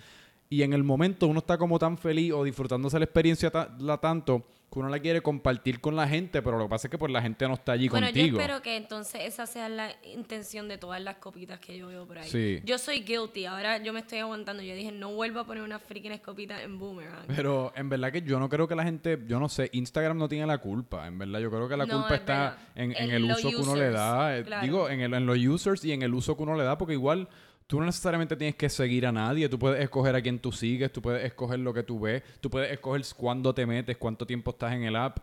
y 0.48 0.62
en 0.62 0.72
el 0.72 0.84
momento 0.84 1.26
uno 1.26 1.40
está 1.40 1.58
como 1.58 1.78
tan 1.78 1.98
feliz 1.98 2.32
o 2.32 2.44
disfrutándose 2.44 2.98
la 2.98 3.04
experiencia 3.04 3.50
ta- 3.50 3.76
la 3.80 3.98
tanto 3.98 4.44
que 4.72 4.80
uno 4.80 4.88
la 4.88 4.98
quiere 4.98 5.20
compartir 5.22 5.80
con 5.80 5.94
la 5.94 6.08
gente, 6.08 6.42
pero 6.42 6.58
lo 6.58 6.64
que 6.64 6.70
pasa 6.70 6.88
es 6.88 6.90
que 6.90 6.98
pues 6.98 7.12
la 7.12 7.22
gente 7.22 7.46
no 7.46 7.54
está 7.54 7.72
allí 7.72 7.88
Bueno, 7.88 8.08
contigo. 8.08 8.36
yo 8.36 8.40
espero 8.40 8.62
que 8.62 8.76
entonces 8.76 9.20
esa 9.24 9.46
sea 9.46 9.68
la 9.68 9.92
intención 10.12 10.66
de 10.68 10.76
todas 10.76 11.00
las 11.00 11.16
copitas 11.16 11.60
que 11.60 11.78
yo 11.78 11.86
veo 11.86 12.04
por 12.04 12.18
ahí. 12.18 12.28
Sí. 12.28 12.60
Yo 12.64 12.76
soy 12.76 13.00
guilty, 13.02 13.46
ahora 13.46 13.78
yo 13.78 13.92
me 13.92 14.00
estoy 14.00 14.18
aguantando. 14.18 14.64
Yo 14.64 14.74
dije, 14.74 14.90
no 14.90 15.12
vuelvo 15.14 15.38
a 15.40 15.44
poner 15.46 15.62
una 15.62 15.78
freaking 15.78 16.10
escopita 16.12 16.60
en 16.62 16.78
Boomerang. 16.80 17.26
Pero 17.28 17.72
en 17.76 17.88
verdad 17.88 18.10
que 18.12 18.22
yo 18.22 18.40
no 18.40 18.48
creo 18.48 18.66
que 18.66 18.74
la 18.74 18.82
gente, 18.82 19.18
yo 19.28 19.38
no 19.38 19.48
sé, 19.48 19.70
Instagram 19.72 20.18
no 20.18 20.28
tiene 20.28 20.46
la 20.46 20.58
culpa. 20.58 21.06
En 21.06 21.16
verdad, 21.16 21.38
yo 21.38 21.48
creo 21.50 21.68
que 21.68 21.76
la 21.76 21.86
No, 21.86 22.00
culpa 22.00 22.14
es 22.14 22.20
está 22.20 22.58
en, 22.74 22.90
en 22.90 23.04
En 23.04 23.10
el 23.12 23.24
uso 23.30 23.48
que 23.48 23.56
uno 23.56 23.76
le 23.76 23.90
da. 23.90 24.36
Eh, 24.36 24.42
claro. 24.44 24.62
Digo, 24.64 24.88
en, 24.90 25.00
el- 25.00 25.14
en 25.14 25.26
los 25.26 25.38
users 25.38 25.84
y 25.84 25.92
en 25.92 26.02
el 26.02 26.12
uso 26.12 26.36
que 26.36 26.42
uno 26.42 26.56
le 26.56 26.64
da, 26.64 26.76
porque 26.76 26.94
igual 26.94 27.28
tú 27.66 27.80
no 27.80 27.86
necesariamente 27.86 28.36
tienes 28.36 28.54
que 28.56 28.68
seguir 28.68 29.06
a 29.06 29.12
nadie. 29.12 29.48
Tú 29.48 29.58
puedes 29.58 29.82
escoger 29.82 30.14
a 30.14 30.22
quién 30.22 30.38
tú 30.38 30.52
sigues, 30.52 30.92
tú 30.92 31.02
puedes 31.02 31.24
escoger 31.24 31.58
lo 31.58 31.72
que 31.74 31.82
tú 31.82 32.00
ves, 32.00 32.22
tú 32.40 32.48
puedes 32.50 32.70
escoger 32.72 33.02
cuándo 33.16 33.54
te 33.54 33.66
metes, 33.66 33.96
cuánto 33.96 34.26
tiempo 34.26 34.50
estás 34.52 34.72
en 34.74 34.84
el 34.84 34.96
app, 34.96 35.18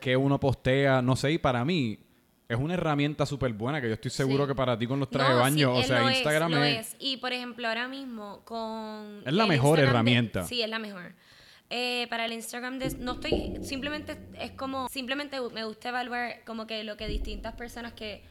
qué 0.00 0.16
uno 0.16 0.38
postea, 0.40 1.02
no 1.02 1.16
sé. 1.16 1.32
Y 1.32 1.38
para 1.38 1.64
mí 1.64 1.98
es 2.48 2.56
una 2.58 2.74
herramienta 2.74 3.26
súper 3.26 3.52
buena 3.52 3.80
que 3.80 3.88
yo 3.88 3.94
estoy 3.94 4.10
seguro 4.10 4.44
Sí. 4.44 4.48
que 4.48 4.54
para 4.54 4.78
ti 4.78 4.86
con 4.86 4.98
los 5.00 5.10
trajes 5.10 5.30
de 5.30 5.34
No, 5.36 5.40
baño, 5.42 5.74
sí, 5.76 5.80
o 5.80 5.82
sea, 5.84 6.12
Instagram 6.12 6.54
es, 6.54 6.78
es... 6.78 6.94
es. 6.94 6.96
Y 6.98 7.16
por 7.18 7.32
ejemplo, 7.32 7.68
ahora 7.68 7.88
mismo 7.88 8.40
con. 8.44 9.22
Es 9.26 9.32
la 9.32 9.46
mejor 9.46 9.78
Instagram 9.78 9.78
de- 9.78 9.82
herramienta. 9.90 10.44
sí, 10.44 10.62
es 10.62 10.68
la 10.70 10.78
mejor. 10.78 11.12
Eh, 11.70 12.06
para 12.08 12.24
el 12.24 12.32
Instagram 12.32 12.78
de, 12.78 12.96
no 12.98 13.12
estoy 13.12 13.58
simplemente 13.62 14.16
es 14.40 14.52
como 14.52 14.88
simplemente 14.88 15.36
me 15.52 15.64
gusta 15.64 15.90
evaluar 15.90 16.36
como 16.46 16.66
que 16.66 16.82
lo 16.82 16.96
que 16.96 17.06
distintas 17.06 17.54
personas 17.56 17.92
que 17.92 18.22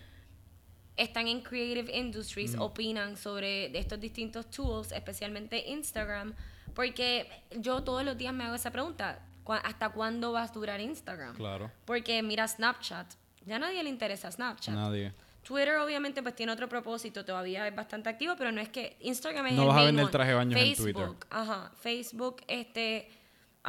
están 0.98 1.28
en 1.28 1.42
creative 1.42 1.96
industries 1.96 2.56
opinan 2.58 3.16
sobre 3.18 3.78
estos 3.78 4.00
distintos 4.00 4.50
tools, 4.50 4.92
especialmente 4.92 5.70
Instagram, 5.70 6.34
porque 6.74 7.30
yo 7.60 7.84
todos 7.84 8.04
los 8.04 8.18
días 8.18 8.34
me 8.34 8.44
hago 8.44 8.56
esa 8.56 8.72
pregunta, 8.72 9.20
¿cu- 9.44 9.54
¿hasta 9.54 9.90
cuándo 9.90 10.32
vas 10.32 10.52
a 10.52 10.54
durar 10.54 10.82
Instagram? 10.82 11.36
Claro. 11.36 11.72
Porque 11.86 12.22
mira 12.24 12.48
Snapchat, 12.48 13.08
ya 13.46 13.56
a 13.56 13.60
nadie 13.60 13.84
le 13.84 13.90
interesa 13.90 14.32
Snapchat. 14.32 14.76
Nadie. 14.76 15.14
Twitter 15.44 15.78
obviamente 15.78 16.22
pues 16.22 16.36
tiene 16.36 16.52
otro 16.52 16.68
propósito, 16.68 17.24
todavía 17.24 17.66
es 17.68 17.74
bastante 17.76 18.10
activo, 18.10 18.36
pero 18.38 18.52
no 18.52 18.60
es 18.60 18.68
que 18.68 18.98
Instagram 19.00 19.46
es 19.48 19.54
No 19.54 19.62
el 19.62 19.68
vas 19.70 19.78
a 19.78 19.86
vender 19.86 20.08
traje 20.10 20.32
de 20.32 20.36
baños 20.36 20.60
en 20.60 20.76
Twitter. 20.76 21.08
Ajá, 21.30 21.72
Facebook 21.80 22.44
este 22.48 23.10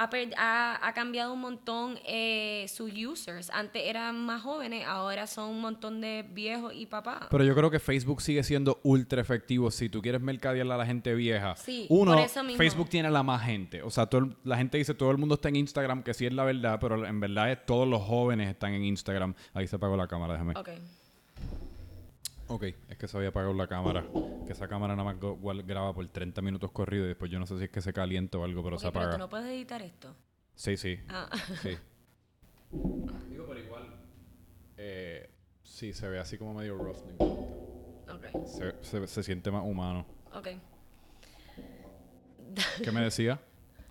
ha, 0.03 0.09
ha- 0.37 0.87
ha 0.89 0.93
cambiado 0.95 1.33
un 1.33 1.41
montón 1.41 1.99
eh, 2.07 2.67
sus 2.69 2.93
users. 2.93 3.51
Antes 3.51 3.83
eran 3.85 4.25
más 4.25 4.43
jóvenes, 4.43 4.87
ahora 4.87 5.27
son 5.27 5.51
un 5.51 5.61
montón 5.61 6.01
de 6.01 6.25
viejos 6.31 6.73
y 6.75 6.87
papás. 6.87 7.27
Pero 7.31 7.45
yo 7.45 7.55
creo 7.55 7.71
que 7.71 7.79
Facebook 7.79 8.23
sigue 8.23 8.43
siendo 8.43 8.81
ultra 8.83 9.21
efectivo 9.21 9.71
si 9.71 9.89
tú 9.89 10.01
quieres 10.03 10.21
mercadearle 10.21 10.75
a 10.75 10.77
la 10.77 10.87
gente 10.87 11.15
vieja. 11.15 11.57
Sí, 11.57 11.87
Uno, 11.89 12.15
por 12.15 12.23
eso 12.25 12.43
mismo. 12.45 12.59
Facebook 12.59 12.89
tiene 12.89 13.11
la 13.11 13.23
más 13.23 13.43
gente. 13.45 13.83
O 13.83 13.91
sea, 13.91 14.07
todo 14.07 14.29
la 14.45 14.57
gente 14.57 14.79
dice 14.79 14.95
todo 14.95 15.11
el 15.11 15.19
mundo 15.19 15.35
está 15.35 15.49
en 15.49 15.57
Instagram, 15.57 16.03
que 16.03 16.15
sí 16.15 16.27
es 16.27 16.33
la 16.33 16.45
verdad, 16.45 16.79
pero 16.81 17.05
en 17.07 17.21
verdad 17.21 17.51
es 17.53 17.67
todos 17.67 17.87
los 17.89 18.03
jóvenes 18.03 18.49
están 18.51 18.73
en 18.75 18.85
Instagram. 18.85 19.35
Ahí 19.55 19.67
se 19.67 19.77
apagó 19.77 19.97
la 19.97 20.07
cámara, 20.07 20.35
déjame. 20.35 20.55
Ok. 20.57 20.69
Ok, 22.49 22.63
es 22.89 22.97
que 22.97 23.07
se 23.09 23.17
había 23.17 23.29
apagado 23.29 23.53
la 23.55 23.67
cámara. 23.67 24.05
Que 24.47 24.53
esa 24.53 24.69
cámara 24.69 24.97
nada 24.97 25.13
más 25.13 25.21
graba 25.67 25.93
por 25.95 26.07
30 26.09 26.41
minutos 26.43 26.71
corrido 26.73 27.05
y 27.05 27.09
después 27.09 27.31
yo 27.31 27.39
no 27.39 27.47
sé 27.47 27.59
si 27.59 27.65
es 27.65 27.71
que 27.71 27.81
se 27.83 27.93
calienta 27.93 28.39
o 28.39 28.45
algo, 28.45 28.63
pero 28.63 28.77
Ok, 28.77 28.83
se 28.83 28.89
pero 28.89 29.01
apaga. 29.01 29.13
tú 29.13 29.19
no 29.19 29.29
puedes 29.29 29.47
editar 29.49 29.83
esto. 29.83 30.15
Sí, 30.55 30.77
sí. 30.77 30.99
Ah. 31.09 31.29
Sí. 31.63 31.77
Digo, 33.31 33.47
pero 33.47 33.61
igual. 33.61 33.95
Eh, 34.77 35.31
sí, 35.63 35.93
se 35.93 36.09
ve 36.09 36.19
así 36.19 36.39
como 36.39 36.55
medio 36.55 36.77
rough. 36.79 36.99
no 37.05 37.11
importa. 37.11 38.15
ok. 38.15 38.47
Se, 38.47 38.75
se, 38.83 39.07
se 39.07 39.23
siente 39.23 39.51
más 39.51 39.65
humano. 39.65 40.07
Ok. 40.35 40.49
¿Qué 42.83 42.91
me 42.93 43.03
decía? 43.03 43.39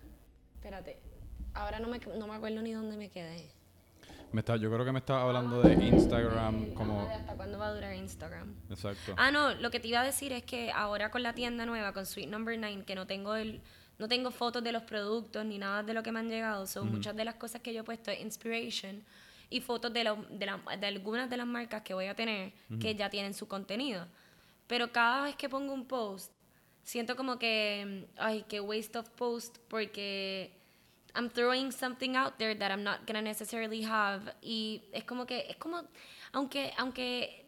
Espérate. 0.56 0.98
Ahora 1.54 1.78
no 1.80 1.88
me, 1.88 1.98
no 1.98 2.26
me 2.26 2.34
acuerdo 2.34 2.60
ni 2.62 2.72
dónde 2.72 2.96
me 2.96 3.08
quedé. 3.08 3.48
Me 4.32 4.40
está, 4.40 4.56
yo 4.56 4.70
creo 4.70 4.84
que 4.84 4.92
me 4.92 4.98
estaba 4.98 5.22
hablando 5.22 5.62
de 5.62 5.72
Instagram 5.86 6.74
como... 6.74 7.00
Ajá, 7.02 7.08
de 7.08 7.14
¿Hasta 7.14 7.34
cuándo 7.34 7.58
va 7.58 7.68
a 7.68 7.74
durar 7.74 7.94
Instagram? 7.94 8.54
Exacto. 8.68 9.14
Ah, 9.16 9.30
no, 9.30 9.54
lo 9.54 9.70
que 9.70 9.80
te 9.80 9.88
iba 9.88 10.00
a 10.00 10.04
decir 10.04 10.32
es 10.32 10.42
que 10.42 10.70
ahora 10.70 11.10
con 11.10 11.22
la 11.22 11.32
tienda 11.34 11.64
nueva, 11.64 11.92
con 11.94 12.04
Sweet 12.04 12.28
Number 12.28 12.58
9, 12.58 12.84
que 12.84 12.94
no 12.94 13.06
tengo 13.06 13.34
el 13.34 13.60
no 13.98 14.06
tengo 14.06 14.30
fotos 14.30 14.62
de 14.62 14.70
los 14.70 14.84
productos 14.84 15.44
ni 15.44 15.58
nada 15.58 15.82
de 15.82 15.92
lo 15.92 16.04
que 16.04 16.12
me 16.12 16.20
han 16.20 16.28
llegado, 16.28 16.66
son 16.68 16.88
muchas 16.92 17.16
de 17.16 17.24
las 17.24 17.34
cosas 17.34 17.60
que 17.62 17.74
yo 17.74 17.80
he 17.80 17.84
puesto 17.84 18.12
es 18.12 18.20
inspiration 18.20 19.02
y 19.50 19.60
fotos 19.60 19.92
de, 19.92 20.04
la- 20.04 20.14
de 20.78 20.86
algunas 20.86 21.28
de 21.28 21.36
las 21.36 21.46
marcas 21.48 21.82
que 21.82 21.94
voy 21.94 22.06
a 22.06 22.14
tener 22.14 22.52
que 22.78 22.94
ya 22.94 23.10
tienen 23.10 23.34
su 23.34 23.48
contenido. 23.48 24.06
Pero 24.68 24.92
cada 24.92 25.24
vez 25.24 25.34
que 25.34 25.48
pongo 25.48 25.72
un 25.74 25.84
post, 25.86 26.30
siento 26.84 27.16
como 27.16 27.40
que, 27.40 28.06
ay, 28.18 28.44
qué 28.48 28.60
waste 28.60 28.98
of 28.98 29.08
post, 29.10 29.58
porque 29.66 30.52
I'm 31.14 31.30
throwing 31.30 31.72
something 31.72 32.16
out 32.16 32.34
there 32.38 32.54
that 32.54 32.70
I'm 32.70 32.82
not 32.84 33.06
gonna 33.06 33.22
necessarily 33.22 33.82
have. 33.84 34.34
Y 34.42 34.82
es 34.92 35.04
como 35.04 35.26
que, 35.26 35.46
es 35.48 35.56
como, 35.56 35.82
aunque, 36.32 36.72
aunque 36.76 37.46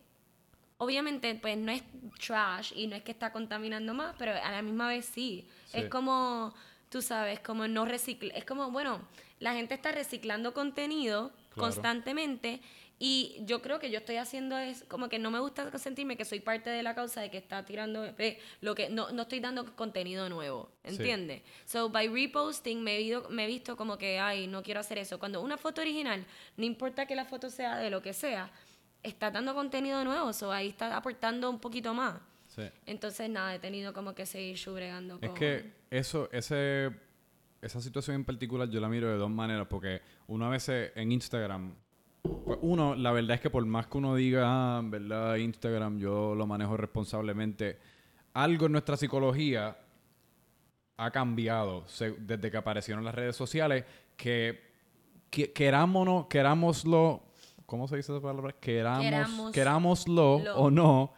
obviamente 0.78 1.34
pues 1.34 1.56
no 1.58 1.70
es 1.72 1.82
trash 2.18 2.72
y 2.74 2.86
no 2.86 2.96
es 2.96 3.02
que 3.02 3.12
está 3.12 3.32
contaminando 3.32 3.92
más, 3.94 4.14
pero 4.18 4.32
a 4.32 4.50
la 4.50 4.62
misma 4.62 4.88
vez 4.88 5.04
sí. 5.06 5.46
Sí. 5.66 5.78
Es 5.78 5.88
como, 5.88 6.54
tú 6.88 7.02
sabes, 7.02 7.40
como 7.40 7.68
no 7.68 7.84
recicla, 7.84 8.32
es 8.34 8.44
como, 8.44 8.70
bueno, 8.70 9.00
la 9.38 9.52
gente 9.54 9.74
está 9.74 9.92
reciclando 9.92 10.52
contenido 10.54 11.32
Claro. 11.50 11.66
constantemente 11.66 12.60
y 13.02 13.38
yo 13.46 13.62
creo 13.62 13.78
que 13.78 13.90
yo 13.90 13.98
estoy 13.98 14.16
haciendo 14.16 14.58
es 14.58 14.84
como 14.84 15.08
que 15.08 15.18
no 15.18 15.30
me 15.30 15.40
gusta 15.40 15.76
sentirme 15.78 16.18
que 16.18 16.26
soy 16.26 16.40
parte 16.40 16.68
de 16.68 16.82
la 16.82 16.94
causa 16.94 17.22
de 17.22 17.30
que 17.30 17.38
está 17.38 17.64
tirando 17.64 18.04
eh, 18.04 18.38
lo 18.60 18.74
que 18.74 18.90
no, 18.90 19.10
no 19.10 19.22
estoy 19.22 19.40
dando 19.40 19.74
contenido 19.74 20.28
nuevo, 20.28 20.70
Sí. 20.84 20.96
¿entiendes? 20.96 21.40
So 21.64 21.88
by 21.88 22.08
reposting 22.08 22.82
me 22.84 22.96
he, 22.96 22.98
visto, 22.98 23.30
me 23.30 23.44
he 23.44 23.46
visto 23.46 23.74
como 23.74 23.96
que 23.96 24.20
ay, 24.20 24.46
no 24.46 24.62
quiero 24.62 24.80
hacer 24.80 24.98
eso. 24.98 25.18
Cuando 25.18 25.40
una 25.40 25.56
foto 25.56 25.80
original, 25.80 26.26
no 26.58 26.64
importa 26.66 27.06
que 27.06 27.16
la 27.16 27.24
foto 27.24 27.48
sea 27.48 27.78
de 27.78 27.88
lo 27.88 28.02
que 28.02 28.12
sea, 28.12 28.50
está 29.02 29.30
dando 29.30 29.54
contenido 29.54 30.04
nuevo, 30.04 30.34
so 30.34 30.52
ahí 30.52 30.68
está 30.68 30.94
aportando 30.94 31.48
un 31.48 31.58
poquito 31.58 31.94
más. 31.94 32.20
Sí. 32.48 32.64
Entonces 32.84 33.30
nada, 33.30 33.54
he 33.54 33.58
tenido 33.58 33.94
como 33.94 34.14
que 34.14 34.26
seguir 34.26 34.58
bregando 34.74 35.18
Es 35.22 35.28
con 35.30 35.38
que 35.38 35.72
eso, 35.90 36.28
ese, 36.32 36.90
esa 37.62 37.80
situación 37.80 38.16
en 38.16 38.24
particular 38.26 38.68
yo 38.68 38.78
la 38.78 38.90
miro 38.90 39.08
de 39.08 39.16
dos 39.16 39.30
maneras, 39.30 39.68
porque 39.70 40.02
una 40.26 40.50
vez 40.50 40.68
en 40.68 41.12
Instagram, 41.12 41.74
pues 42.22 42.58
uno, 42.62 42.94
la 42.94 43.12
verdad 43.12 43.36
es 43.36 43.40
que 43.40 43.50
por 43.50 43.64
más 43.66 43.86
que 43.86 43.98
uno 43.98 44.14
diga, 44.14 44.42
ah, 44.46 44.80
verdad, 44.84 45.36
Instagram 45.36 45.98
yo 45.98 46.34
lo 46.34 46.46
manejo 46.46 46.76
responsablemente, 46.76 47.78
algo 48.34 48.66
en 48.66 48.72
nuestra 48.72 48.96
psicología 48.96 49.76
ha 50.96 51.10
cambiado 51.10 51.84
se- 51.86 52.12
desde 52.18 52.50
que 52.50 52.56
aparecieron 52.56 53.04
las 53.04 53.14
redes 53.14 53.34
sociales, 53.36 53.84
que, 54.16 54.60
que 55.30 55.52
querámonos, 55.52 56.26
querámoslo, 56.26 57.22
¿cómo 57.64 57.88
se 57.88 57.96
dice 57.96 58.12
esa 58.12 58.20
palabra? 58.20 58.54
Queramos, 58.60 59.04
Queramos- 59.04 59.52
querámoslo 59.52 60.38
lo. 60.44 60.56
o 60.56 60.70
no, 60.70 61.14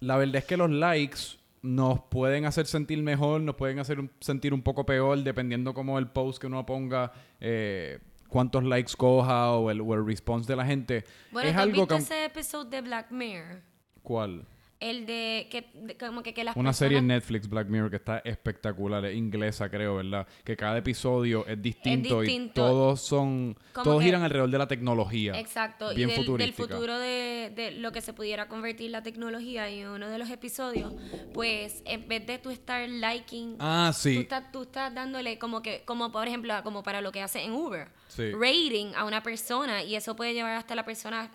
la 0.00 0.16
verdad 0.16 0.36
es 0.36 0.44
que 0.44 0.56
los 0.56 0.70
likes 0.70 1.18
nos 1.62 2.00
pueden 2.04 2.44
hacer 2.44 2.66
sentir 2.66 3.02
mejor, 3.02 3.40
nos 3.40 3.56
pueden 3.56 3.78
hacer 3.80 3.98
un- 3.98 4.10
sentir 4.20 4.54
un 4.54 4.62
poco 4.62 4.86
peor, 4.86 5.18
dependiendo 5.22 5.74
como 5.74 5.98
el 5.98 6.08
post 6.08 6.40
que 6.40 6.46
uno 6.46 6.64
ponga, 6.64 7.12
eh, 7.40 7.98
cuántos 8.32 8.64
likes 8.64 8.94
coja 8.96 9.52
o 9.52 9.70
el, 9.70 9.80
o 9.82 9.94
el 9.94 10.04
response 10.06 10.50
de 10.50 10.56
la 10.56 10.64
gente. 10.64 11.04
Bueno, 11.30 11.48
es 11.48 11.54
¿tú 11.54 11.60
has 11.60 11.62
algo 11.62 11.82
visto 11.82 11.94
que... 11.96 12.02
ese 12.02 12.24
episodio 12.24 12.70
de 12.70 12.80
Black 12.80 13.10
Mirror? 13.10 13.60
¿Cuál? 14.02 14.46
El 14.90 15.06
de 15.06 15.46
que 15.50 15.70
de- 15.74 15.96
como 15.96 16.22
que, 16.22 16.34
que 16.34 16.42
las 16.44 16.56
Una 16.56 16.72
serie 16.72 16.98
en 16.98 17.06
Netflix, 17.06 17.48
Black 17.48 17.68
Mirror, 17.68 17.90
que 17.90 17.96
está 17.96 18.18
espectacular, 18.24 19.04
es 19.04 19.16
inglesa 19.16 19.68
creo, 19.70 19.96
¿verdad? 19.96 20.26
Que 20.44 20.56
cada 20.56 20.78
episodio 20.78 21.46
es 21.46 21.60
distinto, 21.62 22.20
distinto. 22.20 22.50
y 22.50 22.54
todos 22.54 23.00
son, 23.00 23.56
Como 23.72 23.84
todos 23.84 23.98
que- 24.00 24.06
giran 24.06 24.22
alrededor 24.22 24.50
de 24.50 24.58
la 24.58 24.66
tecnología. 24.66 25.38
Exacto, 25.38 25.94
Bien 25.94 26.10
y 26.10 26.12
del, 26.24 26.36
del 26.36 26.52
futuro 26.52 26.98
de, 26.98 27.52
de 27.54 27.70
lo 27.72 27.92
que 27.92 28.00
se 28.00 28.12
pudiera 28.12 28.48
convertir 28.48 28.90
la 28.90 29.02
tecnología 29.02 29.70
y 29.70 29.80
en 29.80 29.88
uno 29.88 30.08
de 30.08 30.18
los 30.18 30.28
episodios, 30.30 30.92
pues 31.32 31.82
en 31.84 32.08
vez 32.08 32.26
de 32.26 32.38
tú 32.38 32.50
estar 32.50 32.88
liking, 32.88 33.56
Ah, 33.60 33.90
tú, 33.94 34.00
sí. 34.00 34.18
estás, 34.18 34.50
tú 34.52 34.62
estás 34.62 34.92
dándole 34.94 35.38
como 35.38 35.62
que, 35.62 35.82
como 35.84 36.10
por 36.10 36.26
ejemplo, 36.26 36.54
como 36.64 36.82
para 36.82 37.00
lo 37.00 37.12
que 37.12 37.22
hace 37.22 37.42
en 37.42 37.52
Uber, 37.52 37.88
Sí. 38.08 38.30
rating 38.32 38.92
a 38.96 39.04
una 39.04 39.22
persona 39.22 39.82
y 39.82 39.94
eso 39.94 40.16
puede 40.16 40.34
llevar 40.34 40.54
hasta 40.56 40.74
la 40.74 40.84
persona 40.84 41.30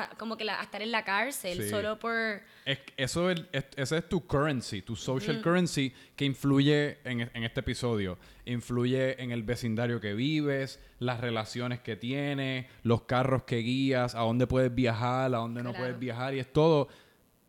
a, 0.00 0.08
como 0.16 0.36
que 0.36 0.44
la- 0.44 0.58
a 0.60 0.62
estar 0.62 0.80
en 0.82 0.90
la 0.90 1.04
cárcel 1.04 1.62
Sí. 1.62 1.68
solo 1.68 1.98
por... 1.98 2.40
Es, 2.64 2.78
eso 2.96 3.30
es, 3.30 3.42
es- 3.52 3.66
ese 3.76 3.98
es 3.98 4.08
tu 4.08 4.26
currency, 4.26 4.82
tu 4.82 4.96
social 4.96 5.38
Mm. 5.38 5.42
currency 5.42 5.92
que 6.16 6.24
influye 6.24 6.98
en, 7.04 7.20
en 7.34 7.44
este 7.44 7.60
episodio. 7.60 8.18
Influye 8.46 9.22
en 9.22 9.32
el 9.32 9.42
vecindario 9.42 10.00
que 10.00 10.14
vives, 10.14 10.80
las 10.98 11.20
relaciones 11.20 11.80
que 11.80 11.96
tienes, 11.96 12.66
los 12.82 13.02
carros 13.02 13.42
que 13.44 13.56
guías, 13.58 14.14
a 14.14 14.20
dónde 14.20 14.46
puedes 14.46 14.74
viajar, 14.74 15.26
a 15.34 15.38
dónde 15.38 15.62
no 15.62 15.70
Claro. 15.70 15.84
puedes 15.84 15.98
viajar. 15.98 16.34
Y 16.34 16.38
es 16.40 16.52
todo, 16.52 16.88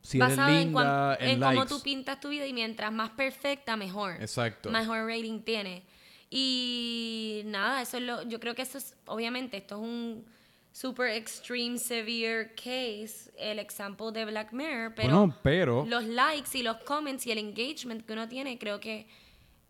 si 0.02 0.18
eres 0.18 0.30
basado 0.36 0.50
en, 0.50 0.56
linda, 0.66 0.74
cuan- 0.74 1.18
en, 1.30 1.30
en 1.44 1.50
cómo 1.50 1.66
tú 1.66 1.82
pintas 1.82 2.20
tu 2.20 2.30
vida 2.30 2.46
y 2.46 2.52
mientras 2.54 2.92
más 2.92 3.12
perfecta, 3.12 3.78
mejor. 3.78 4.14
Exacto. 4.22 4.70
Mejor 4.70 5.08
rating 5.08 5.40
tiene. 5.42 5.84
Y 6.30 7.44
nada, 7.46 7.82
eso 7.82 7.98
es 7.98 8.04
lo, 8.04 8.24
yo 8.24 8.40
creo 8.40 8.56
que 8.56 8.64
eso 8.64 8.78
es, 8.78 8.96
obviamente, 9.06 9.56
esto 9.58 9.76
es 9.76 9.82
un 9.82 10.26
super 10.74 11.08
extreme 11.08 11.78
severe 11.78 12.54
case, 12.56 13.32
el 13.38 13.60
example 13.60 14.12
de 14.12 14.26
Black 14.26 14.52
Mirror, 14.52 14.94
pero 14.96 15.20
bueno, 15.20 15.38
pero... 15.44 15.86
los 15.86 16.04
likes 16.04 16.58
y 16.58 16.64
los 16.64 16.78
comments 16.78 17.28
y 17.28 17.32
el 17.32 17.38
engagement 17.38 18.04
que 18.04 18.12
uno 18.12 18.28
tiene, 18.28 18.58
creo 18.58 18.80
que 18.80 19.08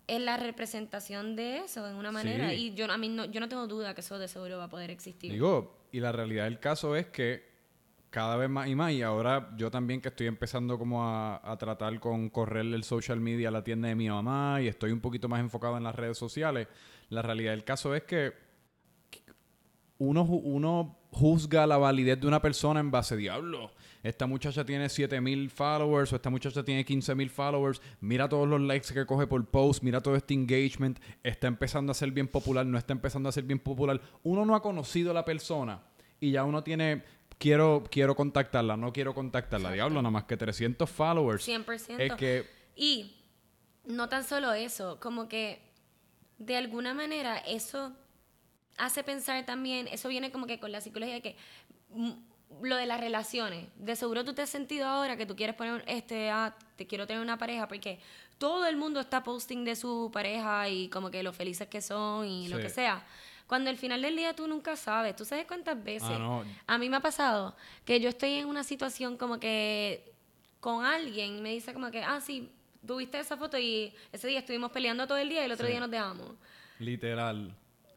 es 0.08 0.22
la 0.22 0.38
representación 0.38 1.36
de 1.36 1.58
eso 1.60 1.88
en 1.88 1.96
una 1.96 2.12
manera. 2.12 2.50
Sí. 2.50 2.56
Y 2.56 2.74
yo, 2.74 2.90
a 2.90 2.98
mí 2.98 3.10
no, 3.10 3.26
yo 3.26 3.42
no 3.42 3.50
tengo 3.50 3.68
duda 3.68 3.94
que 3.94 4.00
eso 4.00 4.18
de 4.18 4.30
seguro 4.30 4.58
va 4.58 4.66
a 4.66 4.70
poder 4.70 4.90
existir. 4.92 5.32
Digo, 5.32 5.88
y 5.92 6.00
la 6.00 6.14
realidad 6.14 6.46
del 6.46 6.60
caso 6.60 6.96
es 6.96 7.08
que 7.08 7.52
cada 8.10 8.38
vez 8.38 8.50
más 8.50 8.70
y 8.70 8.76
más, 8.76 8.94
y 8.94 9.02
ahora 9.02 9.50
yo 9.58 9.70
también 9.70 10.00
que 10.00 10.08
estoy 10.08 10.28
empezando 10.28 10.78
como 10.78 11.04
a, 11.04 11.42
a 11.44 11.58
tratar 11.58 12.00
con 12.00 12.30
correr 12.30 12.66
el 12.66 12.84
social 12.86 13.20
media 13.20 13.50
a 13.50 13.52
la 13.52 13.64
tienda 13.64 13.90
de 13.90 13.96
mi 13.96 14.08
mamá 14.08 14.62
y 14.62 14.68
estoy 14.70 14.92
un 14.92 15.02
poquito 15.02 15.28
más 15.28 15.42
enfocado 15.42 15.76
en 15.76 15.84
las 15.84 15.96
redes 15.96 16.18
sociales, 16.18 16.68
la 17.10 17.22
realidad 17.22 17.52
del 17.52 17.66
caso 17.66 17.94
es 17.94 18.04
que 18.04 18.53
uno, 20.08 20.24
uno 20.24 20.98
juzga 21.12 21.66
la 21.68 21.78
validez 21.78 22.20
de 22.20 22.28
una 22.28 22.42
persona 22.42 22.80
en 22.80 22.92
base 22.92 23.16
diablo. 23.16 23.72
Esta 24.02 24.26
muchacha 24.28 24.66
tiene 24.66 24.90
7000 24.90 25.50
followers 25.50 26.12
o 26.12 26.16
esta 26.18 26.30
muchacha 26.30 26.64
tiene 26.64 26.84
15000 26.84 27.30
followers. 27.30 27.82
Mira 28.02 28.28
todos 28.28 28.48
los 28.48 28.60
likes 28.60 28.94
que 28.94 29.06
coge 29.06 29.28
por 29.28 29.46
post, 29.46 29.82
mira 29.84 30.02
todo 30.02 30.16
este 30.16 30.34
engagement. 30.34 31.00
Está 31.24 31.48
empezando 31.48 31.92
a 31.92 31.96
ser 31.96 32.12
bien 32.12 32.28
popular, 32.28 32.66
no 32.66 32.78
está 32.78 32.94
empezando 32.94 33.30
a 33.30 33.32
ser 33.32 33.44
bien 33.44 33.60
popular. 33.60 34.02
Uno 34.24 34.46
no 34.46 34.56
ha 34.56 34.62
conocido 34.62 35.12
a 35.12 35.14
la 35.14 35.24
persona 35.24 35.82
y 36.20 36.32
ya 36.32 36.44
uno 36.44 36.64
tiene 36.64 37.04
quiero 37.38 37.84
quiero 37.90 38.16
contactarla, 38.16 38.76
no 38.76 38.92
quiero 38.92 39.14
contactarla. 39.14 39.70
Exacto. 39.70 39.76
Diablo, 39.76 40.02
nada 40.02 40.12
más 40.12 40.26
que 40.26 40.36
300 40.36 40.90
followers. 40.90 41.48
100%. 41.48 42.00
Es 42.00 42.14
que 42.16 42.46
Y 42.76 43.16
no 43.86 44.10
tan 44.10 44.24
solo 44.24 44.52
eso, 44.54 45.00
como 45.00 45.28
que 45.28 45.62
de 46.40 46.58
alguna 46.58 46.94
manera 46.94 47.38
eso 47.38 47.94
hace 48.78 49.04
pensar 49.04 49.46
también, 49.46 49.88
eso 49.88 50.10
viene 50.10 50.32
como 50.32 50.46
que 50.48 50.60
con 50.60 50.72
la 50.72 50.82
psicología 50.82 51.16
de 51.16 51.22
que 51.22 51.36
mm, 51.92 52.12
lo 52.62 52.76
de 52.76 52.86
las 52.86 53.00
relaciones, 53.00 53.68
de 53.78 53.96
seguro 53.96 54.24
tú 54.24 54.34
te 54.34 54.42
has 54.44 54.50
sentido 54.50 54.88
ahora 54.88 55.18
que 55.18 55.26
tú 55.26 55.36
quieres 55.36 55.56
poner 55.56 55.84
este, 55.88 56.30
ah, 56.30 56.56
te 56.76 56.86
quiero 56.88 57.08
tener 57.08 57.22
una 57.22 57.38
pareja 57.38 57.68
porque 57.68 58.00
todo 58.38 58.66
el 58.66 58.76
mundo 58.78 59.00
está 59.00 59.24
posting 59.24 59.64
de 59.64 59.76
su 59.76 60.10
pareja 60.14 60.68
y 60.70 60.88
como 60.90 61.10
que 61.10 61.24
lo 61.24 61.34
felices 61.34 61.68
que 61.68 61.82
son 61.82 62.28
y 62.28 62.48
lo 62.50 62.58
que 62.60 62.70
sea. 62.70 63.04
Cuando 63.48 63.70
al 63.70 63.78
final 63.78 64.02
del 64.02 64.16
día 64.16 64.36
tú 64.36 64.48
nunca 64.48 64.76
sabes, 64.76 65.16
tú 65.16 65.26
sabes 65.26 65.46
cuántas 65.46 65.82
veces 65.84 66.10
Ah, 66.12 66.18
no. 66.20 66.44
a 66.68 66.78
mí 66.78 66.90
me 66.90 66.98
ha 66.98 67.00
pasado 67.02 67.56
que 67.86 68.00
yo 68.00 68.10
estoy 68.10 68.34
en 68.34 68.48
una 68.48 68.64
situación 68.64 69.18
como 69.18 69.40
que 69.40 70.14
con 70.60 70.86
alguien 70.86 71.38
y 71.38 71.42
me 71.42 71.52
dice 71.52 71.74
como 71.74 71.92
que, 71.92 72.02
ah, 72.04 72.22
sí, 72.22 72.50
tuviste 72.86 73.20
esa 73.20 73.36
foto 73.38 73.58
y 73.58 73.94
ese 74.12 74.28
día 74.28 74.40
estuvimos 74.40 74.72
peleando 74.72 75.06
todo 75.08 75.18
el 75.18 75.30
día 75.30 75.42
y 75.42 75.46
el 75.46 75.52
otro 75.52 75.66
Sí. 75.66 75.72
día 75.72 75.80
nos 75.80 75.92
dejamos. 75.92 76.30
Literal. 76.80 77.54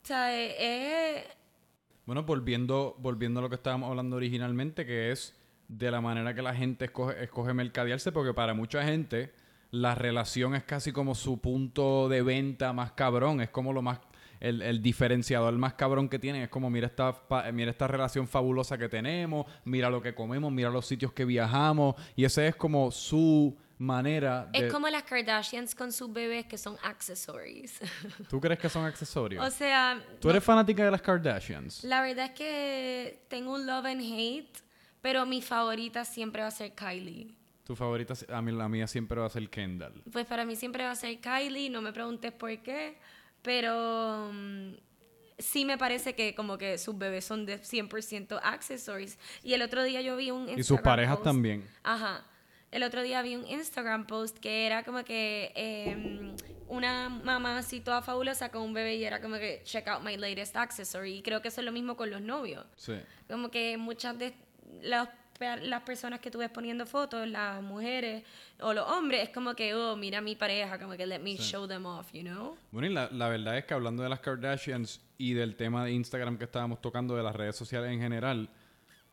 O 0.07 0.09
sea, 0.09 0.32
eh, 0.32 1.16
es... 1.16 1.24
Bueno, 2.04 2.22
volviendo, 2.22 2.94
volviendo 3.00 3.40
a 3.40 3.42
lo 3.42 3.48
que 3.48 3.57
estábamos 3.57 3.90
hablando 3.90 4.14
originalmente, 4.14 4.86
que 4.86 5.11
es 5.11 5.34
de 5.66 5.90
la 5.90 6.00
manera 6.00 6.32
que 6.32 6.42
la 6.42 6.54
gente 6.54 6.84
escoge, 6.84 7.54
mercadearse, 7.54 8.12
porque 8.12 8.32
para 8.32 8.54
mucha 8.54 8.84
gente 8.84 9.32
la 9.72 9.96
relación 9.96 10.54
es 10.54 10.62
casi 10.62 10.92
como 10.92 11.16
su 11.16 11.40
punto 11.40 12.09
de 12.09 12.22
venta 12.22 12.72
más 12.72 12.92
cabrón, 12.92 13.40
es 13.40 13.50
como 13.50 13.72
lo 13.72 13.82
más 13.82 13.98
el, 14.38 14.62
el 14.62 14.80
diferenciador 14.80 15.52
más 15.54 15.74
cabrón 15.74 16.09
que 16.09 16.20
tienen 16.20 16.42
es 16.42 16.50
como 16.50 16.70
mira 16.70 16.86
esta 16.86 17.22
mira 17.52 17.72
esta 17.72 17.88
relación 17.88 18.28
fabulosa 18.28 18.78
que 18.78 18.88
tenemos, 18.88 19.46
mira 19.64 19.90
lo 19.90 20.00
que 20.02 20.14
comemos, 20.14 20.52
mira 20.52 20.70
los 20.70 20.86
sitios 20.86 21.12
que 21.12 21.24
viajamos 21.24 21.96
y 22.14 22.24
ese 22.26 22.46
es 22.46 22.54
como 22.54 22.92
su 22.92 23.57
manera 23.79 24.47
de 24.53 24.66
Es 24.66 24.72
como 24.72 24.89
las 24.89 25.03
Kardashians 25.03 25.74
con 25.74 25.93
sus 25.93 26.12
bebés 26.12 26.47
que 26.47 26.57
son 26.59 26.77
accessories. 26.83 27.79
¿Tú 28.31 28.41
crees 28.41 28.59
que 28.59 28.68
son 28.68 28.85
accesorios? 28.85 29.45
o 29.47 29.51
sea, 29.51 30.03
¿Tú 30.20 30.31
eres 30.31 30.43
fanática 30.43 30.85
de 30.85 30.91
las 30.91 31.03
Kardashians? 31.03 31.85
la 31.85 32.01
verdad 32.03 32.27
es 32.27 32.31
que 32.33 33.24
tengo 33.29 33.55
un 33.55 33.66
love 33.66 33.87
and 33.87 34.01
hate, 34.03 34.59
pero 35.03 35.27
mi 35.27 35.43
favorita 35.43 36.05
siempre 36.05 36.43
va 36.43 36.49
a 36.49 36.53
ser 36.53 36.72
Kylie. 36.74 37.35
Tu 37.64 37.74
favorita, 37.74 38.14
a 38.33 38.41
mí 38.43 38.53
la 38.53 38.68
mía 38.68 38.87
siempre 38.87 39.20
va 39.20 39.27
a 39.27 39.31
ser 39.31 39.51
Kendall. 39.51 40.03
Pues 40.12 40.24
para 40.24 40.45
mí 40.45 40.55
siempre 40.57 40.85
va 40.85 40.93
a 40.93 40.97
ser 40.97 41.18
Kylie, 41.20 41.68
no 41.68 41.83
me 41.83 41.93
preguntes 41.93 42.33
por 42.33 42.57
qué, 42.62 42.97
pero 43.43 44.31
mm, 44.33 44.72
sí 45.39 45.64
me 45.64 45.77
parece 45.77 46.14
que 46.14 46.35
como 46.35 46.57
que 46.59 46.79
sus 46.79 46.97
bebés 46.97 47.24
son 47.24 47.45
de 47.45 47.61
100% 47.61 48.39
accessories. 48.43 49.18
Y 49.43 49.53
el 49.55 49.62
otro 49.62 49.83
día 49.85 50.01
yo 50.01 50.16
vi 50.16 50.31
un 50.31 50.43
Instagram 50.43 50.61
Y 50.61 50.64
sus 50.64 50.81
parejas 50.81 51.16
post- 51.16 51.24
también. 51.24 51.68
Ajá. 51.83 52.24
El 52.77 52.83
otro 52.83 53.03
día 53.03 53.22
vi 53.22 53.37
un 53.37 53.47
Instagram 53.47 54.07
post 54.07 54.37
que 54.37 54.66
era 54.66 54.85
como 54.85 55.03
que 55.03 55.51
em, 55.55 56.37
una 56.68 57.09
mamá 57.09 57.57
así 57.57 57.81
toda 57.81 58.03
fabulosa 58.03 58.51
con 58.51 58.61
un 58.61 58.74
bebé 58.74 58.97
y 58.97 59.05
era 59.05 59.22
como 59.22 59.37
que 59.37 59.62
check 59.64 59.89
out 59.89 60.03
my 60.03 60.18
latest 60.18 60.55
accessory. 60.55 61.14
Y 61.14 61.22
creo 61.22 61.41
que 61.41 61.49
eso 61.49 61.62
es 61.62 61.64
lo 61.64 61.72
mismo 61.72 61.97
con 61.97 62.11
los 62.11 62.20
novios. 62.20 62.66
Sí. 62.77 62.93
Como 63.31 63.51
que 63.51 63.79
muchas 63.79 64.18
de 64.18 64.35
las, 64.83 65.09
las 65.62 65.83
personas 65.85 66.20
que 66.20 66.31
tú 66.31 66.37
ves 66.37 66.51
poniendo 66.51 66.85
fotos, 66.85 67.27
las 67.27 67.62
mujeres 67.62 68.24
o 68.61 68.74
los 68.74 68.87
hombres, 68.87 69.22
es 69.22 69.31
como 69.31 69.55
que, 69.55 69.74
oh, 69.74 69.97
mira 69.97 70.18
a 70.18 70.20
mi 70.20 70.37
pareja, 70.37 70.79
como 70.79 70.99
que 70.99 71.07
let 71.07 71.20
me 71.20 71.39
show 71.39 71.66
them 71.66 71.87
off, 71.87 72.12
you 72.12 72.20
know? 72.20 72.59
Bueno, 72.72 72.89
y 72.89 72.93
la, 72.93 73.09
la 73.11 73.31
verdad 73.31 73.57
es 73.57 73.64
que 73.64 73.72
hablando 73.72 74.03
de 74.03 74.11
las 74.11 74.20
Kardashians 74.20 75.01
y 75.16 75.33
del 75.33 75.57
tema 75.57 75.83
de 75.83 75.93
Instagram 75.93 76.37
que 76.37 76.45
estábamos 76.45 76.83
tocando, 76.83 77.16
de 77.16 77.22
las 77.22 77.35
redes 77.35 77.57
sociales 77.57 77.91
en 77.91 78.01
general, 78.01 78.51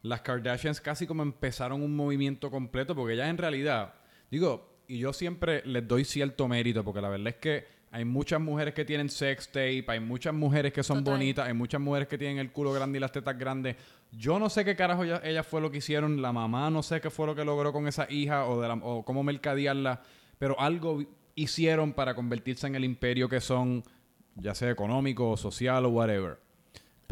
las 0.03 0.21
Kardashians 0.21 0.79
casi 0.79 1.07
como 1.07 1.23
empezaron 1.23 1.81
un 1.81 1.95
movimiento 1.95 2.51
completo, 2.51 2.95
porque 2.95 3.13
ellas 3.15 3.29
en 3.29 3.37
realidad, 3.37 3.95
digo, 4.29 4.69
y 4.87 4.99
yo 4.99 5.11
siempre 5.13 5.63
les 5.65 5.87
doy 5.87 6.03
cierto 6.05 6.47
mérito, 6.47 6.83
porque 6.83 7.01
la 7.01 7.09
verdad 7.09 7.27
es 7.29 7.35
que 7.35 7.65
hay 7.89 8.05
muchas 8.05 8.41
mujeres 8.41 8.73
que 8.73 8.85
tienen 8.85 9.07
sex 9.09 9.47
tape, 9.47 9.85
hay 9.87 9.99
muchas 9.99 10.33
mujeres 10.33 10.73
que 10.73 10.81
son 10.83 10.99
Total. 11.03 11.13
bonitas, 11.13 11.47
hay 11.47 11.53
muchas 11.53 11.79
mujeres 11.79 12.07
que 12.07 12.17
tienen 12.17 12.39
el 12.39 12.51
culo 12.51 12.73
grande 12.73 12.97
y 12.97 13.01
las 13.01 13.11
tetas 13.11 13.37
grandes. 13.37 13.75
Yo 14.11 14.39
no 14.39 14.49
sé 14.49 14.65
qué 14.65 14.75
carajo 14.75 15.03
ellas, 15.03 15.47
fue 15.47 15.61
lo 15.61 15.69
que 15.71 15.77
hicieron, 15.77 16.21
la 16.21 16.33
mamá 16.33 16.69
no 16.69 16.81
sé 16.83 16.99
qué 17.01 17.09
fue 17.09 17.27
lo 17.27 17.35
que 17.35 17.45
logró 17.45 17.71
con 17.71 17.87
esa 17.87 18.11
hija 18.11 18.45
o, 18.45 18.59
de 18.61 18.67
la- 18.67 18.73
o 18.75 19.05
cómo 19.05 19.23
mercadearla, 19.23 20.01
pero 20.39 20.59
algo 20.59 21.03
hicieron 21.35 21.93
para 21.93 22.13
convertirse 22.15 22.67
en 22.67 22.75
el 22.75 22.83
imperio 22.83 23.29
que 23.29 23.39
son, 23.39 23.83
ya 24.35 24.53
sea 24.55 24.69
económico 24.71 25.29
o 25.29 25.37
social 25.37 25.85
o 25.85 25.89
whatever. 25.89 26.39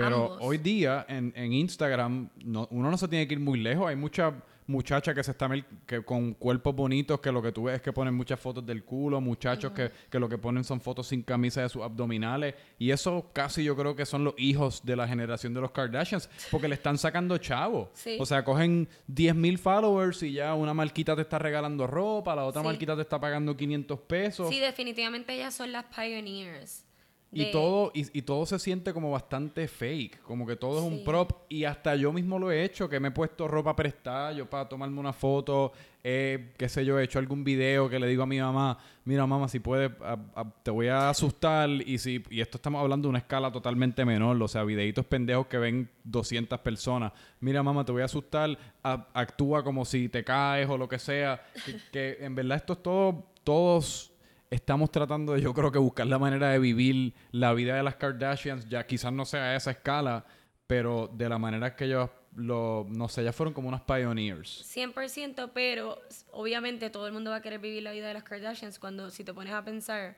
Pero 0.04 0.24
Ambos. 0.34 0.38
hoy 0.42 0.58
día 0.58 1.06
en, 1.08 1.32
en 1.36 1.54
Instagram 1.54 2.30
no- 2.44 2.68
uno 2.72 2.90
no 2.92 2.98
se 2.98 3.08
tiene 3.08 3.28
que 3.28 3.34
ir 3.36 3.40
muy 3.40 3.60
lejos. 3.60 3.88
Hay 3.88 3.96
muchas 3.96 4.34
muchachas 4.68 5.14
que 5.14 5.22
se 5.24 5.32
están 5.32 5.66
que 5.86 6.02
con 6.06 6.34
cuerpos 6.34 6.74
bonitos 6.74 7.20
que 7.20 7.30
lo 7.32 7.42
que 7.42 7.52
tú 7.52 7.64
ves 7.64 7.76
es 7.78 7.82
que 7.82 7.92
ponen 7.92 8.14
muchas 8.14 8.40
fotos 8.40 8.66
del 8.66 8.86
culo, 8.86 9.20
muchachos 9.20 9.74
que, 9.74 9.92
que 10.10 10.18
lo 10.18 10.30
que 10.30 10.38
ponen 10.38 10.64
son 10.64 10.80
fotos 10.80 11.08
sin 11.08 11.24
camisa 11.24 11.62
de 11.62 11.68
sus 11.68 11.82
abdominales. 11.82 12.56
Y 12.80 12.92
eso 12.92 13.32
casi 13.34 13.66
yo 13.66 13.76
creo 13.76 13.96
que 13.98 14.06
son 14.06 14.24
los 14.24 14.34
hijos 14.38 14.82
de 14.86 14.96
la 14.96 15.08
generación 15.10 15.54
de 15.54 15.60
los 15.60 15.72
Kardashians 15.72 16.30
porque 16.52 16.70
le 16.70 16.76
están 16.76 16.98
sacando 16.98 17.38
chavo. 17.38 17.90
Sí. 17.94 18.18
O 18.20 18.26
sea, 18.26 18.46
cogen 18.46 18.88
10.000 19.10 19.58
followers 19.58 20.24
y 20.24 20.34
ya 20.34 20.54
una 20.54 20.74
marquita 20.74 21.16
te 21.18 21.24
está 21.24 21.38
regalando 21.38 21.86
ropa, 21.86 22.34
la 22.36 22.46
otra 22.46 22.62
Sí. 22.62 22.68
marquita 22.68 22.96
te 22.96 23.02
está 23.02 23.20
pagando 23.20 23.58
500 23.58 24.00
pesos. 24.02 24.48
Sí, 24.48 24.60
definitivamente 24.60 25.34
ellas 25.34 25.54
son 25.54 25.74
las 25.74 25.86
pioneers. 25.94 26.86
Y 27.34 27.50
todo, 27.52 27.92
y, 27.94 28.06
y 28.18 28.24
todo 28.24 28.46
se 28.46 28.60
siente 28.60 28.92
como 28.92 29.10
bastante 29.10 29.66
fake, 29.70 30.22
como 30.22 30.46
que 30.46 30.58
todo 30.58 30.80
es 30.80 30.84
un 30.86 31.02
prop. 31.06 31.32
Y 31.48 31.64
hasta 31.64 31.96
yo 31.96 32.12
mismo 32.12 32.38
lo 32.38 32.52
he 32.52 32.64
hecho, 32.66 32.90
que 32.90 33.00
me 33.00 33.08
he 33.08 33.12
puesto 33.12 33.48
ropa 33.48 33.74
prestada, 33.74 34.34
yo 34.34 34.50
para 34.50 34.68
tomarme 34.68 35.00
una 35.00 35.14
foto, 35.14 35.72
eh, 36.04 36.52
qué 36.58 36.68
sé 36.68 36.84
yo, 36.84 37.00
he 37.00 37.04
hecho 37.06 37.20
algún 37.20 37.46
video 37.46 37.88
que 37.90 38.00
le 38.00 38.08
digo 38.08 38.24
a 38.24 38.26
mi 38.26 38.38
mamá, 38.40 38.78
mira 39.06 39.26
mamá, 39.26 39.48
si 39.48 39.60
puedes, 39.60 39.92
a- 40.02 40.18
a- 40.36 40.52
te 40.62 40.72
voy 40.72 40.88
a 40.90 41.10
asustar. 41.10 41.70
Y 41.70 42.00
si 42.00 42.22
y 42.30 42.42
esto 42.42 42.58
estamos 42.58 42.82
hablando 42.82 43.06
de 43.08 43.12
una 43.12 43.20
escala 43.20 43.50
totalmente 43.50 44.04
menor, 44.04 44.42
o 44.44 44.48
sea, 44.50 44.66
videitos 44.66 45.06
pendejos 45.06 45.48
que 45.48 45.58
ven 45.58 45.90
200 46.04 46.60
personas. 46.60 47.14
Mira 47.40 47.64
mamá, 47.64 47.86
te 47.86 47.94
voy 47.94 48.02
a 48.02 48.06
asustar, 48.06 48.58
a- 48.84 49.08
actúa 49.14 49.64
como 49.64 49.86
si 49.86 50.10
te 50.10 50.22
caes 50.26 50.68
o 50.70 50.78
lo 50.78 50.90
que 50.90 51.00
sea. 51.00 51.42
Que, 51.66 51.78
que 51.94 52.26
en 52.26 52.36
verdad 52.36 52.58
esto 52.58 52.74
es 52.74 52.84
todo, 52.84 53.26
todos 53.46 54.11
estamos 54.52 54.92
tratando 54.92 55.34
de, 55.34 55.42
yo 55.42 55.54
creo 55.54 55.72
que 55.72 55.80
buscar 55.80 56.06
la 56.06 56.20
manera 56.20 56.50
de 56.50 56.60
vivir 56.60 57.14
la 57.32 57.54
vida 57.54 57.76
de 57.76 57.84
las 57.84 57.96
Kardashians, 57.96 58.68
ya 58.70 58.86
quizás 58.86 59.12
no 59.12 59.26
sea 59.26 59.44
a 59.46 59.56
esa 59.56 59.72
escala, 59.72 60.26
pero 60.68 61.10
de 61.14 61.28
la 61.30 61.38
manera 61.38 61.76
que 61.76 61.86
ellos, 61.86 62.10
lo, 62.36 62.86
no 62.90 63.08
sé, 63.08 63.22
ellas 63.22 63.36
fueron 63.36 63.54
como 63.54 63.70
unas 63.70 63.82
pioneers. 63.82 64.64
100%, 64.76 65.52
pero 65.54 66.00
obviamente 66.32 66.90
todo 66.90 67.08
el 67.08 67.14
mundo 67.14 67.32
va 67.32 67.38
a 67.38 67.42
querer 67.42 67.60
vivir 67.60 67.82
la 67.82 67.92
vida 67.92 68.08
de 68.08 68.14
las 68.14 68.24
Kardashians 68.24 68.78
cuando 68.78 69.10
si 69.10 69.24
te 69.24 69.34
pones 69.34 69.54
a 69.54 69.64
pensar, 69.64 70.18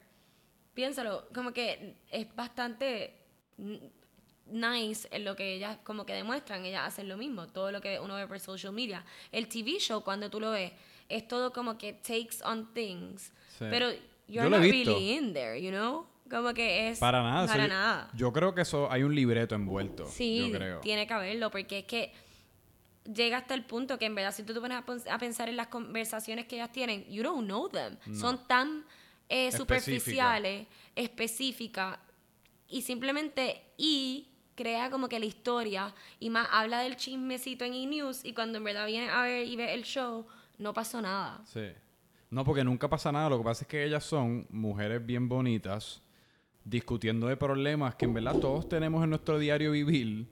piénsalo, 0.74 1.28
como 1.34 1.54
que 1.54 1.96
es 2.12 2.36
bastante 2.36 3.16
nice 4.48 5.08
en 5.12 5.26
lo 5.26 5.36
que 5.36 5.54
ellas 5.54 5.78
como 5.84 6.06
que 6.06 6.14
demuestran, 6.14 6.66
ellas 6.66 6.88
hacen 6.88 7.08
lo 7.08 7.18
mismo, 7.18 7.48
todo 7.48 7.72
lo 7.72 7.82
que 7.82 8.00
uno 8.00 8.16
ve 8.16 8.28
por 8.28 8.40
social 8.40 8.74
media. 8.74 9.06
El 9.32 9.48
TV 9.48 9.80
show 9.80 10.04
cuando 10.04 10.30
tú 10.30 10.40
lo 10.40 10.52
ves 10.52 10.72
es 11.08 11.28
todo 11.28 11.54
como 11.54 11.78
que 11.78 11.94
takes 11.94 12.44
on 12.44 12.74
things, 12.74 13.32
Sí. 13.58 13.66
pero 13.70 13.90
Yo 14.28 14.42
you're 14.42 14.48
he 14.48 14.50
not 14.50 14.62
visto. 14.62 14.92
really 14.92 15.18
in 15.18 15.34
there, 15.34 15.62
you 15.62 15.72
know? 15.72 16.08
Como 16.30 16.54
que 16.54 16.90
es 16.90 17.00
Para 17.00 17.22
nada. 17.22 17.48
Para 17.48 17.64
eso 17.64 17.68
yo- 17.68 17.74
nada. 17.74 18.10
Yo 18.16 18.34
creo 18.34 18.56
que 18.56 18.62
eso 18.62 18.92
hay 18.92 19.04
un 19.04 19.14
libreto 19.14 19.56
envuelto. 19.56 20.06
Sí, 20.08 20.50
yo 20.50 20.58
creo. 20.58 20.80
tiene 20.80 21.06
que 21.06 21.14
haberlo, 21.14 21.52
porque 21.52 21.80
es 21.80 21.86
que 21.86 22.14
llega 23.06 23.38
hasta 23.38 23.54
el 23.54 23.66
punto 23.66 24.00
que 24.00 24.06
en 24.06 24.16
verdad 24.16 24.34
si 24.34 24.44
tú 24.44 24.54
te 24.54 24.62
pones 24.62 24.78
a, 25.08 25.18
pensar 25.18 25.50
en 25.50 25.58
las 25.58 25.68
conversaciones 25.68 26.46
que 26.46 26.56
ellas 26.56 26.72
tienen, 26.72 27.06
you 27.10 27.24
don't 27.24 27.46
know 27.46 27.70
them. 27.70 27.98
Son 28.14 28.48
tan 28.48 28.86
eh, 29.30 29.52
superficiales, 29.52 30.68
específicas, 30.96 32.00
y 32.68 32.82
simplemente, 32.82 33.62
y 33.78 34.30
crea 34.56 34.90
como 34.90 35.10
que 35.10 35.20
la 35.20 35.26
historia, 35.26 35.94
y 36.20 36.30
más 36.30 36.48
habla 36.52 36.80
del 36.80 36.96
chismecito 36.96 37.66
en 37.66 37.74
E-News, 37.74 38.24
y 38.24 38.34
cuando 38.34 38.58
en 38.58 38.64
verdad 38.64 38.86
viene 38.86 39.10
a 39.10 39.24
ver 39.24 39.48
y 39.48 39.56
ve 39.56 39.74
el 39.74 39.84
show, 39.84 40.26
no 40.58 40.74
pasó 40.74 41.02
nada. 41.02 41.42
Sí. 41.46 41.72
No, 42.34 42.44
porque 42.44 42.64
nunca 42.64 42.90
pasa 42.90 43.12
nada. 43.12 43.30
Lo 43.30 43.38
que 43.38 43.44
pasa 43.44 43.64
es 43.64 43.68
que 43.68 43.86
ellas 43.86 44.04
son 44.04 44.48
mujeres 44.50 45.06
bien 45.06 45.30
bonitas, 45.30 46.02
discutiendo 46.66 47.28
de 47.28 47.38
problemas 47.38 47.94
que 47.94 48.06
en 48.06 48.16
verdad 48.16 48.40
todos 48.40 48.68
tenemos 48.68 49.04
en 49.04 49.12
nuestro 49.12 49.38
diario 49.38 49.72
vivir, 49.72 50.26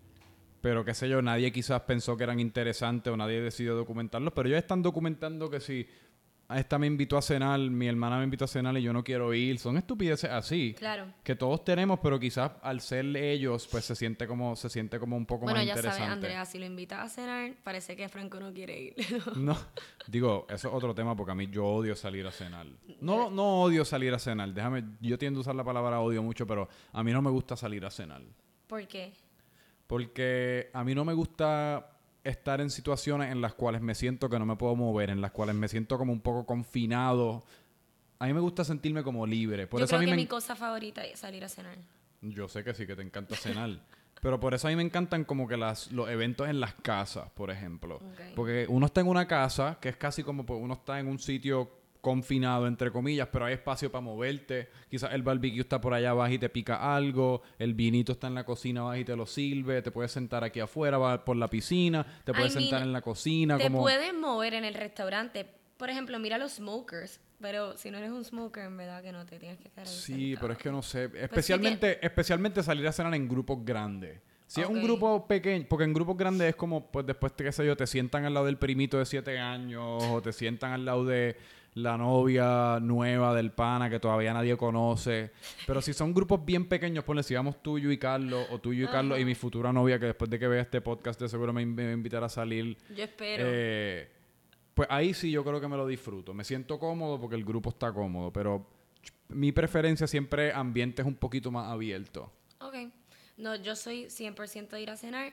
pero 0.61 0.83
qué 0.83 0.95
sé 0.95 1.07
yo, 1.07 1.21
nadie 1.21 1.51
quizás 1.51 1.81
pensó 1.81 2.17
que 2.17 2.23
eran 2.23 2.39
interesantes 2.39 3.13
o 3.13 3.17
nadie 3.17 3.39
decidió 3.39 3.75
documentarlos, 3.75 4.33
pero 4.33 4.49
ellos 4.49 4.57
están 4.57 4.81
documentando 4.81 5.51
que 5.51 5.59
si 5.59 5.87
esta 6.59 6.77
me 6.77 6.87
invitó 6.87 7.17
a 7.17 7.21
cenar, 7.21 7.59
mi 7.59 7.87
hermana 7.87 8.17
me 8.17 8.23
invitó 8.23 8.45
a 8.45 8.47
cenar 8.47 8.77
y 8.77 8.81
yo 8.81 8.93
no 8.93 9.03
quiero 9.03 9.33
ir, 9.33 9.59
son 9.59 9.77
estupideces 9.77 10.29
así. 10.29 10.75
Claro. 10.77 11.05
Que 11.23 11.35
todos 11.35 11.63
tenemos, 11.63 11.99
pero 11.99 12.19
quizás 12.19 12.51
al 12.61 12.81
ser 12.81 13.15
ellos, 13.15 13.67
pues 13.69 13.85
se 13.85 13.95
siente 13.95 14.27
como, 14.27 14.55
se 14.55 14.69
siente 14.69 14.99
como 14.99 15.15
un 15.15 15.25
poco 15.25 15.43
Bueno, 15.43 15.59
más 15.59 15.67
ya 15.67 15.75
sabes, 15.75 15.91
interesante. 15.91 16.13
Andrea, 16.13 16.45
si 16.45 16.59
lo 16.59 16.65
invitas 16.65 16.99
a 16.99 17.09
cenar, 17.09 17.53
parece 17.63 17.95
que 17.95 18.07
Franco 18.09 18.39
no 18.39 18.53
quiere 18.53 18.79
ir. 18.79 18.95
No, 19.35 19.57
digo, 20.07 20.45
eso 20.49 20.67
es 20.67 20.73
otro 20.73 20.93
tema 20.93 21.15
porque 21.15 21.31
a 21.31 21.35
mí 21.35 21.47
yo 21.47 21.65
odio 21.65 21.95
salir 21.95 22.27
a 22.27 22.31
cenar. 22.31 22.67
No, 22.99 23.29
no 23.31 23.61
odio 23.61 23.85
salir 23.85 24.13
a 24.13 24.19
cenar. 24.19 24.53
Déjame, 24.53 24.83
yo 24.99 25.17
tiendo 25.17 25.39
a 25.39 25.41
usar 25.41 25.55
la 25.55 25.63
palabra 25.63 25.99
odio 25.99 26.21
mucho, 26.21 26.45
pero 26.45 26.67
a 26.91 27.03
mí 27.03 27.11
no 27.11 27.21
me 27.21 27.29
gusta 27.29 27.55
salir 27.55 27.85
a 27.85 27.89
cenar. 27.89 28.21
¿Por 28.67 28.87
qué? 28.87 29.13
Porque 29.87 30.69
a 30.73 30.83
mí 30.83 30.95
no 30.95 31.03
me 31.03 31.13
gusta 31.13 31.90
estar 32.23 32.61
en 32.61 32.69
situaciones 32.69 33.31
en 33.31 33.41
las 33.41 33.53
cuales 33.53 33.81
me 33.81 33.95
siento 33.95 34.29
que 34.29 34.37
no 34.39 34.45
me 34.45 34.55
puedo 34.55 34.75
mover, 34.75 35.09
en 35.09 35.21
las 35.21 35.31
cuales 35.31 35.55
me 35.55 35.67
siento 35.67 35.97
como 35.97 36.13
un 36.13 36.21
poco 36.21 36.45
confinado. 36.45 37.43
A 38.19 38.27
mí 38.27 38.33
me 38.33 38.39
gusta 38.39 38.63
sentirme 38.63 39.03
como 39.03 39.25
libre. 39.25 39.65
Por 39.67 39.79
Yo 39.79 39.85
eso 39.85 39.95
a 39.95 39.97
creo 39.97 40.05
mí 40.07 40.11
que 40.11 40.15
me 40.15 40.21
mi 40.23 40.27
cosa 40.27 40.55
favorita 40.55 41.03
es 41.03 41.19
salir 41.19 41.43
a 41.43 41.49
cenar. 41.49 41.77
yo 42.21 42.47
sé 42.47 42.63
que 42.63 42.73
sí, 42.73 42.85
que 42.85 42.95
te 42.95 43.01
encanta 43.01 43.35
cenar. 43.35 43.79
Pero 44.21 44.39
por 44.39 44.53
eso 44.53 44.67
a 44.67 44.69
mí 44.69 44.75
me 44.75 44.83
encantan 44.83 45.23
como 45.25 45.47
que 45.47 45.57
las, 45.57 45.91
los 45.91 46.07
eventos 46.07 46.47
en 46.47 46.59
las 46.59 46.75
casas, 46.75 47.31
por 47.31 47.49
ejemplo. 47.49 47.99
Porque 48.35 48.67
uno 48.69 48.85
está 48.85 49.01
en 49.01 49.07
una 49.07 49.27
casa, 49.27 49.79
que 49.81 49.89
es 49.89 49.97
casi 49.97 50.21
como 50.21 50.45
pues, 50.45 50.59
uno 50.61 50.75
está 50.75 50.99
en 50.99 51.07
un 51.07 51.17
sitio 51.17 51.71
confinado, 52.01 52.67
entre 52.67 52.91
comillas, 52.91 53.27
pero 53.31 53.45
hay 53.45 53.53
espacio 53.53 53.91
para 53.91 54.01
moverte. 54.01 54.69
Quizás 54.89 55.13
el 55.13 55.21
barbecue 55.21 55.61
está 55.61 55.79
por 55.79 55.93
allá 55.93 56.09
abajo 56.09 56.33
y 56.33 56.39
te 56.39 56.49
pica 56.49 56.95
algo. 56.95 57.43
El 57.59 57.75
vinito 57.75 58.13
está 58.13 58.27
en 58.27 58.35
la 58.35 58.43
cocina 58.43 58.81
abajo 58.81 58.97
y 58.97 59.05
te 59.05 59.15
lo 59.15 59.25
sirve. 59.25 59.81
Te 59.81 59.91
puedes 59.91 60.11
sentar 60.11 60.43
aquí 60.43 60.59
afuera, 60.59 60.97
va 60.97 61.23
por 61.23 61.37
la 61.37 61.47
piscina. 61.47 62.05
Te 62.25 62.33
puedes 62.33 62.53
I 62.53 62.57
mean, 62.57 62.69
sentar 62.69 62.81
en 62.81 62.91
la 62.91 63.01
cocina. 63.01 63.57
Te 63.57 63.63
como... 63.63 63.81
puedes 63.81 64.13
mover 64.13 64.55
en 64.55 64.65
el 64.65 64.73
restaurante, 64.73 65.45
por 65.77 65.89
ejemplo, 65.89 66.19
mira 66.19 66.37
los 66.37 66.53
smokers. 66.53 67.21
Pero 67.39 67.75
si 67.75 67.89
no 67.89 67.97
eres 67.97 68.11
un 68.11 68.23
smoker, 68.23 68.65
en 68.65 68.77
verdad 68.77 69.01
que 69.01 69.11
no 69.11 69.25
te 69.25 69.39
tienes 69.39 69.57
que 69.57 69.69
quedar 69.69 69.87
Sí, 69.87 70.35
pero 70.39 70.53
es 70.53 70.59
que 70.59 70.69
no 70.69 70.83
sé. 70.83 71.09
Pues 71.09 71.21
sí 71.21 71.25
Especialmente, 71.25 72.05
especialmente 72.05 72.61
salir 72.61 72.87
a 72.87 72.91
cenar 72.91 73.15
en 73.15 73.27
grupos 73.27 73.65
grandes. 73.65 74.19
Si 74.45 74.59
es 74.59 74.67
un 74.67 74.83
grupo 74.83 75.25
pequeño, 75.27 75.65
porque 75.69 75.85
en 75.85 75.93
grupos 75.93 76.17
grandes 76.17 76.49
es 76.49 76.55
como, 76.55 76.91
pues 76.91 77.05
después, 77.05 77.31
qué 77.31 77.53
sé 77.53 77.65
yo, 77.65 77.77
te 77.77 77.87
sientan 77.87 78.25
al 78.25 78.33
lado 78.33 78.47
del 78.47 78.57
primito 78.57 78.99
de 78.99 79.05
siete 79.05 79.39
años 79.39 80.03
o 80.03 80.21
te 80.21 80.33
sientan 80.33 80.73
al 80.73 80.83
lado 80.83 81.05
de 81.05 81.37
la 81.75 81.97
novia 81.97 82.79
nueva 82.81 83.33
del 83.33 83.51
pana 83.51 83.89
que 83.89 83.99
todavía 83.99 84.33
nadie 84.33 84.57
conoce. 84.57 85.31
Pero 85.65 85.81
si 85.81 85.93
son 85.93 86.13
grupos 86.13 86.43
bien 86.43 86.67
pequeños, 86.67 87.03
ponle, 87.03 87.23
si 87.23 87.33
vamos 87.33 87.61
tú, 87.63 87.79
yo 87.79 87.91
y 87.91 87.97
Carlos, 87.97 88.45
o 88.51 88.59
tú, 88.59 88.73
yo 88.73 88.85
y 88.85 88.87
Carlos 88.87 89.19
y 89.19 89.25
mi 89.25 89.35
futura 89.35 89.71
novia 89.71 89.97
que 89.99 90.07
después 90.07 90.29
de 90.29 90.37
que 90.37 90.47
vea 90.47 90.61
este 90.61 90.81
podcast 90.81 91.19
de 91.21 91.29
seguro 91.29 91.53
me, 91.53 91.61
in- 91.61 91.73
me 91.73 91.83
va 91.85 91.89
a 91.89 91.93
invitar 91.93 92.23
a 92.23 92.29
salir. 92.29 92.77
Yo 92.95 93.03
espero. 93.03 93.43
Eh, 93.47 94.11
pues 94.73 94.87
ahí 94.91 95.13
sí 95.13 95.31
yo 95.31 95.43
creo 95.43 95.61
que 95.61 95.67
me 95.67 95.77
lo 95.77 95.87
disfruto. 95.87 96.33
Me 96.33 96.43
siento 96.43 96.77
cómodo 96.79 97.19
porque 97.19 97.35
el 97.35 97.45
grupo 97.45 97.69
está 97.69 97.91
cómodo, 97.93 98.31
pero 98.33 98.67
mi 99.29 99.51
preferencia 99.53 100.07
siempre 100.07 100.49
es 100.49 100.55
ambientes 100.55 101.05
un 101.05 101.15
poquito 101.15 101.51
más 101.51 101.69
abiertos. 101.71 102.29
Ok. 102.59 102.75
No, 103.37 103.55
yo 103.55 103.75
soy 103.77 104.05
100% 104.05 104.69
de 104.69 104.81
ir 104.81 104.89
a 104.91 104.97
cenar 104.97 105.31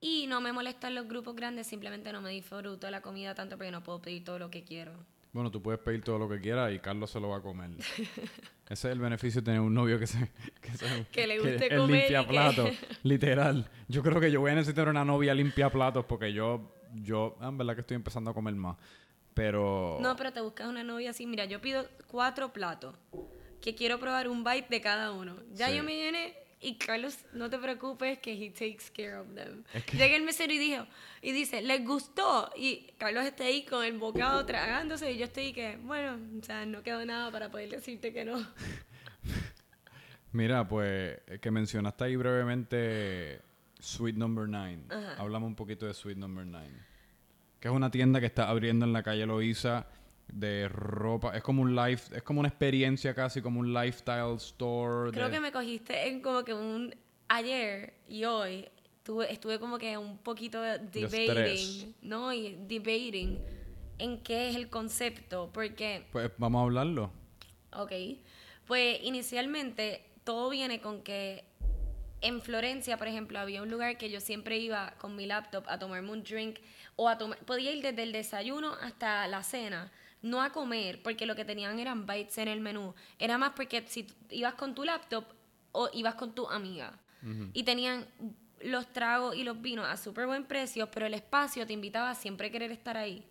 y 0.00 0.26
no 0.28 0.40
me 0.42 0.52
molestan 0.52 0.94
los 0.94 1.08
grupos 1.08 1.34
grandes, 1.34 1.66
simplemente 1.66 2.12
no 2.12 2.20
me 2.20 2.30
disfruto 2.30 2.90
la 2.90 3.00
comida 3.00 3.34
tanto 3.34 3.56
porque 3.56 3.70
no 3.70 3.82
puedo 3.82 4.02
pedir 4.02 4.24
todo 4.24 4.38
lo 4.38 4.50
que 4.50 4.62
quiero. 4.62 4.92
Bueno, 5.34 5.50
tú 5.50 5.60
puedes 5.60 5.80
pedir 5.80 6.02
todo 6.02 6.18
lo 6.18 6.28
que 6.28 6.40
quieras 6.40 6.72
y 6.72 6.78
Carlos 6.78 7.10
se 7.10 7.20
lo 7.20 7.28
va 7.30 7.38
a 7.38 7.42
comer. 7.42 7.70
Ese 7.76 8.28
es 8.68 8.84
el 8.84 9.00
beneficio 9.00 9.42
de 9.42 9.44
tener 9.44 9.60
un 9.60 9.74
novio 9.74 9.98
que 9.98 10.06
se... 10.06 10.30
Que, 10.62 10.70
se- 10.72 11.06
Que 11.12 11.26
le 11.26 11.38
guste 11.38 11.66
es 11.66 11.78
comer 11.78 11.96
limpia 12.00 12.22
que- 12.22 12.28
platos, 12.28 12.70
literal. 13.02 13.68
Yo 13.88 14.02
creo 14.02 14.20
que 14.20 14.30
yo 14.30 14.40
voy 14.40 14.52
a 14.52 14.54
necesitar 14.54 14.88
una 14.88 15.04
novia 15.04 15.34
limpia 15.34 15.68
platos 15.70 16.06
porque 16.06 16.32
yo... 16.32 16.70
Yo, 16.94 17.36
ah, 17.40 17.48
en 17.48 17.58
verdad 17.58 17.74
que 17.74 17.80
estoy 17.80 17.96
empezando 17.96 18.30
a 18.30 18.34
comer 18.34 18.54
más. 18.54 18.76
Pero... 19.34 19.98
No, 20.00 20.14
pero 20.14 20.32
te 20.32 20.40
buscas 20.40 20.68
una 20.68 20.84
novia 20.84 21.10
así. 21.10 21.26
Mira, 21.26 21.44
yo 21.44 21.60
pido 21.60 21.84
cuatro 22.06 22.52
platos, 22.52 22.94
que 23.60 23.74
quiero 23.74 23.98
probar 23.98 24.28
un 24.28 24.44
bite 24.44 24.68
de 24.70 24.80
cada 24.80 25.10
uno. 25.10 25.34
Ya 25.52 25.68
Sí. 25.70 25.76
yo 25.76 25.82
me 25.82 25.96
llené 25.96 26.36
y 26.64 26.76
Carlos, 26.76 27.18
no 27.32 27.50
te 27.50 27.58
preocupes 27.58 28.18
que 28.18 28.32
he 28.32 28.50
takes 28.50 28.90
care 28.94 29.16
of 29.18 29.34
them. 29.34 29.64
Es 29.74 29.84
que- 29.84 29.96
Llega 29.96 30.16
el 30.16 30.22
mesero 30.22 30.52
y 30.52 30.58
dijo, 30.58 30.86
y 31.22 31.32
dice, 31.32 31.60
¿les 31.62 31.84
gustó? 31.84 32.50
Y 32.56 32.86
Carlos 32.98 33.24
está 33.24 33.44
ahí 33.44 33.64
con 33.64 33.84
el 33.84 33.98
bocado 33.98 34.44
tragándose 34.46 35.12
y 35.12 35.18
yo 35.18 35.24
estoy 35.26 35.52
que, 35.52 35.76
bueno, 35.82 36.18
o 36.40 36.44
sea, 36.44 36.64
no 36.66 36.82
quedó 36.82 37.04
nada 37.04 37.30
para 37.30 37.50
poder 37.50 37.70
decirte 37.70 38.12
que 38.12 38.24
no. 38.24 38.34
Mira, 40.32 40.66
pues 40.66 41.20
eh, 41.26 41.38
que 41.40 41.50
mencionaste 41.50 42.04
ahí 42.04 42.16
brevemente 42.16 43.40
Sweet 43.78 44.16
Number 44.16 44.48
9. 44.48 44.78
Ajá. 44.88 45.14
Hablamos 45.18 45.46
un 45.46 45.54
poquito 45.54 45.86
de 45.86 45.94
Sweet 45.94 46.16
Number 46.18 46.44
9. 46.44 46.68
Que 47.60 47.68
es 47.68 47.74
una 47.74 47.90
tienda 47.90 48.20
que 48.20 48.26
está 48.26 48.48
abriendo 48.48 48.84
en 48.84 48.92
la 48.92 49.02
calle 49.02 49.26
Loíza 49.26 49.86
de 50.28 50.68
ropa. 50.68 51.36
Es 51.36 51.42
como 51.42 51.62
un 51.62 51.74
life, 51.76 52.14
es 52.16 52.22
como 52.22 52.40
una 52.40 52.48
experiencia 52.48 53.14
casi, 53.14 53.40
como 53.42 53.60
un 53.60 53.72
lifestyle 53.72 54.36
store. 54.36 55.10
Creo 55.12 55.26
de- 55.26 55.32
que 55.34 55.40
me 55.40 55.52
cogiste 55.52 56.08
en 56.08 56.20
como 56.20 56.44
que 56.44 56.54
un 56.54 56.94
ayer 57.28 57.94
y 58.08 58.24
hoy 58.24 58.68
tuve, 59.02 59.32
estuve 59.32 59.58
como 59.58 59.78
que 59.78 59.96
un 59.98 60.18
poquito 60.18 60.60
debating, 60.62 61.94
¿no? 62.02 62.32
Y 62.32 62.56
debating 62.66 63.38
en 63.98 64.18
qué 64.22 64.50
es 64.50 64.56
el 64.56 64.68
concepto, 64.68 65.50
porque, 65.52 66.06
Pues 66.10 66.30
vamos 66.38 66.60
a 66.60 66.62
hablarlo. 66.64 67.10
ok, 67.72 67.92
pues 68.66 68.98
inicialmente 69.02 70.04
todo 70.24 70.50
viene 70.50 70.80
con 70.80 71.02
que 71.02 71.44
en 72.22 72.40
Florencia, 72.40 72.96
por 72.96 73.06
ejemplo, 73.06 73.38
había 73.38 73.62
un 73.62 73.70
lugar 73.70 73.98
que 73.98 74.08
yo 74.10 74.18
siempre 74.20 74.56
iba 74.58 74.94
con 74.98 75.14
mi 75.14 75.26
laptop 75.26 75.64
a 75.68 75.78
tomarme 75.78 76.10
un 76.10 76.22
drink 76.22 76.56
o 76.96 77.08
a 77.08 77.18
tomar, 77.18 77.38
podía 77.40 77.70
ir 77.72 77.82
desde 77.82 78.02
el 78.02 78.12
desayuno 78.12 78.72
hasta 78.80 79.28
la 79.28 79.42
cena, 79.42 79.92
no 80.24 80.42
a 80.42 80.50
comer, 80.50 81.02
porque 81.02 81.26
lo 81.26 81.36
que 81.36 81.44
tenían 81.44 81.78
eran 81.78 82.06
bites 82.06 82.38
en 82.38 82.48
el 82.48 82.60
menú. 82.60 82.94
Era 83.18 83.36
más 83.36 83.52
porque 83.54 83.84
si 83.86 84.06
ibas 84.30 84.54
con 84.54 84.74
tu 84.74 84.82
laptop 84.82 85.26
o 85.72 85.90
ibas 85.92 86.14
con 86.14 86.34
tu 86.34 86.48
amiga 86.48 86.98
y 87.54 87.62
tenían 87.62 88.06
los 88.60 88.92
tragos 88.92 89.34
y 89.34 89.44
los 89.44 89.60
vinos 89.62 89.86
a 89.86 89.96
súper 89.96 90.26
buen 90.26 90.44
precio, 90.44 90.90
pero 90.90 91.06
el 91.06 91.14
espacio 91.14 91.66
te 91.66 91.72
invitaba 91.72 92.10
a 92.10 92.14
siempre 92.14 92.50
querer 92.50 92.70
estar 92.70 92.96
ahí. 92.96 93.26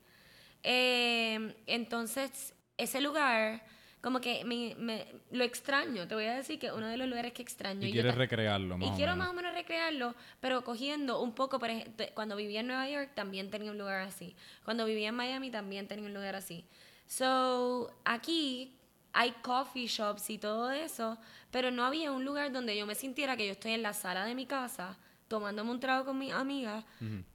Eh, 0.63 1.55
entonces, 1.67 2.55
ese 2.77 3.01
lugar, 3.01 3.63
como 4.03 4.19
que 4.21 4.43
me, 4.43 4.75
me- 4.77 5.07
lo 5.31 5.43
extraño, 5.45 6.07
te 6.07 6.13
voy 6.13 6.25
a 6.25 6.35
decir 6.35 6.59
que 6.59 6.71
uno 6.71 6.87
de 6.87 6.97
los 6.97 7.07
lugares 7.07 7.31
que 7.33 7.41
extraño. 7.41 7.85
Y 7.87 7.89
yo 7.89 7.93
quieres 7.93 8.15
recrearlo, 8.15 8.77
más 8.77 8.89
y 8.89 8.91
o 8.91 8.95
quiero 8.95 9.13
menos. 9.13 9.17
más 9.25 9.29
o 9.29 9.33
menos 9.33 9.53
recrearlo, 9.53 10.13
pero 10.41 10.63
cogiendo 10.63 11.21
un 11.21 11.33
poco, 11.33 11.57
por 11.57 11.69
ejemplo, 11.69 12.05
cuando 12.13 12.35
vivía 12.35 12.59
en 12.59 12.67
Nueva 12.67 12.87
York 12.89 13.11
también 13.15 13.49
tenía 13.49 13.71
un 13.71 13.77
lugar 13.77 14.01
así. 14.01 14.35
Cuando 14.65 14.85
vivía 14.85 15.09
en 15.09 15.15
Miami 15.15 15.49
también 15.49 15.87
tenía 15.87 16.05
un 16.05 16.13
lugar 16.13 16.35
así. 16.35 16.65
So, 17.07 17.91
aquí 18.03 18.75
hay 19.13 19.31
coffee 19.41 19.87
shops 19.87 20.29
y 20.29 20.37
todo 20.37 20.71
eso, 20.71 21.17
pero 21.51 21.71
no 21.71 21.85
había 21.85 22.11
un 22.11 22.25
lugar 22.25 22.51
donde 22.51 22.75
yo 22.75 22.85
me 22.85 22.95
sintiera 22.95 23.37
que 23.37 23.45
yo 23.45 23.53
estoy 23.53 23.71
en 23.71 23.83
la 23.83 23.93
sala 23.93 24.25
de 24.25 24.35
mi 24.35 24.45
casa 24.45 24.97
tomándome 25.27 25.71
un 25.71 25.79
trago 25.79 26.05
con 26.05 26.17
mi 26.17 26.29
amiga 26.31 26.85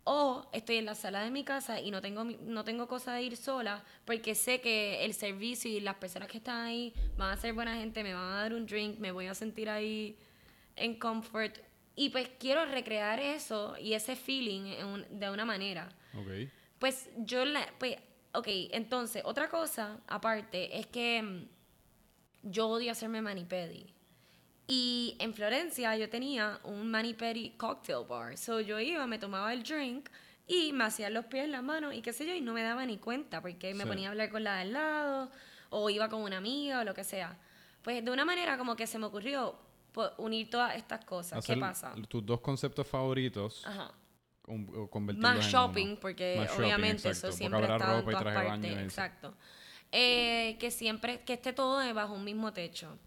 o 0.04 0.48
estoy 0.52 0.76
en 0.76 0.84
la 0.84 0.94
sala 0.94 1.20
de 1.22 1.30
mi 1.30 1.42
casa 1.44 1.80
y 1.80 1.90
no 1.90 2.00
tengo 2.00 2.24
no 2.24 2.62
tengo 2.64 2.86
cosa 2.86 3.14
de 3.14 3.22
ir 3.22 3.36
sola 3.36 3.82
porque 4.04 4.34
sé 4.34 4.60
que 4.60 5.04
el 5.04 5.14
servicio 5.14 5.70
y 5.70 5.80
las 5.80 5.96
personas 5.96 6.28
que 6.28 6.38
están 6.38 6.64
ahí 6.66 6.92
van 7.16 7.30
a 7.32 7.36
ser 7.36 7.52
buena 7.54 7.74
gente, 7.76 8.02
me 8.02 8.14
van 8.14 8.24
a 8.24 8.34
dar 8.42 8.54
un 8.54 8.66
drink, 8.66 8.98
me 8.98 9.10
voy 9.12 9.26
a 9.26 9.34
sentir 9.34 9.68
ahí 9.68 10.16
en 10.76 10.98
comfort 10.98 11.56
y 11.96 12.10
pues 12.10 12.28
quiero 12.38 12.64
recrear 12.66 13.18
eso 13.18 13.76
y 13.78 13.94
ese 13.94 14.14
feeling 14.14 14.62
un- 14.84 15.06
de 15.18 15.30
una 15.30 15.44
manera. 15.44 15.88
Ok. 16.14 16.48
Pues 16.78 17.08
yo 17.16 17.44
la, 17.44 17.66
pues, 17.78 17.96
ok, 18.32 18.46
entonces, 18.70 19.22
otra 19.24 19.48
cosa 19.48 19.98
aparte 20.06 20.78
es 20.78 20.86
que 20.86 21.20
mm, 21.22 21.48
yo 22.44 22.68
odio 22.68 22.92
hacerme 22.92 23.20
mani-pedi. 23.20 23.92
Y 24.70 25.16
en 25.18 25.32
Florencia 25.32 25.96
yo 25.96 26.08
tenía 26.10 26.60
un 26.64 26.90
mani-pedi 26.90 27.50
cocktail 27.56 28.04
bar. 28.06 28.36
So 28.36 28.60
yo 28.60 28.78
iba, 28.78 29.06
me 29.06 29.18
tomaba 29.18 29.52
el 29.54 29.62
drink 29.62 30.10
y 30.46 30.72
me 30.74 30.84
hacía 30.84 31.08
los 31.08 31.24
pies, 31.24 31.48
las 31.48 31.62
manos 31.62 31.94
y 31.94 32.02
qué 32.02 32.12
sé 32.12 32.26
yo, 32.26 32.34
y 32.34 32.42
no 32.42 32.52
me 32.52 32.62
daba 32.62 32.84
ni 32.84 32.98
cuenta 32.98 33.40
porque 33.40 33.72
me 33.74 33.84
Sí. 33.84 33.88
ponía 33.88 34.08
a 34.08 34.10
hablar 34.10 34.30
con 34.30 34.44
la 34.44 34.56
de 34.56 34.60
al 34.60 34.72
lado 34.74 35.30
o 35.70 35.88
iba 35.88 36.08
con 36.10 36.20
una 36.20 36.36
amiga 36.36 36.80
o 36.80 36.84
lo 36.84 36.92
que 36.92 37.02
sea. 37.02 37.36
Pues 37.82 38.04
de 38.04 38.10
una 38.10 38.26
manera 38.26 38.58
como 38.58 38.76
que 38.76 38.86
se 38.86 38.98
me 38.98 39.06
ocurrió 39.06 39.58
pues, 39.92 40.10
unir 40.18 40.50
todas 40.50 40.76
estas 40.76 41.02
cosas. 41.04 41.38
Hacer 41.38 41.54
¿Qué 41.56 41.60
pasa? 41.60 41.94
tus 42.06 42.24
dos 42.24 42.40
conceptos 42.40 42.86
favoritos, 42.86 43.66
Ajá. 43.66 43.90
Más 45.16 45.44
shopping, 45.46 45.86
uno. 45.92 45.98
porque 46.00 46.36
Más 46.38 46.48
shopping, 46.50 46.62
obviamente 46.64 47.08
exacto, 47.08 47.28
eso 47.28 47.36
siempre 47.36 47.60
estado 47.62 47.98
en 47.98 48.04
todas 48.04 48.22
partes. 48.34 48.76
Exacto. 48.78 49.34
Eh, 49.92 50.56
que 50.60 50.70
siempre, 50.70 51.20
que 51.20 51.34
esté 51.34 51.52
todo 51.52 51.82
bajo 51.94 52.14
un 52.14 52.24
mismo 52.24 52.52
techo. 52.52 52.98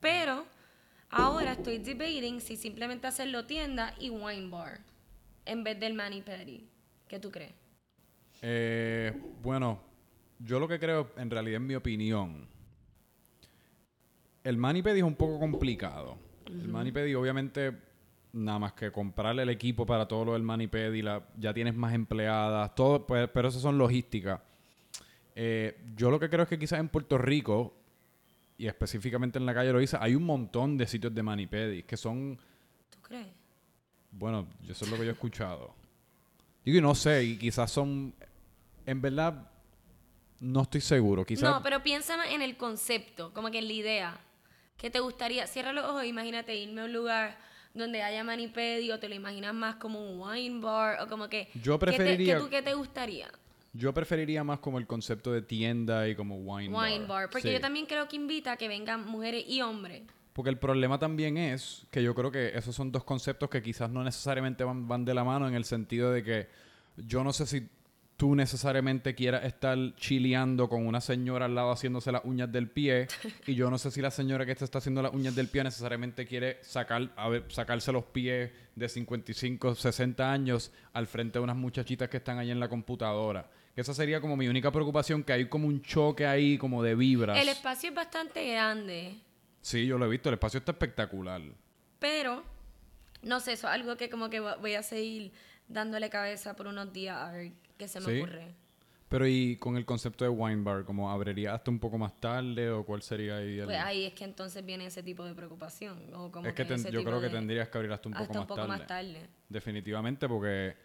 Pero 0.00 0.46
ahora 1.16 1.52
estoy 1.52 1.78
debating 1.78 2.40
si 2.40 2.56
simplemente 2.56 3.06
hacerlo 3.06 3.46
tienda 3.46 3.94
y 3.98 4.10
wine 4.10 4.48
bar 4.50 4.80
en 5.44 5.64
vez 5.64 5.78
del 5.80 5.94
mani 5.94 6.20
pedi. 6.20 6.68
¿Qué 7.08 7.18
tú 7.18 7.30
crees? 7.30 7.54
Eh, 8.42 9.12
bueno, 9.42 9.80
yo 10.38 10.60
lo 10.60 10.68
que 10.68 10.78
creo, 10.78 11.10
en 11.16 11.30
realidad, 11.30 11.56
en 11.56 11.66
mi 11.66 11.74
opinión, 11.74 12.48
el 14.44 14.56
Manipedi 14.58 14.98
es 14.98 15.04
un 15.04 15.14
poco 15.14 15.38
complicado. 15.38 16.18
El 16.46 16.68
Manipedi, 16.68 17.14
obviamente, 17.14 17.72
nada 18.32 18.58
más 18.58 18.72
que 18.74 18.92
comprarle 18.92 19.42
el 19.42 19.48
equipo 19.48 19.86
para 19.86 20.06
todo 20.06 20.26
lo 20.26 20.32
del 20.34 20.42
Manipedi, 20.42 21.02
la, 21.02 21.26
ya 21.38 21.54
tienes 21.54 21.74
más 21.74 21.94
empleadas, 21.94 22.74
todo, 22.74 23.06
pues, 23.06 23.28
pero 23.32 23.48
eso 23.48 23.58
son 23.58 23.78
logísticas. 23.78 24.40
Eh, 25.34 25.78
yo 25.96 26.10
lo 26.10 26.20
que 26.20 26.28
creo 26.28 26.42
es 26.42 26.48
que 26.48 26.58
quizás 26.58 26.80
en 26.80 26.88
Puerto 26.88 27.18
Rico, 27.18 27.74
y 28.58 28.66
específicamente 28.66 29.38
en 29.38 29.46
la 29.46 29.54
calle 29.54 29.72
Loíza, 29.72 29.98
hay 30.02 30.14
un 30.14 30.24
montón 30.24 30.76
de 30.78 30.86
sitios 30.86 31.14
de 31.14 31.22
Manipedi 31.22 31.82
que 31.82 31.96
son 31.96 32.38
¿Tú 32.90 32.98
crees? 33.02 33.26
bueno, 34.10 34.46
yo 34.62 34.72
eso 34.72 34.84
es 34.84 34.90
lo 34.90 34.96
que 34.96 35.04
yo 35.04 35.10
he 35.10 35.12
escuchado. 35.12 35.74
Digo, 36.64 36.78
y 36.78 36.80
no 36.80 36.94
sé, 36.94 37.22
y 37.22 37.36
quizás 37.38 37.70
son. 37.70 38.14
En 38.86 39.00
verdad, 39.00 39.50
no 40.40 40.62
estoy 40.62 40.80
seguro. 40.80 41.24
Quizás. 41.24 41.44
No, 41.50 41.62
pero 41.62 41.82
piensa 41.82 42.16
en 42.30 42.42
el 42.42 42.56
concepto, 42.56 43.32
como 43.32 43.50
que 43.50 43.58
en 43.58 43.66
la 43.68 43.72
idea. 43.72 44.20
¿Qué 44.76 44.90
te 44.90 45.00
gustaría? 45.00 45.46
Cierra 45.46 45.72
los 45.72 45.84
ojos, 45.84 46.04
imagínate 46.04 46.54
irme 46.56 46.82
a 46.82 46.84
un 46.84 46.92
lugar 46.92 47.38
donde 47.72 48.02
haya 48.02 48.24
manipedi 48.24 48.90
o 48.90 48.98
te 48.98 49.08
lo 49.08 49.14
imaginas 49.14 49.54
más 49.54 49.76
como 49.76 50.00
un 50.00 50.20
wine 50.20 50.60
bar 50.60 51.00
o 51.02 51.08
como 51.08 51.28
que... 51.28 51.48
Yo 51.62 51.78
¿qué 51.78 51.86
te- 51.86 51.92
preferiría- 51.92 52.34
¿Qué, 52.36 52.40
tú, 52.42 52.48
qué 52.50 52.62
te 52.62 52.74
gustaría? 52.74 53.30
Yo 53.76 53.92
preferiría 53.92 54.42
más 54.44 54.58
como 54.60 54.78
el 54.78 54.86
concepto 54.86 55.32
de 55.32 55.42
tienda 55.42 56.08
y 56.08 56.14
como 56.14 56.36
wine, 56.38 56.74
Wine 56.76 57.06
bar. 57.06 57.28
Porque 57.30 57.48
Sí. 57.48 57.52
yo 57.54 57.60
también 57.60 57.86
creo 57.86 58.08
que 58.08 58.16
invita 58.16 58.52
a 58.52 58.56
que 58.56 58.68
vengan 58.68 59.06
mujeres 59.06 59.44
y 59.46 59.60
hombres. 59.62 60.02
Porque 60.32 60.50
el 60.50 60.58
problema 60.58 60.98
también 60.98 61.36
es 61.38 61.86
que 61.90 62.02
yo 62.02 62.14
creo 62.14 62.30
que 62.30 62.56
esos 62.56 62.74
son 62.74 62.92
dos 62.92 63.04
conceptos 63.04 63.48
que 63.48 63.62
quizás 63.62 63.90
no 63.90 64.04
necesariamente 64.04 64.64
van, 64.64 64.86
van 64.86 65.04
de 65.04 65.14
la 65.14 65.24
mano 65.24 65.48
en 65.48 65.54
el 65.54 65.64
sentido 65.64 66.12
de 66.12 66.22
que 66.22 66.48
yo 66.96 67.24
no 67.24 67.32
sé 67.32 67.46
si 67.46 67.68
tú 68.18 68.34
necesariamente 68.34 69.14
quieras 69.14 69.44
estar 69.44 69.76
chileando 69.96 70.68
con 70.70 70.86
una 70.86 71.02
señora 71.02 71.44
al 71.44 71.54
lado 71.54 71.70
haciéndose 71.72 72.10
las 72.12 72.24
uñas 72.24 72.50
del 72.50 72.68
pie 72.70 73.08
y 73.46 73.54
yo 73.54 73.70
no 73.70 73.76
sé 73.76 73.90
si 73.90 74.00
la 74.00 74.10
señora 74.10 74.46
que 74.46 74.54
te 74.54 74.64
está 74.64 74.78
haciendo 74.78 75.02
las 75.02 75.12
uñas 75.12 75.34
del 75.34 75.48
pie 75.48 75.62
necesariamente 75.64 76.24
quiere 76.26 76.58
sacar 76.62 77.10
a 77.16 77.28
ver, 77.28 77.44
sacarse 77.48 77.92
los 77.92 78.04
pies 78.04 78.50
de 78.74 78.88
55, 78.88 79.74
60 79.74 80.32
años 80.32 80.72
al 80.94 81.06
frente 81.06 81.38
de 81.38 81.42
unas 81.44 81.56
muchachitas 81.56 82.08
que 82.08 82.16
están 82.18 82.38
ahí 82.38 82.50
en 82.50 82.60
la 82.60 82.68
computadora. 82.68 83.50
Esa 83.76 83.92
sería 83.94 84.20
como 84.20 84.36
mi 84.36 84.48
única 84.48 84.72
preocupación, 84.72 85.22
que 85.22 85.32
hay 85.34 85.48
como 85.48 85.68
un 85.68 85.82
choque 85.82 86.26
ahí 86.26 86.56
como 86.58 86.82
de 86.82 86.94
vibras. 86.94 87.38
El 87.38 87.48
espacio 87.50 87.90
es 87.90 87.94
bastante 87.94 88.50
grande, 88.52 89.14
Sí, 89.60 89.86
yo 89.86 89.98
lo 89.98 90.06
he 90.06 90.08
visto, 90.08 90.28
el 90.28 90.34
espacio 90.34 90.58
está 90.58 90.72
espectacular. 90.72 91.42
pero 91.98 92.42
no 93.22 93.40
sé, 93.40 93.52
eso 93.52 93.66
es 93.66 93.72
algo 93.74 93.96
que 93.96 94.08
como 94.08 94.30
que 94.30 94.40
vo- 94.40 94.58
voy 94.60 94.74
a 94.74 94.82
seguir 94.82 95.32
dándole 95.68 96.08
cabeza 96.08 96.54
por 96.54 96.68
unos 96.68 96.92
días 96.92 97.16
a 97.18 97.32
ver 97.32 97.52
qué 97.76 97.88
se 97.88 98.00
me 98.00 98.06
Sí. 98.06 98.18
ocurre. 98.20 98.54
Pero 99.08 99.26
y 99.26 99.56
con 99.56 99.76
el 99.76 99.84
concepto 99.84 100.24
de 100.24 100.30
wine 100.30 100.62
bar, 100.62 100.84
como 100.84 101.10
abriría 101.10 101.54
hasta 101.54 101.70
un 101.70 101.78
poco 101.78 101.96
más 101.98 102.16
tarde 102.20 102.70
o 102.70 102.84
cuál 102.84 103.02
sería 103.02 103.36
ahí 103.36 103.58
el... 103.60 103.64
Pues 103.66 103.78
ahí 103.78 104.04
es 104.04 104.14
que 104.14 104.24
entonces 104.24 104.64
viene 104.64 104.86
ese 104.86 105.02
tipo 105.02 105.24
de 105.24 105.32
preocupación. 105.34 106.12
O 106.14 106.30
como 106.32 106.46
es 106.48 106.54
que 106.54 106.64
ten- 106.64 106.84
yo 106.90 107.04
creo 107.04 107.20
que 107.20 107.28
tendrías 107.28 107.68
que 107.68 107.78
abrir 107.78 107.92
hasta 107.92 108.08
un 108.08 108.14
poco, 108.14 108.22
hasta 108.24 108.34
más, 108.34 108.40
un 108.42 108.46
poco 108.48 108.60
tarde. 108.62 108.68
más 108.78 108.86
tarde. 108.86 109.26
Definitivamente 109.48 110.28
porque 110.28 110.76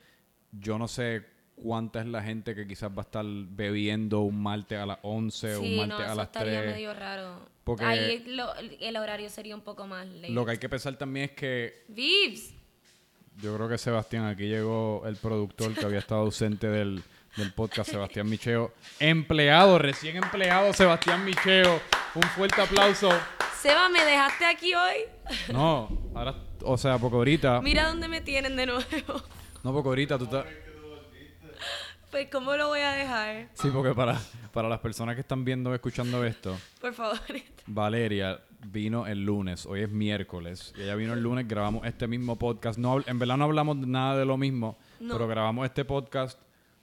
yo 0.52 0.78
no 0.78 0.88
sé 0.88 1.26
cuánta 1.56 1.99
es 2.02 2.08
la 2.08 2.22
gente 2.24 2.56
que 2.56 2.68
quizás 2.68 2.89
va 2.91 2.99
a 2.99 3.02
estar 3.02 3.26
bebiendo 3.26 4.22
un 4.22 4.41
martes 4.41 4.80
a 4.80 4.86
las 4.86 4.97
11 5.04 5.56
o 5.56 5.60
un 5.62 5.66
Sí, 5.68 5.76
martes 5.78 5.97
no, 5.97 6.04
a 6.04 6.06
eso 6.08 6.16
las 6.16 6.26
estaría 6.28 6.62
3. 6.62 6.76
medio 6.76 6.93
raro. 6.93 7.36
Porque- 7.64 7.86
Ahí 7.86 8.24
lo- 8.28 8.54
el 8.56 8.97
horario 8.97 9.30
sería 9.30 9.56
un 9.56 9.62
poco 9.62 9.86
más 9.88 10.08
late. 10.08 10.30
Lo 10.30 10.43
que 10.45 10.52
hay 10.52 10.58
que 10.58 10.68
pensar 10.70 10.95
también 10.95 11.26
es 11.26 11.32
que 11.32 11.84
Vives. 11.88 12.54
yo 13.41 13.56
creo 13.56 13.70
que 13.70 13.78
Sebastián, 13.78 14.26
aquí 14.26 14.47
llegó 14.47 15.04
el 15.06 15.16
productor 15.18 15.74
que 15.76 15.86
había 15.86 15.99
estado 15.99 16.22
ausente 16.22 16.68
del, 16.68 17.04
del 17.38 17.54
podcast, 17.54 17.91
Sebastián 17.91 18.28
Micheo. 18.30 18.74
Empleado, 18.99 19.78
recién 19.78 20.18
empleado 20.18 20.74
Sebastián 20.74 21.24
Micheo. 21.24 21.80
Un 22.16 22.24
fuerte 22.24 22.60
aplauso. 22.62 23.10
Seba, 23.62 23.88
¿me 23.89 24.04
dejaste 24.04 24.43
aquí 24.45 24.74
hoy? 24.74 25.54
No, 25.54 25.88
ahora, 26.16 26.36
o 26.64 26.78
sea, 26.78 26.97
porque 26.97 27.16
ahorita, 27.16 27.62
Mira 27.62 27.88
dónde 27.88 28.08
me 28.08 28.20
tienen 28.22 28.56
de 28.56 28.66
nuevo. 28.66 28.82
no 29.64 29.72
porque 29.72 29.89
ahorita 29.89 30.18
tú 30.18 30.24
estás... 30.26 30.45
Pues, 32.12 32.28
¿cómo 32.30 32.53
lo 32.57 32.68
voy 32.68 32.82
a 32.82 32.91
dejar? 32.91 33.47
Sí, 33.53 33.70
porque 33.72 33.93
para, 33.95 34.20
para 34.51 34.68
las 34.68 34.80
personas 34.80 35.16
que 35.16 35.22
están 35.22 35.45
viendo 35.45 35.70
o 35.70 35.74
escuchando 35.74 36.26
esto, 36.26 36.57
Por 36.82 36.93
favor. 36.93 37.18
Valeria 37.68 38.41
vino 38.68 39.07
el 39.07 39.24
lunes, 39.26 39.66
hoy 39.66 39.82
es 39.82 39.89
miércoles, 39.89 40.74
y 40.78 40.82
ella 40.82 40.95
vino 40.95 41.14
el 41.14 41.22
lunes, 41.24 41.47
grabamos 41.47 41.86
este 41.88 42.07
mismo 42.07 42.38
podcast. 42.38 42.78
No, 42.78 42.99
en 43.05 43.18
verdad 43.18 43.38
no 43.38 43.45
hablamos 43.45 43.78
nada 43.78 44.18
de 44.18 44.26
lo 44.26 44.38
mismo, 44.38 44.78
No. 44.99 45.14
pero 45.14 45.28
grabamos 45.28 45.66
este 45.66 45.86
podcast. 45.86 46.38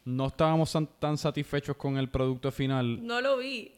No 0.08 0.28
estábamos 0.28 0.72
tan, 0.72 0.86
tan 0.98 1.18
satisfechos 1.18 1.76
con 1.76 1.98
el 1.98 2.08
producto 2.08 2.50
final. 2.50 3.06
No 3.06 3.20
lo 3.20 3.36
vi. 3.36 3.72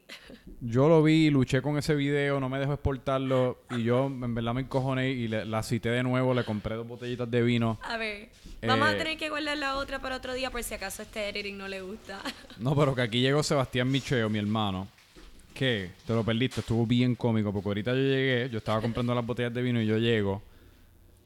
Yo 0.61 0.89
lo 0.89 1.03
vi, 1.03 1.29
luché 1.29 1.61
con 1.61 1.77
ese 1.77 1.97
video, 1.97 2.39
no 2.39 2.49
me 2.49 2.61
dejó 2.61 2.75
exportarlo, 2.75 3.59
y 3.71 3.83
yo 3.83 4.07
en 4.07 4.33
verdad 4.35 4.55
me 4.55 4.61
encojoné 4.61 5.11
y 5.11 5.27
le- 5.27 5.45
la 5.45 5.61
cité 5.65 5.89
de 5.89 6.05
nuevo, 6.05 6.33
le 6.33 6.45
compré 6.45 6.77
dos 6.77 6.87
botellitas 6.87 7.29
de 7.29 7.43
vino. 7.43 7.81
A 7.83 7.97
ver. 7.97 8.29
Vamos 8.65 8.91
Eh, 8.91 8.95
a 8.95 8.99
tener 8.99 9.19
que 9.19 9.29
guardar 9.29 9.59
la 9.59 9.77
otra 9.77 9.99
para 10.01 10.17
otro 10.17 10.33
día 10.35 10.53
por 10.53 10.63
si 10.63 10.73
acaso 10.75 11.03
este 11.03 11.29
editing 11.31 11.59
no 11.59 11.67
le 11.67 11.81
gusta. 11.83 12.21
No, 12.61 12.77
pero 12.77 12.95
que 12.95 13.03
aquí 13.03 13.21
llegó 13.21 13.43
Sebastián 13.43 13.91
Micheo, 13.91 14.29
mi 14.29 14.39
hermano. 14.39 14.87
Que 15.53 15.91
te 16.07 16.13
lo 16.15 16.23
perdiste, 16.23 16.61
estuvo 16.61 16.87
bien 16.87 17.17
cómico, 17.17 17.53
porque 17.53 17.69
ahorita 17.71 17.91
yo 17.91 17.99
llegué, 18.03 18.49
yo 18.51 18.59
estaba 18.59 18.81
comprando 18.81 19.15
las 19.17 19.27
botellas 19.27 19.53
de 19.53 19.63
vino 19.63 19.83
y 19.83 19.87
yo 19.87 19.99
llego. 19.99 20.43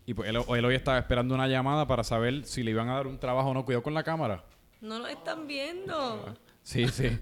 Y 0.07 0.15
pues 0.15 0.31
él, 0.31 0.37
él 0.37 0.65
hoy 0.65 0.75
estaba 0.75 0.99
esperando 0.99 1.35
una 1.35 1.47
llamada 1.47 1.87
para 1.87 2.03
saber 2.05 2.45
si 2.47 2.63
le 2.63 2.71
iban 2.71 2.89
a 2.89 2.95
dar 2.95 3.07
un 3.07 3.19
trabajo 3.19 3.51
o 3.51 3.55
no. 3.55 3.65
Cuidado 3.67 3.83
con 3.83 3.93
la 3.93 4.03
cámara. 4.03 4.43
No 4.85 4.99
lo 4.99 5.07
están 5.09 5.47
viendo. 5.47 6.37
Sí, 6.63 6.87
sí. 6.89 7.09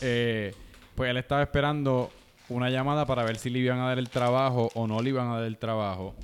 Eh, 0.00 0.54
pues 0.94 1.10
él 1.10 1.16
estaba 1.16 1.42
esperando 1.42 2.10
una 2.48 2.70
llamada 2.70 3.06
para 3.06 3.24
ver 3.24 3.36
si 3.36 3.50
le 3.50 3.58
iban 3.60 3.78
a 3.78 3.88
dar 3.88 3.98
el 3.98 4.08
trabajo 4.10 4.70
o 4.74 4.86
no 4.86 5.00
le 5.02 5.10
iban 5.10 5.28
a 5.28 5.36
dar 5.36 5.44
el 5.44 5.56
trabajo. 5.58 6.14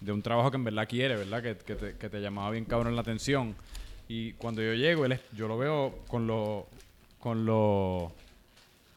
De 0.00 0.12
un 0.12 0.20
trabajo 0.22 0.50
que 0.50 0.56
en 0.56 0.64
verdad 0.64 0.88
quiere, 0.88 1.16
¿verdad? 1.16 1.42
Que, 1.42 1.56
que 1.56 1.74
te, 1.76 1.96
que 1.96 2.08
te 2.10 2.20
llamaba 2.20 2.50
bien 2.50 2.64
cabrón 2.64 2.94
la 2.96 3.00
atención. 3.02 3.54
Y 4.08 4.32
cuando 4.34 4.60
yo 4.62 4.74
llego, 4.74 5.04
él 5.06 5.12
es- 5.12 5.20
yo 5.32 5.48
lo 5.48 5.56
veo 5.58 6.00
con 6.08 6.26
los... 6.26 6.64
Con 7.18 7.46
los... 7.46 8.10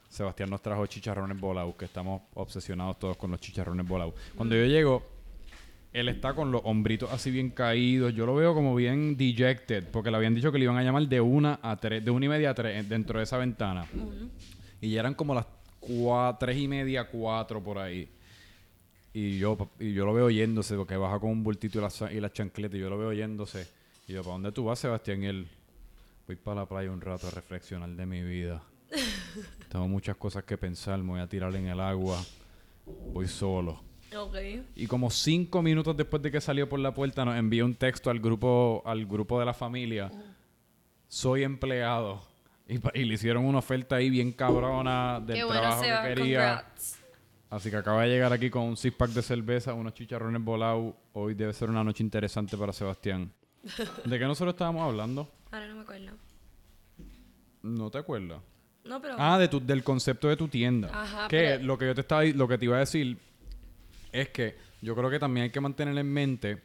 Sebastián 0.09 0.49
nos 0.49 0.61
trajo 0.61 0.86
chicharrones 0.88 1.39
volados, 1.39 1.76
que 1.76 1.86
estamos 1.86 2.21
obsesionados 2.36 2.97
todos 2.99 3.17
con 3.17 3.32
los 3.32 3.39
chicharrones 3.39 3.88
volados. 3.88 4.13
Cuando 4.36 4.55
yo 4.55 4.65
llego, 4.65 5.03
él 6.00 6.10
está 6.10 6.34
con 6.34 6.52
los 6.52 6.62
hombritos 6.66 7.12
así 7.12 7.32
bien 7.32 7.50
caídos. 7.50 8.14
Yo 8.14 8.26
lo 8.26 8.36
veo 8.36 8.54
como 8.54 8.76
bien 8.76 9.16
dejected, 9.18 9.84
porque 9.91 10.12
le 10.12 10.18
habían 10.18 10.36
dicho 10.36 10.52
que 10.52 10.58
le 10.60 10.66
iban 10.66 10.78
a 10.78 10.84
llamar 10.84 11.08
de 11.08 11.22
una 11.22 11.60
a 11.62 11.76
tres, 11.78 12.04
de 12.04 12.12
una 12.12 12.26
y 12.26 12.30
media 12.30 12.50
a 12.52 12.54
tres 12.54 12.84
eh, 12.84 12.88
dentro 12.88 13.20
de 13.20 13.24
esa 13.24 13.38
ventana. 13.38 13.86
Y 14.82 14.91
ya 14.91 15.00
eran 15.00 15.14
como 15.14 15.34
las 15.34 15.46
cua- 15.82 16.38
tres 16.39 16.58
y 16.58 16.68
media, 16.68 17.06
cuatro 17.10 17.64
por 17.64 17.78
ahí. 17.78 18.10
Y 19.14 19.38
yo, 19.39 19.58
y 19.80 19.93
yo 19.93 20.06
lo 20.06 20.14
veo 20.14 20.30
yéndose, 20.30 20.76
porque 20.76 20.98
baja 20.98 21.20
con 21.20 21.30
un 21.30 21.43
bultito 21.43 21.78
y 21.80 21.82
las 21.82 22.04
y 22.12 22.20
las 22.20 22.34
chancletas, 22.34 22.76
y 22.78 22.82
yo 22.82 22.89
lo 22.89 22.98
veo 22.98 23.14
yéndose. 23.14 23.68
Y 24.08 24.14
yo, 24.14 24.22
¿para 24.22 24.34
dónde 24.34 24.52
tú 24.52 24.66
vas, 24.66 24.78
Sebastián? 24.80 25.24
Y 25.24 25.28
él, 25.28 25.48
voy 26.28 26.36
para 26.36 26.62
la 26.62 26.66
playa 26.68 26.91
un 26.91 27.00
rato 27.02 27.28
a 27.28 27.32
reflexionar 27.32 27.89
de 27.89 28.06
mi 28.06 28.22
vida. 28.22 28.62
Tengo 29.72 29.88
muchas 29.88 30.18
cosas 30.18 30.43
que 30.43 30.58
pensar, 30.58 31.00
me 31.00 31.12
voy 31.12 31.22
a 31.22 31.28
tirar 31.28 31.56
en 31.56 31.68
el 31.68 31.80
agua. 31.80 32.22
Voy 33.14 33.28
solo. 33.28 33.82
Y 34.76 34.88
como 34.88 35.10
cinco 35.10 35.62
minutos 35.62 35.95
después 35.97 36.22
de 36.22 36.32
que 36.32 36.39
salió 36.41 36.70
por 36.70 36.80
la 36.80 36.93
puerta, 36.93 37.26
nos 37.26 37.36
envió 37.38 37.66
un 37.66 37.76
texto 37.76 38.10
al 38.10 38.20
grupo, 38.20 38.82
al 38.86 39.06
grupo 39.06 39.39
de 39.39 39.45
la 39.45 39.53
familia. 39.53 40.12
Soy 41.08 41.43
empleado. 41.43 42.22
Y, 42.68 42.80
le 43.03 43.14
hicieron 43.14 43.45
una 43.45 43.60
oferta 43.60 43.97
ahí 43.97 44.10
bien 44.10 44.32
cabrona 44.32 45.20
del 45.20 45.36
Qué 45.36 45.43
bueno, 45.43 45.62
trabajo 45.62 45.84
Seba. 45.84 46.01
que 46.01 46.16
quería. 46.16 46.56
Congrats. 46.56 46.99
Así 47.49 47.70
que 47.70 47.78
acaba 47.78 48.01
de 48.03 48.10
llegar 48.10 48.34
aquí 48.34 48.49
con 48.49 48.64
un 48.64 48.76
six 48.76 48.95
pack 48.95 49.12
de 49.12 49.22
cerveza, 49.22 49.74
unos 49.74 49.93
chicharrones 49.93 50.43
volados. 50.43 50.95
Hoy 51.14 51.36
debe 51.36 51.53
ser 51.53 51.70
una 51.70 51.84
noche 51.84 52.03
interesante 52.03 52.58
para 52.58 52.74
Sebastián. 52.74 53.32
¿De 54.06 54.20
qué 54.20 54.26
nosotros 54.26 54.56
estábamos 54.56 54.82
hablando? 54.82 55.32
Ahora 55.51 55.68
no 55.68 55.76
me 55.76 55.82
acuerdo. 55.82 56.12
No 57.62 57.91
te 57.91 57.97
acuerdas. 57.99 58.41
No, 58.84 59.01
pero. 59.01 59.16
Ah, 59.18 59.38
de 59.38 59.47
tu, 59.47 59.60
del 59.64 59.84
concepto 59.84 60.28
de 60.28 60.38
tu 60.38 60.47
tienda. 60.47 60.89
Ajá, 60.91 61.28
que 61.28 61.38
pero- 61.38 61.64
lo 61.64 61.78
que 61.78 61.86
yo 61.86 61.95
te 61.95 62.01
estaba 62.01 62.24
lo 62.24 62.47
que 62.47 62.58
te 62.58 62.66
iba 62.66 62.78
a 62.78 62.80
decir 62.80 63.18
es 64.22 64.30
que 64.30 64.55
yo 64.82 64.95
creo 64.95 65.09
que 65.09 65.20
también 65.20 65.45
hay 65.45 65.49
que 65.49 65.59
mantener 65.61 65.97
en 65.97 66.11
mente 66.11 66.61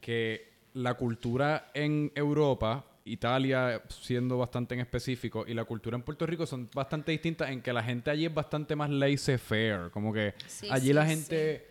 que 0.00 0.52
la 0.74 0.94
cultura 0.94 1.70
en 1.74 2.12
Europa, 2.14 2.84
Italia 3.04 3.82
siendo 3.88 4.38
bastante 4.38 4.74
en 4.74 4.80
específico, 4.80 5.44
y 5.46 5.54
la 5.54 5.64
cultura 5.64 5.96
en 5.96 6.02
Puerto 6.02 6.26
Rico 6.26 6.46
son 6.46 6.68
bastante 6.74 7.12
distintas 7.12 7.50
en 7.50 7.62
que 7.62 7.72
la 7.72 7.82
gente 7.82 8.10
allí 8.10 8.26
es 8.26 8.34
bastante 8.34 8.74
más 8.76 8.90
laissez-faire. 8.90 9.90
Como 9.90 10.12
que 10.12 10.34
Sí, 10.46 10.68
allí 10.70 10.88
sí, 10.88 10.92
la 10.92 11.06
gente 11.06 11.66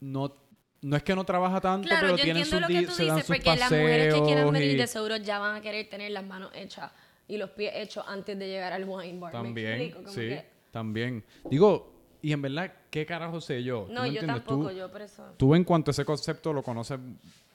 no, 0.00 0.34
no 0.82 0.96
es 0.96 1.02
que 1.02 1.14
no 1.14 1.24
trabaja 1.24 1.60
tanto, 1.60 1.86
Claro, 1.88 2.06
pero 2.06 2.16
yo 2.16 2.24
tienen 2.24 2.44
sus 2.44 2.60
lo 2.60 2.66
que 2.66 2.82
tú 2.82 2.92
se 2.92 3.04
dan 3.06 3.16
dices, 3.16 3.26
sus 3.26 3.36
porque 3.36 3.56
las 3.56 3.70
mujeres 3.70 4.14
que 4.14 4.22
quieran 4.22 4.52
venir 4.52 4.70
y- 4.72 4.76
de 4.76 4.86
seguro 4.86 5.16
ya 5.16 5.38
van 5.38 5.56
a 5.56 5.60
querer 5.60 5.88
tener 5.88 6.10
las 6.12 6.24
manos 6.24 6.50
hechas 6.54 6.90
y 7.26 7.36
los 7.36 7.50
pies 7.50 7.72
hechos 7.76 8.04
antes 8.08 8.38
de 8.38 8.46
llegar 8.48 8.72
al 8.72 8.84
wine 8.88 9.18
bar. 9.20 9.32
¿Me 9.34 9.38
También, 9.42 9.68
explico? 9.74 9.98
Como 9.98 10.08
sí, 10.12 10.20
que- 10.28 10.44
también. 10.70 11.24
Digo, 11.50 11.97
y 12.22 12.32
en 12.32 12.42
verdad, 12.42 12.72
¿qué 12.90 13.06
carajo 13.06 13.40
sé 13.40 13.62
yo? 13.62 13.84
¿Tú 13.86 13.92
No, 13.92 14.00
yo 14.00 14.06
entiendes? 14.20 14.44
tampoco, 14.44 14.70
Tú- 14.70 14.76
yo 14.76 14.90
por 14.90 15.02
eso. 15.02 15.24
Tú 15.36 15.54
en 15.54 15.64
cuanto 15.64 15.90
a 15.90 15.92
ese 15.92 16.04
concepto 16.04 16.52
lo 16.52 16.62
conoces, 16.62 16.98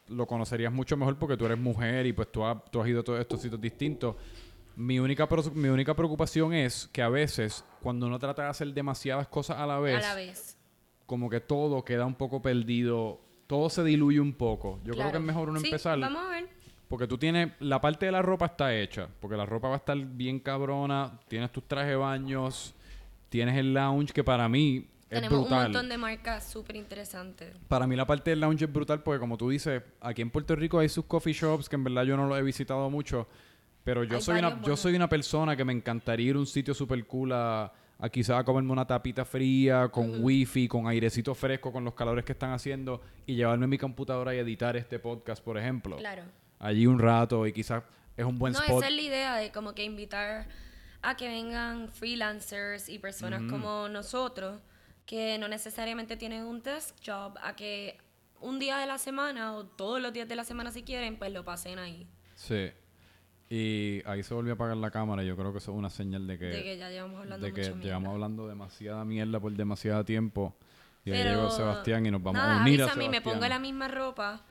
lo 0.10 0.26
conocerías 0.26 0.72
mucho 0.72 0.96
mejor 0.98 1.18
porque 1.18 1.38
tú 1.38 1.46
eres 1.46 1.58
mujer 1.60 2.06
y 2.06 2.14
pues 2.14 2.32
tú 2.32 2.44
has, 2.46 2.58
tú 2.72 2.82
has 2.82 2.88
ido 2.88 3.02
a 3.02 3.04
todos 3.04 3.20
estos 3.20 3.42
sitios 3.42 3.60
distintos. 3.62 4.16
Mi 4.76 5.00
única, 5.00 5.28
mi 5.54 5.70
única 5.70 5.94
preocupación 5.96 6.54
es 6.54 6.90
que 6.92 7.02
a 7.02 7.10
veces, 7.10 7.64
cuando 7.82 8.08
uno 8.08 8.18
trata 8.20 8.44
de 8.44 8.50
hacer 8.50 8.74
demasiadas 8.74 9.28
cosas 9.28 9.58
a 9.60 9.68
la 9.68 9.80
vez, 9.80 10.04
A 10.04 10.10
la 10.10 10.16
vez. 10.16 10.58
como 11.06 11.30
que 11.30 11.40
todo 11.40 11.84
queda 11.86 12.06
un 12.06 12.16
poco 12.16 12.42
perdido, 12.42 13.20
todo 13.48 13.70
se 13.70 13.84
diluye 13.84 14.20
un 14.20 14.34
poco. 14.34 14.80
Yo 14.84 14.94
creo 14.94 15.12
que 15.12 15.18
es 15.18 15.24
mejor 15.24 15.50
uno 15.50 15.60
Sí, 15.60 15.68
empezar. 15.68 16.00
Vamos 16.00 16.24
a 16.26 16.30
ver. 16.30 16.50
Porque 16.90 17.08
tú 17.08 17.18
tienes, 17.18 17.52
la 17.60 17.80
parte 17.82 18.06
de 18.08 18.12
la 18.12 18.22
ropa 18.22 18.46
está 18.48 18.76
hecha, 18.76 19.08
porque 19.20 19.36
la 19.38 19.46
ropa 19.46 19.68
va 19.68 19.76
a 19.76 19.78
estar 19.78 19.98
bien 19.98 20.40
cabrona, 20.40 21.20
tienes 21.28 21.52
tus 21.52 21.64
trajes 21.68 21.90
de 21.90 21.96
baños, 21.96 22.74
tienes 23.34 23.58
el 23.58 23.74
lounge 23.74 24.14
que 24.14 24.24
para 24.24 24.48
mí 24.48 24.86
es 25.10 25.10
Tenemos 25.10 25.40
un 25.40 25.44
brutal. 25.46 25.64
montón 25.64 25.90
de 25.90 25.98
marcas 25.98 26.52
súper 26.52 26.76
interesantes. 26.76 27.52
Para 27.68 27.88
mí 27.88 27.96
la 27.96 28.06
parte 28.06 28.30
del 28.30 28.42
lounge 28.42 28.66
es 28.66 28.72
brutal 28.72 29.02
porque 29.02 29.20
como 29.20 29.38
tú 29.38 29.50
dices, 29.50 29.82
aquí 30.02 30.22
en 30.22 30.30
Puerto 30.30 30.56
Rico 30.56 30.78
hay 30.78 30.88
sus 30.88 31.06
coffee 31.06 31.34
shops 31.34 31.68
que 31.68 31.76
en 31.76 31.84
verdad 31.84 32.04
yo 32.04 32.16
no 32.16 32.28
los 32.28 32.38
he 32.38 32.44
visitado 32.44 32.88
mucho, 32.92 33.28
pero 33.84 34.04
yo 34.04 34.18
Hay 34.18 34.22
soy 34.22 34.38
una 34.38 34.62
yo 34.62 34.78
soy 34.78 34.96
una 34.96 35.10
persona 35.10 35.56
que 35.56 35.66
me 35.66 35.74
encantaría 35.74 36.30
ir 36.30 36.36
a 36.36 36.40
un 36.40 36.46
sitio 36.46 36.76
super 36.76 37.04
cool 37.08 37.32
a, 37.34 37.74
a 37.98 38.10
quizás 38.10 38.40
a 38.40 38.44
comerme 38.44 38.72
una 38.72 38.86
tapita 38.86 39.26
fría 39.26 39.88
con 39.88 40.24
wifi, 40.24 40.68
con 40.68 40.86
airecito 40.86 41.34
fresco, 41.34 41.72
con 41.72 41.84
los 41.84 41.96
calores 41.96 42.24
que 42.26 42.34
están 42.34 42.52
haciendo 42.52 43.02
y 43.26 43.34
llevarme 43.34 43.66
mi 43.66 43.80
computadora 43.80 44.36
y 44.36 44.38
editar 44.38 44.78
este 44.78 45.00
podcast, 45.00 45.44
por 45.44 45.58
ejemplo. 45.58 45.98
Claro. 45.98 46.22
Allí 46.60 46.86
un 46.86 47.00
rato 47.00 47.48
y 47.48 47.52
quizás 47.52 47.82
es 48.16 48.26
un 48.26 48.38
buen 48.38 48.54
no, 48.54 48.60
spot. 48.60 48.78
esa 48.78 48.90
es 48.90 48.96
la 48.96 49.02
idea 49.02 49.36
de 49.38 49.52
como 49.52 49.74
que 49.74 49.84
invitar 49.84 50.46
a 51.04 51.16
que 51.16 51.28
vengan 51.28 51.90
freelancers 51.90 52.90
y 52.90 52.98
personas 52.98 53.44
como 53.50 53.90
nosotros 53.90 54.60
que 55.06 55.38
no 55.38 55.50
necesariamente 55.50 56.16
tienen 56.16 56.46
un 56.46 56.62
desk 56.64 56.96
job, 57.06 57.38
a 57.42 57.56
que 57.56 57.98
un 58.40 58.58
día 58.58 58.78
de 58.78 58.86
la 58.86 58.98
semana 58.98 59.54
o 59.54 59.66
todos 59.66 60.02
los 60.02 60.14
días 60.14 60.28
de 60.30 60.36
la 60.36 60.46
semana 60.46 60.72
si 60.72 60.84
quieren, 60.84 61.18
pues 61.18 61.32
lo 61.32 61.44
pasen 61.44 61.78
ahí. 61.78 62.08
Sí. 62.36 62.72
Y 63.50 64.02
ahí 64.06 64.24
se 64.24 64.34
volvió 64.34 64.54
a 64.54 64.56
apagar 64.56 64.78
la 64.78 64.92
cámara. 64.92 65.24
Yo 65.24 65.36
creo 65.36 65.52
que 65.52 65.60
eso 65.60 65.72
es 65.72 65.78
una 65.78 65.90
señal 65.90 66.26
de 66.26 66.40
que, 66.40 66.46
de 66.46 66.64
que 66.64 66.78
ya 66.78 66.90
llevamos 66.90 67.20
hablando 67.22 67.46
de 67.46 67.54
que 67.54 67.74
llevamos 67.82 68.14
hablando 68.14 68.48
demasiada 68.48 69.04
mierda 69.04 69.40
por 69.40 69.52
demasiado 69.52 70.06
tiempo. 70.06 70.56
Y 71.06 71.12
ahí 71.12 71.22
Pero, 71.22 71.36
llegó 71.36 71.52
Sebastián 71.52 72.06
y 72.06 72.12
nos 72.12 72.24
vamos 72.24 72.42
nada, 72.42 72.60
a 72.60 72.62
unir 72.62 72.82
a 72.82 72.86
Sebastián. 72.86 73.12
mí, 73.12 73.18
me 73.18 73.22
pongo 73.22 73.46
la 73.46 73.60
misma 73.60 73.90
ropa 73.90 74.42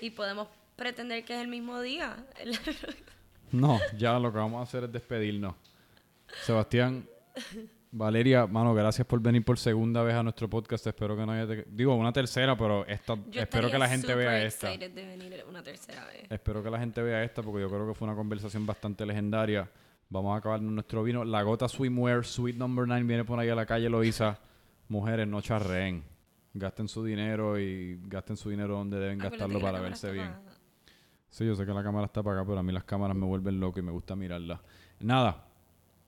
y 0.00 0.10
podemos 0.10 0.48
pretender 0.74 1.24
que 1.24 1.36
es 1.36 1.40
el 1.40 1.48
mismo 1.48 1.80
día. 1.80 2.16
No, 3.52 3.80
ya 3.96 4.16
lo 4.20 4.30
que 4.30 4.38
vamos 4.38 4.60
a 4.60 4.62
hacer 4.62 4.84
es 4.84 4.92
despedirnos. 4.92 5.56
Sebastián, 6.44 7.06
Valeria, 7.92 8.46
mano, 8.46 8.72
gracias 8.74 9.06
por 9.06 9.20
venir 9.20 9.44
por 9.44 9.58
segunda 9.58 10.02
vez 10.02 10.14
a 10.14 10.22
nuestro 10.22 10.48
podcast. 10.48 10.86
Espero 10.86 11.16
que 11.16 11.26
no 11.26 11.32
haya... 11.32 11.46
te- 11.46 11.66
Digo, 11.70 11.94
una 11.96 12.12
tercera, 12.12 12.56
pero 12.56 12.86
esta, 12.86 13.16
Yo 13.30 13.40
espero 13.42 13.70
que 13.70 13.78
la 13.78 13.88
gente 13.88 14.14
vea 14.14 14.42
esta. 14.44 14.68
de 14.70 14.88
venir 14.88 15.44
una 15.48 15.62
tercera 15.62 16.04
vez. 16.06 16.26
Espero 16.30 16.62
que 16.62 16.70
la 16.70 16.78
gente 16.78 17.02
vea 17.02 17.24
esta 17.24 17.42
porque 17.42 17.60
yo 17.62 17.68
creo 17.68 17.88
que 17.88 17.94
fue 17.94 18.06
una 18.06 18.16
conversación 18.16 18.64
bastante 18.64 19.04
legendaria. 19.04 19.68
Vamos 20.08 20.34
a 20.34 20.38
acabar 20.38 20.60
nuestro 20.62 21.02
vino. 21.02 21.24
La 21.24 21.42
Gota 21.42 21.68
Swimwear, 21.68 22.24
Sweet 22.24 22.56
Number 22.56 22.86
9, 22.86 23.02
viene 23.04 23.24
por 23.24 23.38
ahí 23.38 23.48
a 23.48 23.54
la 23.54 23.66
calle 23.66 23.88
Loiza. 23.88 24.38
Mujeres, 24.88 25.26
no 25.26 25.40
charreen. 25.40 26.02
Gasten 26.52 26.88
su 26.88 27.04
dinero 27.04 27.58
y 27.60 28.00
gasten 28.06 28.36
su 28.36 28.50
dinero 28.50 28.74
donde 28.74 28.98
deben 28.98 29.20
Acuérdate 29.20 29.38
gastarlo 29.38 29.60
para 29.60 29.80
verse 29.80 30.10
bien. 30.10 30.32
Sí, 31.28 31.46
yo 31.46 31.54
sé 31.54 31.64
que 31.64 31.72
la 31.72 31.82
cámara 31.84 32.06
está 32.06 32.24
para 32.24 32.40
acá, 32.40 32.46
pero 32.46 32.58
a 32.58 32.62
mí 32.64 32.72
las 32.72 32.82
cámaras 32.82 33.16
me 33.16 33.24
vuelven 33.24 33.60
loco 33.60 33.78
y 33.78 33.82
me 33.82 33.92
gusta 33.92 34.16
mirarlas. 34.16 34.58
Nada. 34.98 35.44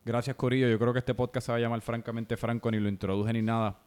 Gracias, 0.05 0.35
Corillo. 0.37 0.69
Yo 0.69 0.79
creo 0.79 0.93
que 0.93 0.99
este 0.99 1.15
podcast 1.15 1.47
se 1.47 1.53
va 1.53 1.59
a 1.59 1.61
llamar 1.61 1.81
Francamente 1.81 2.37
Franco, 2.37 2.71
ni 2.71 2.81
lo 2.81 2.89
introduje 2.89 3.33
ni 3.33 3.43
nada. 3.43 3.79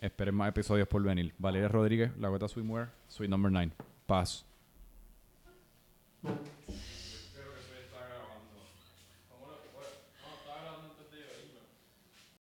Esperen 0.00 0.34
más 0.34 0.48
episodios 0.48 0.86
por 0.88 1.02
venir. 1.02 1.34
Valeria 1.38 1.68
Rodríguez, 1.68 2.16
La 2.18 2.28
Gota 2.28 2.48
Swimwear, 2.48 2.90
Sweet 3.08 3.30
Number 3.30 3.50
9. 3.50 3.72
Paz. 4.06 4.46